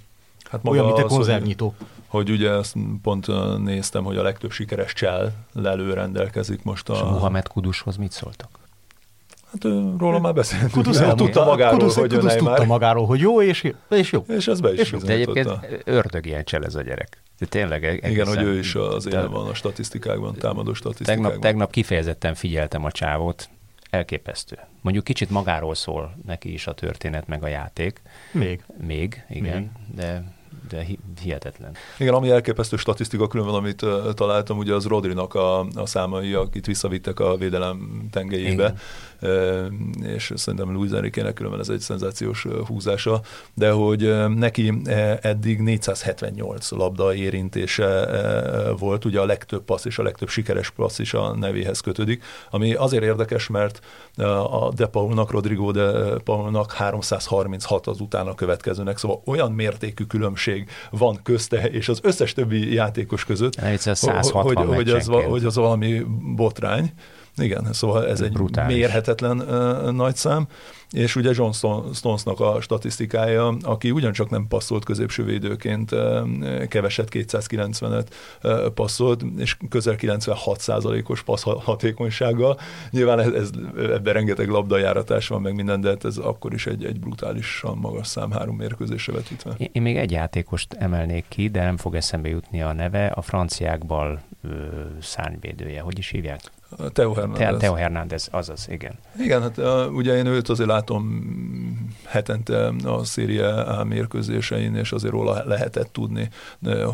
Hát 0.51 0.62
maga 0.62 0.76
Olyan, 0.76 0.87
mint 0.87 0.99
egy 0.99 1.05
konzervnyitó. 1.05 1.74
Hogy, 1.78 1.87
hogy 2.07 2.31
ugye 2.31 2.51
ezt 2.51 2.74
pont 3.03 3.26
néztem, 3.59 4.05
hogy 4.05 4.16
a 4.16 4.22
legtöbb 4.22 4.51
sikeres 4.51 4.93
csel 4.93 5.33
lelő 5.53 5.93
rendelkezik 5.93 6.62
most 6.62 6.89
a... 6.89 6.95
És 6.95 7.01
Mohamed 7.01 7.49
Kudushoz 7.49 7.97
mit 7.97 8.12
szóltak? 8.12 8.61
Hát 9.53 9.64
róla 9.99 10.18
már 10.18 10.35
beszéltünk. 10.35 10.70
Kudusz 10.70 11.01
el, 11.01 11.14
tudta 11.14 11.45
magáról, 11.45 11.78
Kudusz, 11.78 11.97
hogy 11.97 12.12
Kudusz 12.12 12.35
tudta 12.35 12.51
már. 12.51 12.66
magáról, 12.66 13.07
hogy 13.07 13.20
jó, 13.20 13.43
és, 13.43 13.72
és 13.91 14.12
jó. 14.12 14.24
És 14.28 14.47
ez 14.47 14.61
be 14.61 14.72
is 14.72 14.78
és 14.78 14.91
De 14.91 15.12
egyébként 15.12 15.51
ördög 15.85 16.26
ilyen 16.26 16.45
csel 16.45 16.64
ez 16.64 16.74
a 16.74 16.83
gyerek. 16.83 17.22
De 17.39 17.47
tényleg 17.47 17.85
egészen, 17.85 18.11
Igen, 18.11 18.26
hogy 18.26 18.43
ő 18.43 18.59
is 18.59 18.74
az 18.74 19.07
élen 19.07 19.31
van 19.31 19.49
a 19.49 19.55
statisztikákban, 19.55 20.35
támadó 20.35 20.74
statisztikákban. 20.74 21.24
Tegnap, 21.24 21.43
tegnap 21.43 21.70
kifejezetten 21.70 22.35
figyeltem 22.35 22.85
a 22.85 22.91
csávót, 22.91 23.49
elképesztő. 23.91 24.59
Mondjuk 24.80 25.05
kicsit 25.05 25.30
magáról 25.30 25.74
szól 25.74 26.16
neki 26.26 26.53
is 26.53 26.66
a 26.66 26.74
történet, 26.74 27.26
meg 27.26 27.43
a 27.43 27.47
játék. 27.47 28.03
Még. 28.32 28.64
Még, 28.86 29.24
igen, 29.28 29.59
Még. 29.59 29.97
de 29.97 30.38
de 30.68 30.86
hihetetlen. 31.22 31.74
Igen, 31.99 32.14
ami 32.14 32.30
elképesztő 32.30 32.76
statisztika 32.76 33.26
különben, 33.26 33.55
amit 33.55 33.82
uh, 33.82 34.12
találtam, 34.14 34.59
ugye 34.59 34.74
az 34.74 34.86
Rodrinak 34.86 35.34
a, 35.34 35.61
a 35.61 35.86
számai, 35.86 36.32
akit 36.32 36.66
visszavittek 36.66 37.20
a 37.20 37.36
védelem 37.36 38.09
tengelyébe, 38.11 38.70
uh, 38.70 38.78
és 40.02 40.32
szerintem 40.34 40.72
Luis 40.72 40.90
Enrique-nek 40.90 41.34
különben 41.34 41.60
ez 41.60 41.68
egy 41.68 41.80
szenzációs 41.80 42.46
húzása, 42.66 43.20
de 43.54 43.70
hogy 43.70 44.28
neki 44.36 44.72
eddig 45.20 45.60
478 45.60 46.70
labda 46.70 47.14
érintése 47.14 47.86
uh, 47.86 48.78
volt, 48.78 49.04
ugye 49.04 49.20
a 49.20 49.24
legtöbb 49.24 49.64
passz 49.64 49.84
és 49.84 49.98
a 49.98 50.02
legtöbb 50.02 50.28
sikeres 50.28 50.70
passz 50.70 50.98
is 50.98 51.14
a 51.14 51.36
nevéhez 51.36 51.80
kötődik, 51.80 52.24
ami 52.50 52.74
azért 52.74 53.02
érdekes, 53.02 53.48
mert 53.48 53.80
uh, 54.16 54.64
a 54.64 54.72
De 54.76 54.86
Paulnak, 54.86 55.30
Rodrigo 55.30 55.70
De 55.70 55.92
Paulnak 56.24 56.72
336 56.72 57.86
az 57.86 58.00
utána 58.00 58.34
következőnek, 58.34 58.98
szóval 58.98 59.22
olyan 59.24 59.52
mértékű 59.52 60.04
különbség 60.04 60.68
van 60.90 61.20
közte 61.22 61.70
és 61.70 61.88
az 61.88 62.00
összes 62.02 62.32
többi 62.32 62.72
játékos 62.72 63.24
között, 63.24 63.54
hogy, 64.42 64.56
hogy, 64.56 64.90
az, 64.90 65.06
hogy 65.06 65.44
az 65.44 65.56
valami 65.56 66.02
botrány. 66.36 66.92
Igen, 67.37 67.72
szóval 67.72 68.07
ez 68.07 68.20
egy 68.20 68.33
Brutális. 68.33 68.76
mérhetetlen 68.76 69.41
uh, 69.41 69.91
nagy 69.91 70.16
szám 70.16 70.47
és 70.91 71.16
ugye 71.16 71.31
John 71.35 71.51
Stonesnak 71.93 72.41
a 72.41 72.61
statisztikája, 72.61 73.57
aki 73.62 73.91
ugyancsak 73.91 74.31
nem 74.31 74.47
passzolt 74.49 74.85
középső 74.85 75.24
védőként, 75.24 75.95
keveset 76.68 77.09
290-et 77.12 78.07
passzolt, 78.74 79.24
és 79.39 79.57
közel 79.68 79.95
96%-os 79.99 81.22
passz 81.22 81.43
hatékonysággal. 81.43 82.59
Nyilván 82.91 83.20
ez, 83.20 83.33
ez, 83.33 83.51
ebben 83.76 84.12
rengeteg 84.12 84.49
labdajáratás 84.49 85.28
van, 85.28 85.41
meg 85.41 85.55
minden, 85.55 85.81
de 85.81 85.89
hát 85.89 86.05
ez 86.05 86.16
akkor 86.16 86.53
is 86.53 86.66
egy, 86.66 86.85
egy 86.85 87.01
brutálisan 87.01 87.78
magas 87.78 88.07
szám 88.07 88.31
három 88.31 88.57
mérkőzésre 88.57 89.12
vetítve. 89.12 89.55
Én, 89.72 89.83
még 89.83 89.97
egy 89.97 90.11
játékost 90.11 90.72
emelnék 90.72 91.24
ki, 91.28 91.49
de 91.49 91.62
nem 91.62 91.76
fog 91.76 91.95
eszembe 91.95 92.28
jutni 92.28 92.62
a 92.62 92.72
neve, 92.72 93.07
a 93.07 93.22
franciákból 93.22 94.22
szárnyvédője, 95.01 95.81
hogy 95.81 95.99
is 95.99 96.09
hívják? 96.09 96.41
Teo 96.92 97.12
Hernández. 97.14 97.58
Teo 97.58 97.74
Hernández, 97.74 98.28
azaz, 98.30 98.66
igen. 98.70 98.98
Igen, 99.18 99.42
hát 99.42 99.58
ugye 99.92 100.16
én 100.16 100.26
őt 100.26 100.48
azért 100.48 100.68
látom 100.68 101.28
hetente 102.06 102.72
a 102.84 103.04
Széria 103.04 103.66
A 103.66 103.84
mérkőzésein, 103.84 104.74
és 104.74 104.92
azért 104.92 105.12
róla 105.12 105.42
lehetett 105.46 105.92
tudni, 105.92 106.28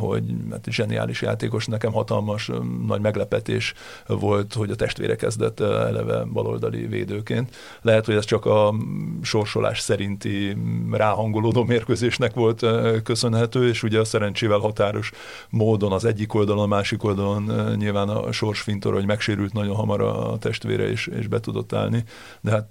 hogy 0.01 0.23
hát 0.51 0.67
zseniális 0.71 1.23
játékos, 1.23 1.67
nekem 1.67 1.93
hatalmas 1.93 2.51
nagy 2.87 3.01
meglepetés 3.01 3.75
volt, 4.07 4.55
hogy 4.55 4.71
a 4.71 4.75
testvére 4.75 5.17
kezdett 5.17 5.61
eleve 5.61 6.25
baloldali 6.25 6.87
védőként. 6.87 7.57
Lehet, 7.83 8.07
hogy 8.07 8.15
ez 8.15 8.25
csak 8.25 8.45
a 8.47 8.75
sorsolás 9.23 9.81
szerinti 9.81 10.57
ráhangolódó 10.91 11.65
mérkőzésnek 11.65 12.35
volt 12.35 12.67
köszönhető, 13.03 13.69
és 13.69 13.83
ugye 13.83 14.01
a 14.01 14.05
szerencsével 14.05 14.59
határos 14.59 15.11
módon 15.51 15.93
az 15.93 16.05
egyik 16.05 16.35
oldalon, 16.35 16.65
a 16.65 16.67
másik 16.67 17.05
oldalon 17.05 17.75
nyilván 17.77 18.09
a 18.09 18.33
sorsfintor, 18.33 18.93
hogy 18.93 19.07
megsérült 19.07 19.53
nagyon 19.67 19.81
hamar 19.81 20.01
a 20.01 20.39
testvére, 20.39 20.89
és, 20.89 21.07
és 21.07 21.27
be 21.27 21.41
tudott 21.41 21.73
állni, 21.73 22.05
de 22.41 22.51
hát 22.51 22.69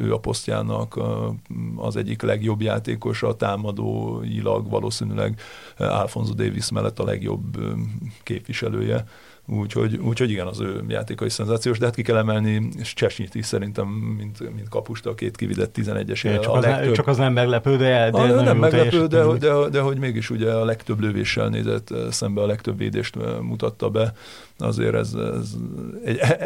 ő 0.00 0.12
a 0.12 0.18
posztjának 0.18 0.98
az 1.76 1.96
egyik 1.96 2.22
legjobb 2.22 2.60
játékos, 2.60 3.22
a 3.22 3.36
támadóilag 3.36 4.70
valószínűleg 4.70 5.40
Alfonso 5.76 6.32
Davis 6.32 6.70
mellett 6.70 6.98
a 6.98 7.04
legjobb 7.04 7.58
képviselője. 8.22 9.04
Úgyhogy, 9.50 9.96
úgyhogy 9.96 10.30
igen, 10.30 10.46
az 10.46 10.60
ő 10.60 10.84
játékai 10.88 11.28
szenzációs, 11.28 11.78
de 11.78 11.84
hát 11.84 11.94
ki 11.94 12.02
kell 12.02 12.16
emelni, 12.16 12.68
és 12.78 12.94
Csesnyit 12.94 13.34
is 13.34 13.46
szerintem, 13.46 13.86
mint, 13.86 14.54
mint 14.54 14.68
kapusta, 14.68 15.10
a 15.10 15.14
két 15.14 15.36
kividett 15.36 15.76
11-es. 15.76 16.40
Csak, 16.42 16.54
az 16.54 16.64
legtöbb... 16.64 16.94
csak 16.94 17.06
az 17.06 17.16
nem 17.16 17.32
meglepő, 17.32 17.76
de, 17.76 18.10
de 18.10 18.18
a, 18.18 18.42
nem 18.42 18.56
meglepő, 18.56 19.06
de, 19.06 19.24
de, 19.24 19.36
de, 19.38 19.68
de, 19.68 19.80
hogy 19.80 19.98
mégis 19.98 20.30
ugye 20.30 20.52
a 20.52 20.64
legtöbb 20.64 21.00
lövéssel 21.00 21.48
nézett 21.48 21.94
szembe, 22.10 22.42
a 22.42 22.46
legtöbb 22.46 22.78
védést 22.78 23.16
mutatta 23.40 23.88
be. 23.88 24.12
Azért 24.58 24.94
ez, 24.94 25.14
ez, 25.14 25.54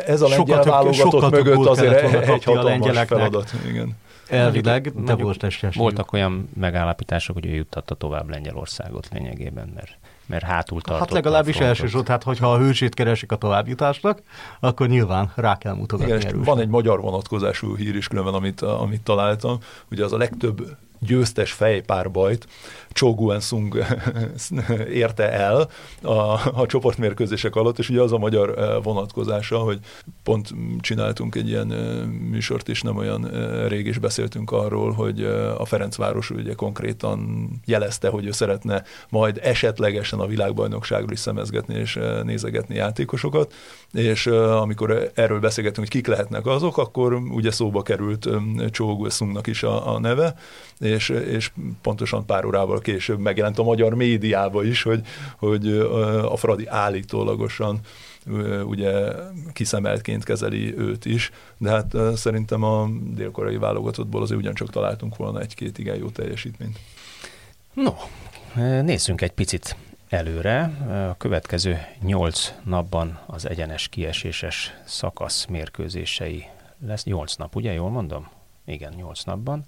ez 0.07 0.21
a 0.21 0.29
lengyel 0.29 0.63
válogatott 0.63 1.31
mögött 1.31 1.67
azért 1.67 2.03
egy, 2.03 2.15
egy 2.15 2.45
hatalmas 2.45 2.99
feladat. 3.07 3.53
Igen. 3.69 3.97
Elvileg, 4.29 5.05
de 5.05 5.15
volt 5.15 5.43
esélyes. 5.43 5.77
Voltak 5.77 6.13
olyan 6.13 6.49
megállapítások, 6.61 7.35
hogy 7.35 7.47
ő 7.47 7.55
juttatta 7.55 7.95
tovább 7.95 8.31
Lengyelországot 8.31 9.09
lényegében, 9.13 9.73
mert 9.75 9.99
mert 10.33 10.45
hátul 10.45 10.81
tartott. 10.81 11.07
Hát 11.07 11.15
legalábbis 11.15 11.57
elsősor, 11.57 12.03
tehát 12.03 12.23
hogyha 12.23 12.53
a 12.53 12.59
hősét 12.59 12.95
keresik 12.95 13.33
a 13.33 13.37
továbbjutásnak, 13.37 14.23
akkor 14.61 14.89
nyilván 14.89 15.33
rá 15.35 15.59
kell 15.59 15.75
mutogatni 15.75 16.15
Igen, 16.15 16.43
Van 16.43 16.61
egy 16.61 16.69
magyar 16.69 17.01
vonatkozású 17.01 17.77
hír 17.77 17.97
is 17.97 18.09
különben, 18.09 18.35
amit, 18.35 18.61
amit 18.61 19.03
találtam. 19.03 19.59
Ugye 19.91 20.05
az 20.05 20.13
a 20.13 20.17
legtöbb 20.17 20.77
győztes 20.99 21.53
fejpárbajt 21.53 22.47
Cho 22.93 23.41
Sung 23.41 23.79
érte 25.03 25.33
el 25.33 25.69
a, 26.03 26.13
a 26.61 26.67
csoportmérkőzések 26.67 27.57
alatt, 27.57 27.79
és 27.79 27.89
ugye 27.89 28.01
az 28.01 28.13
a 28.13 28.19
magyar 28.19 28.81
vonatkozása, 28.83 29.59
hogy 29.59 29.79
pont 30.23 30.55
csináltunk 30.81 31.35
egy 31.35 31.49
ilyen 31.49 31.67
műsort 32.31 32.69
is, 32.69 32.83
nem 32.83 32.97
olyan 32.97 33.31
rég 33.69 33.87
is 33.87 33.99
beszéltünk 33.99 34.51
arról, 34.51 34.93
hogy 34.93 35.25
a 35.59 35.65
Ferencváros 35.65 36.31
ugye 36.31 36.55
konkrétan 36.55 37.51
jelezte, 37.65 38.09
hogy 38.09 38.27
ő 38.27 38.31
szeretne 38.31 38.83
majd 39.09 39.41
esetlegesen 39.43 40.19
a 40.19 40.27
világbajnokságról 40.27 41.13
is 41.13 41.19
szemezgetni 41.19 41.75
és 41.75 41.99
nézegetni 42.23 42.75
játékosokat, 42.75 43.55
és 43.93 44.27
amikor 44.27 45.11
erről 45.15 45.41
beszélgetünk, 45.41 45.87
hogy 45.87 45.97
kik 46.01 46.07
lehetnek 46.07 46.47
azok, 46.47 46.79
akkor 46.79 47.15
ugye 47.15 47.51
szóba 47.51 47.83
került 47.83 48.29
Cho 48.71 49.11
Sungnak 49.11 49.47
is 49.47 49.63
a, 49.63 49.95
a 49.95 49.99
neve, 49.99 50.35
és, 50.79 51.09
és 51.09 51.53
pontosan 51.83 52.27
pár 52.27 52.45
órával 52.45 52.79
később 52.83 53.19
megjelent 53.19 53.59
a 53.59 53.63
magyar 53.63 53.95
médiába 53.95 54.65
is, 54.65 54.83
hogy, 54.83 55.07
hogy 55.37 55.69
a 56.25 56.37
Fradi 56.37 56.67
állítólagosan 56.67 57.81
ugye 58.65 59.13
kiszemeltként 59.53 60.25
kezeli 60.25 60.79
őt 60.79 61.05
is, 61.05 61.31
de 61.59 61.71
hát 61.71 61.95
szerintem 62.17 62.63
a 62.63 62.89
délkorai 63.15 63.57
válogatottból 63.57 64.23
azért 64.23 64.41
ugyancsak 64.41 64.71
találtunk 64.71 65.17
volna 65.17 65.41
egy-két 65.41 65.79
igen 65.79 65.97
jó 65.97 66.09
teljesítményt. 66.09 66.79
No, 67.73 67.95
nézzünk 68.83 69.21
egy 69.21 69.33
picit 69.33 69.77
előre. 70.09 70.63
A 71.11 71.17
következő 71.17 71.79
nyolc 72.03 72.53
napban 72.65 73.21
az 73.27 73.49
egyenes 73.49 73.89
kieséses 73.89 74.75
szakasz 74.85 75.45
mérkőzései 75.45 76.45
lesz. 76.87 77.05
Nyolc 77.05 77.35
nap, 77.35 77.57
ugye? 77.57 77.73
Jól 77.73 77.91
mondom? 77.91 78.29
Igen, 78.65 78.93
nyolc 78.97 79.23
napban. 79.23 79.65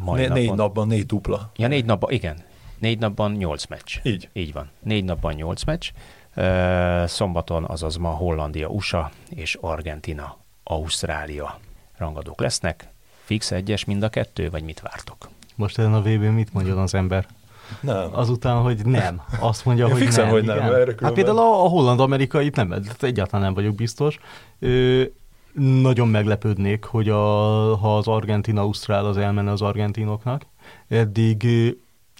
Mai 0.00 0.20
né- 0.20 0.32
négy 0.32 0.52
napban 0.52 0.86
négy 0.86 1.06
dupla. 1.06 1.50
Ja, 1.56 1.68
négy 1.68 1.84
napban, 1.84 2.10
igen. 2.10 2.36
Négy 2.78 2.98
napban 2.98 3.32
nyolc 3.32 3.66
meccs. 3.66 3.96
Így. 4.02 4.28
Így 4.32 4.52
van. 4.52 4.70
Négy 4.82 5.04
napban 5.04 5.34
nyolc 5.34 5.64
meccs. 5.64 5.90
Szombaton, 7.08 7.64
azaz 7.64 7.96
ma 7.96 8.08
Hollandia, 8.08 8.68
USA 8.68 9.10
és 9.28 9.58
Argentina, 9.60 10.36
Ausztrália 10.64 11.58
rangadók 11.96 12.40
lesznek. 12.40 12.88
Fix 13.24 13.50
egyes 13.50 13.84
mind 13.84 14.02
a 14.02 14.08
kettő, 14.08 14.50
vagy 14.50 14.62
mit 14.62 14.80
vártok? 14.80 15.28
Most 15.54 15.78
ezen 15.78 15.94
a 15.94 16.00
vb 16.00 16.22
mit 16.22 16.52
mondjon 16.52 16.78
az 16.78 16.94
ember? 16.94 17.26
Nem. 17.80 18.08
Azután, 18.12 18.56
hogy 18.62 18.86
nem. 18.86 19.22
Azt 19.40 19.64
mondja, 19.64 19.86
Én 19.86 19.92
hogy 19.92 20.00
fixen, 20.00 20.24
nem. 20.24 20.32
hogy 20.32 20.44
nem. 20.44 20.58
Erre 20.58 20.94
hát 21.02 21.12
például 21.12 21.38
a, 21.38 21.64
a 21.64 21.68
holland-amerikait 21.68 22.56
nem, 22.56 22.74
egyáltalán 23.00 23.44
nem 23.44 23.54
vagyok 23.54 23.74
biztos. 23.74 24.18
Ö, 24.58 25.02
nagyon 25.58 26.08
meglepődnék, 26.08 26.84
hogy 26.84 27.08
a, 27.08 27.16
ha 27.76 27.96
az 27.96 28.06
Argentina-Ausztrál 28.06 29.06
az 29.06 29.16
elmenne 29.16 29.50
az 29.50 29.62
argentinoknak. 29.62 30.46
Eddig, 30.88 31.46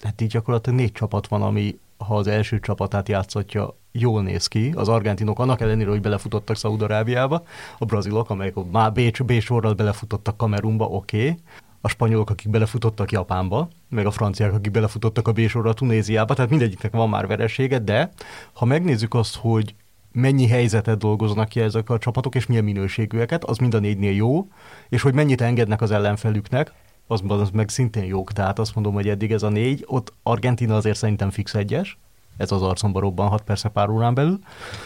eddig 0.02 0.28
gyakorlatilag 0.28 0.78
négy 0.78 0.92
csapat 0.92 1.26
van, 1.26 1.42
ami 1.42 1.78
ha 1.98 2.16
az 2.16 2.26
első 2.26 2.60
csapatát 2.60 3.08
játszatja, 3.08 3.76
jól 3.92 4.22
néz 4.22 4.46
ki. 4.46 4.72
Az 4.74 4.88
argentinok 4.88 5.38
annak 5.38 5.60
ellenére, 5.60 5.90
hogy 5.90 6.00
belefutottak 6.00 6.56
Szaúd-Arábiába, 6.56 7.42
a 7.78 7.84
brazilok, 7.84 8.30
amelyek 8.30 8.54
már 8.70 8.92
B, 8.92 9.00
B 9.24 9.40
sorral 9.40 9.72
belefutottak 9.72 10.36
Kamerunba, 10.36 10.84
oké. 10.84 11.18
Okay. 11.18 11.38
A 11.80 11.88
spanyolok, 11.88 12.30
akik 12.30 12.50
belefutottak 12.50 13.12
Japánba, 13.12 13.68
meg 13.88 14.06
a 14.06 14.10
franciák, 14.10 14.52
akik 14.52 14.70
belefutottak 14.70 15.28
a 15.28 15.32
B 15.32 15.40
sorra 15.48 15.72
Tunéziába, 15.72 16.34
tehát 16.34 16.50
mindegyiknek 16.50 16.92
van 16.92 17.08
már 17.08 17.26
veresége, 17.26 17.78
de 17.78 18.10
ha 18.52 18.64
megnézzük 18.64 19.14
azt, 19.14 19.36
hogy 19.36 19.74
mennyi 20.16 20.46
helyzetet 20.46 20.98
dolgoznak 20.98 21.48
ki 21.48 21.60
ezek 21.60 21.90
a 21.90 21.98
csapatok, 21.98 22.34
és 22.34 22.46
milyen 22.46 22.64
minőségűeket, 22.64 23.44
az 23.44 23.58
mind 23.58 23.74
a 23.74 23.78
négynél 23.78 24.14
jó, 24.14 24.48
és 24.88 25.02
hogy 25.02 25.14
mennyit 25.14 25.40
engednek 25.40 25.80
az 25.80 25.90
ellenfelüknek, 25.90 26.72
az, 27.06 27.22
az 27.26 27.50
meg 27.50 27.68
szintén 27.68 28.04
jók. 28.04 28.32
Tehát 28.32 28.58
azt 28.58 28.74
mondom, 28.74 28.94
hogy 28.94 29.08
eddig 29.08 29.32
ez 29.32 29.42
a 29.42 29.48
négy, 29.48 29.84
ott 29.86 30.12
Argentina 30.22 30.76
azért 30.76 30.96
szerintem 30.96 31.30
fix 31.30 31.54
egyes, 31.54 31.98
ez 32.36 32.52
az 32.52 32.62
arcomba 32.62 33.00
robbanhat 33.00 33.42
persze 33.42 33.68
pár 33.68 33.88
órán 33.88 34.14
belül, 34.14 34.38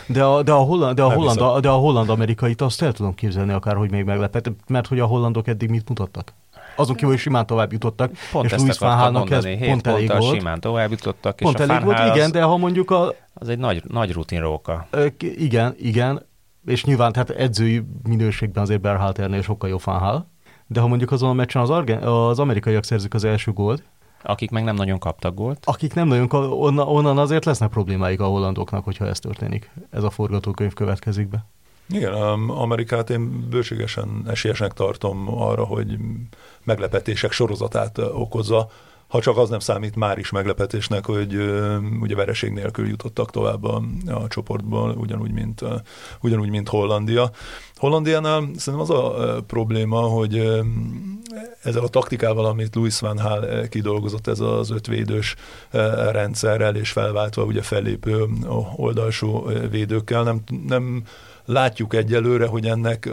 de 0.07 0.25
a, 0.25 0.43
de 0.43 0.53
a, 0.53 0.59
holland, 0.59 0.97
de 0.97 1.03
a, 1.03 1.13
holland, 1.13 1.61
de 1.61 1.69
a 1.69 1.77
holland-amerikait 1.77 2.61
azt 2.61 2.83
el 2.83 2.93
tudom 2.93 3.15
képzelni 3.15 3.53
akár, 3.53 3.77
hogy 3.77 3.91
még 3.91 4.05
meglepet, 4.05 4.53
mert 4.69 4.87
hogy 4.87 5.01
a 5.01 5.07
hollandok 5.07 5.47
eddig 5.47 5.71
mit 5.71 5.89
mutattak? 5.89 6.35
azon 6.77 6.95
kívül, 6.95 7.11
hogy 7.11 7.21
simán 7.21 7.47
tovább 7.47 7.73
jutottak, 7.73 8.13
pont 8.33 8.53
és 8.53 8.59
Luis 8.59 8.79
van 8.79 9.33
ez 9.33 9.47
pont 9.59 9.87
elég 9.87 10.09
volt. 10.09 10.35
simán 10.35 10.61
tovább 10.61 10.91
jutottak, 10.91 11.37
pont 11.37 11.59
és 11.59 11.67
elég 11.67 11.85
volt, 11.85 12.15
igen, 12.15 12.31
de 12.31 12.43
ha 12.43 12.57
mondjuk 12.57 12.91
a... 12.91 13.15
Az 13.41 13.49
egy 13.49 13.59
nagy, 13.59 13.83
nagy 13.89 14.13
rutin 14.13 14.41
róka. 14.41 14.89
Igen, 15.19 15.75
igen, 15.79 16.27
és 16.67 16.85
nyilván 16.85 17.13
tehát 17.13 17.31
edzői 17.31 17.83
minőségben 18.03 18.63
azért 18.63 18.81
Berhalternél 18.81 19.43
sokkal 19.43 19.69
jobb 19.69 19.81
Fanhal, 19.81 20.31
de 20.67 20.81
ha 20.81 20.87
mondjuk 20.87 21.11
azon 21.11 21.29
a 21.29 21.33
meccsen 21.33 21.63
az, 21.63 21.71
argen, 21.71 22.03
az 22.03 22.39
amerikaiak 22.39 22.85
szerzik 22.85 23.15
az 23.15 23.25
első 23.25 23.53
gólt, 23.53 23.83
Akik 24.23 24.51
meg 24.51 24.65
nem 24.65 24.75
nagyon 24.75 24.99
kaptak 24.99 25.35
gólt. 25.35 25.59
Akik 25.65 25.95
nem 25.95 26.09
nagyon, 26.09 26.29
onnan, 26.51 26.89
onnan 26.89 27.19
azért 27.19 27.45
lesznek 27.45 27.71
problémáik 27.71 28.21
a 28.21 28.27
hollandoknak, 28.27 28.85
hogyha 28.85 29.07
ez 29.07 29.19
történik. 29.19 29.71
Ez 29.91 30.03
a 30.03 30.11
forgatókönyv 30.11 30.73
következik 30.73 31.29
be. 31.29 31.45
Igen, 31.89 32.13
Amerikát 32.49 33.11
én 33.11 33.49
bőségesen 33.49 34.23
esélyesnek 34.27 34.73
tartom 34.73 35.41
arra, 35.41 35.65
hogy 35.65 35.97
meglepetések 36.65 37.33
sorozatát 37.33 37.99
okozza 37.99 38.69
ha 39.11 39.21
csak 39.21 39.37
az 39.37 39.49
nem 39.49 39.59
számít 39.59 39.97
már 39.97 40.19
is 40.19 40.31
meglepetésnek, 40.31 41.07
hogy 41.07 41.37
ugye 42.01 42.15
vereség 42.15 42.53
nélkül 42.53 42.89
jutottak 42.89 43.31
tovább 43.31 43.65
a, 43.65 43.83
a 44.07 44.29
csoportból, 44.29 44.91
ugyanúgy 44.91 45.33
mint, 45.33 45.65
ugyanúgy, 46.21 46.51
mint 46.51 46.69
Hollandia. 46.69 47.31
Hollandiánál 47.75 48.51
szerintem 48.57 48.91
az 48.91 48.91
a 48.91 49.43
probléma, 49.47 50.01
hogy 50.01 50.37
ezzel 51.63 51.85
a 51.85 51.89
taktikával, 51.89 52.45
amit 52.45 52.75
Louis 52.75 53.01
van 53.01 53.21
Gaal 53.41 53.69
kidolgozott, 53.69 54.27
ez 54.27 54.41
az 54.41 54.71
ötvédős 54.71 55.35
rendszerrel, 56.11 56.77
és 56.77 56.91
felváltva 56.91 57.43
ugye 57.43 57.63
fellépő 57.63 58.27
oldalsó 58.77 59.51
védőkkel, 59.71 60.23
nem, 60.23 60.41
nem 60.67 61.05
látjuk 61.51 61.95
egyelőre, 61.95 62.47
hogy 62.47 62.67
ennek 62.67 63.11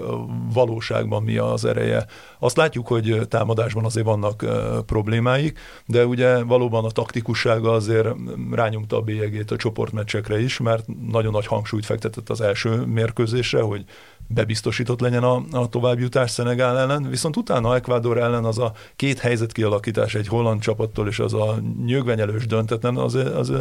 valóságban 0.53 1.23
mi 1.23 1.37
az 1.37 1.65
ereje. 1.65 2.05
Azt 2.39 2.57
látjuk, 2.57 2.87
hogy 2.87 3.21
támadásban 3.27 3.85
azért 3.85 4.05
vannak 4.05 4.45
problémáik, 4.85 5.59
de 5.85 6.05
ugye 6.05 6.43
valóban 6.43 6.85
a 6.85 6.91
taktikussága 6.91 7.71
azért 7.71 8.07
rányomta 8.51 8.97
a 8.97 9.01
bélyegét 9.01 9.51
a 9.51 9.55
csoportmeccsekre 9.55 10.41
is, 10.41 10.59
mert 10.59 10.85
nagyon 11.11 11.31
nagy 11.31 11.45
hangsúlyt 11.45 11.85
fektetett 11.85 12.29
az 12.29 12.41
első 12.41 12.85
mérkőzésre, 12.85 13.61
hogy 13.61 13.85
bebiztosított 14.27 14.99
legyen 14.99 15.23
a, 15.23 15.43
a 15.51 15.69
továbbjutás 15.69 16.31
Szenegál 16.31 16.77
ellen, 16.77 17.09
viszont 17.09 17.37
utána 17.37 17.75
Ecuador 17.75 18.17
ellen 18.17 18.45
az 18.45 18.59
a 18.59 18.71
két 18.95 19.19
helyzet 19.19 19.51
kialakítás 19.51 20.15
egy 20.15 20.27
holland 20.27 20.61
csapattól, 20.61 21.07
és 21.07 21.19
az 21.19 21.33
a 21.33 21.59
nyögvenyelős 21.85 22.45
döntetlen, 22.45 22.97
az, 22.97 23.15
az, 23.15 23.53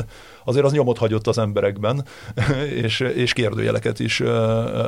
azért 0.44 0.64
az 0.64 0.72
nyomot 0.72 0.98
hagyott 0.98 1.26
az 1.26 1.38
emberekben, 1.38 2.04
és, 2.82 3.00
és 3.00 3.32
kérdőjeleket 3.32 4.00
is 4.00 4.22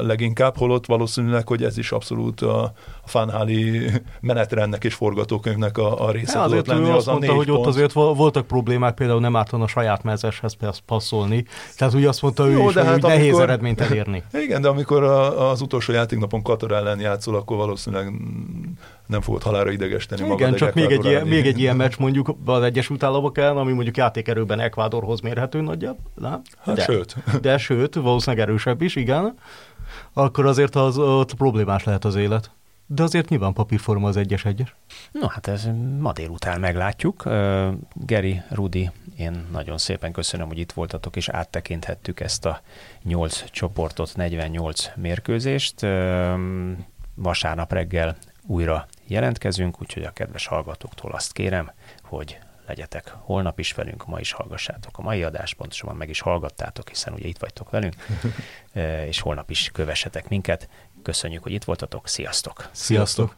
leginkább, 0.02 0.56
holott 0.56 0.86
valószínűleg, 0.86 1.48
hogy 1.48 1.62
ez 1.62 1.78
is 1.78 1.92
abszolút 1.92 2.40
a 2.40 2.72
Fanháli 3.04 3.90
menetrendnek 4.20 4.84
és 4.84 4.94
forgatókönyvnek 4.94 5.78
a, 5.78 6.06
a 6.06 6.10
része 6.10 6.38
hát 6.38 6.46
azért 6.46 6.66
lenni. 6.66 6.88
Azt 6.88 6.96
az 6.96 7.06
mondta, 7.06 7.32
hogy 7.32 7.46
pont. 7.46 7.58
ott 7.58 7.66
azért 7.66 7.92
voltak 7.92 8.46
problémák, 8.46 8.94
például 8.94 9.20
nem 9.20 9.36
ártan 9.36 9.62
a 9.62 9.66
saját 9.66 10.02
mezeshez 10.02 10.56
passzolni. 10.86 11.44
Tehát 11.76 11.94
úgy 11.94 12.04
azt 12.04 12.22
mondta 12.22 12.46
ő 12.46 12.50
Jó, 12.50 12.68
is, 12.68 12.74
de 12.74 12.80
hogy 12.80 12.88
hát 12.88 13.02
nehéz 13.02 13.22
amikor, 13.22 13.42
eredményt 13.42 13.80
elérni. 13.80 14.22
Igen, 14.44 14.60
de 14.60 14.68
amikor 14.68 15.02
az 15.02 15.60
utolsó 15.60 15.92
játéknapon 15.92 16.42
Katar 16.42 16.72
ellen 16.72 17.00
játszol, 17.00 17.34
akkor 17.34 17.56
valószínűleg 17.56 18.12
nem 19.06 19.20
fogod 19.20 19.42
halára 19.42 19.70
idegesíteni 19.70 20.22
magad. 20.22 20.38
Igen, 20.38 20.54
csak 20.54 20.74
még 20.74 20.90
egy, 20.90 21.04
ilyen, 21.04 21.26
még 21.26 21.46
egy 21.46 21.58
ilyen 21.58 21.76
meccs 21.76 21.94
mondjuk 21.98 22.34
az 22.44 22.62
Egyesült 22.62 23.02
Államok 23.02 23.38
ellen, 23.38 23.56
ami 23.56 23.72
mondjuk 23.72 23.96
játékerőben 23.96 24.60
Ekvádorhoz 24.60 25.20
mérhető 25.20 25.60
nagyjából. 25.60 26.10
Nem? 26.14 26.42
Hát 26.58 26.76
de, 26.76 26.82
sőt. 26.82 27.16
De 27.40 27.58
sőt, 27.58 27.94
valószínűleg 27.94 28.48
erősebb 28.48 28.82
is, 28.82 28.96
igen. 28.96 29.34
Akkor 30.18 30.46
azért 30.46 30.74
az, 30.74 30.98
ott 30.98 31.34
problémás 31.34 31.84
lehet 31.84 32.04
az 32.04 32.14
élet. 32.14 32.50
De 32.86 33.02
azért 33.02 33.28
nyilván 33.28 33.52
papírforma 33.52 34.08
az 34.08 34.16
egyes-egyes. 34.16 34.74
No 35.12 35.26
hát 35.26 35.46
ez 35.46 35.68
ma 35.98 36.12
délután 36.12 36.60
meglátjuk. 36.60 37.28
Geri, 37.92 38.42
Rudi, 38.50 38.90
én 39.16 39.46
nagyon 39.52 39.78
szépen 39.78 40.12
köszönöm, 40.12 40.46
hogy 40.46 40.58
itt 40.58 40.72
voltatok, 40.72 41.16
és 41.16 41.28
áttekinthettük 41.28 42.20
ezt 42.20 42.46
a 42.46 42.60
8 43.02 43.50
csoportot, 43.50 44.16
48 44.16 44.90
mérkőzést. 44.96 45.86
Vasárnap 47.14 47.72
reggel 47.72 48.16
újra 48.46 48.86
jelentkezünk, 49.06 49.80
úgyhogy 49.80 50.02
a 50.02 50.10
kedves 50.10 50.46
hallgatóktól 50.46 51.12
azt 51.12 51.32
kérem, 51.32 51.72
hogy 52.02 52.38
legyetek 52.68 53.14
holnap 53.20 53.58
is 53.58 53.72
velünk, 53.72 54.06
ma 54.06 54.20
is 54.20 54.32
hallgassátok 54.32 54.98
a 54.98 55.02
mai 55.02 55.22
adást, 55.22 55.54
pontosabban 55.54 55.96
meg 55.96 56.08
is 56.08 56.20
hallgattátok, 56.20 56.88
hiszen 56.88 57.12
ugye 57.12 57.26
itt 57.26 57.38
vagytok 57.38 57.70
velünk, 57.70 57.94
és 59.10 59.20
holnap 59.20 59.50
is 59.50 59.70
kövessetek 59.72 60.28
minket. 60.28 60.68
Köszönjük, 61.02 61.42
hogy 61.42 61.52
itt 61.52 61.64
voltatok, 61.64 62.08
sziasztok! 62.08 62.68
Sziasztok! 62.72 63.36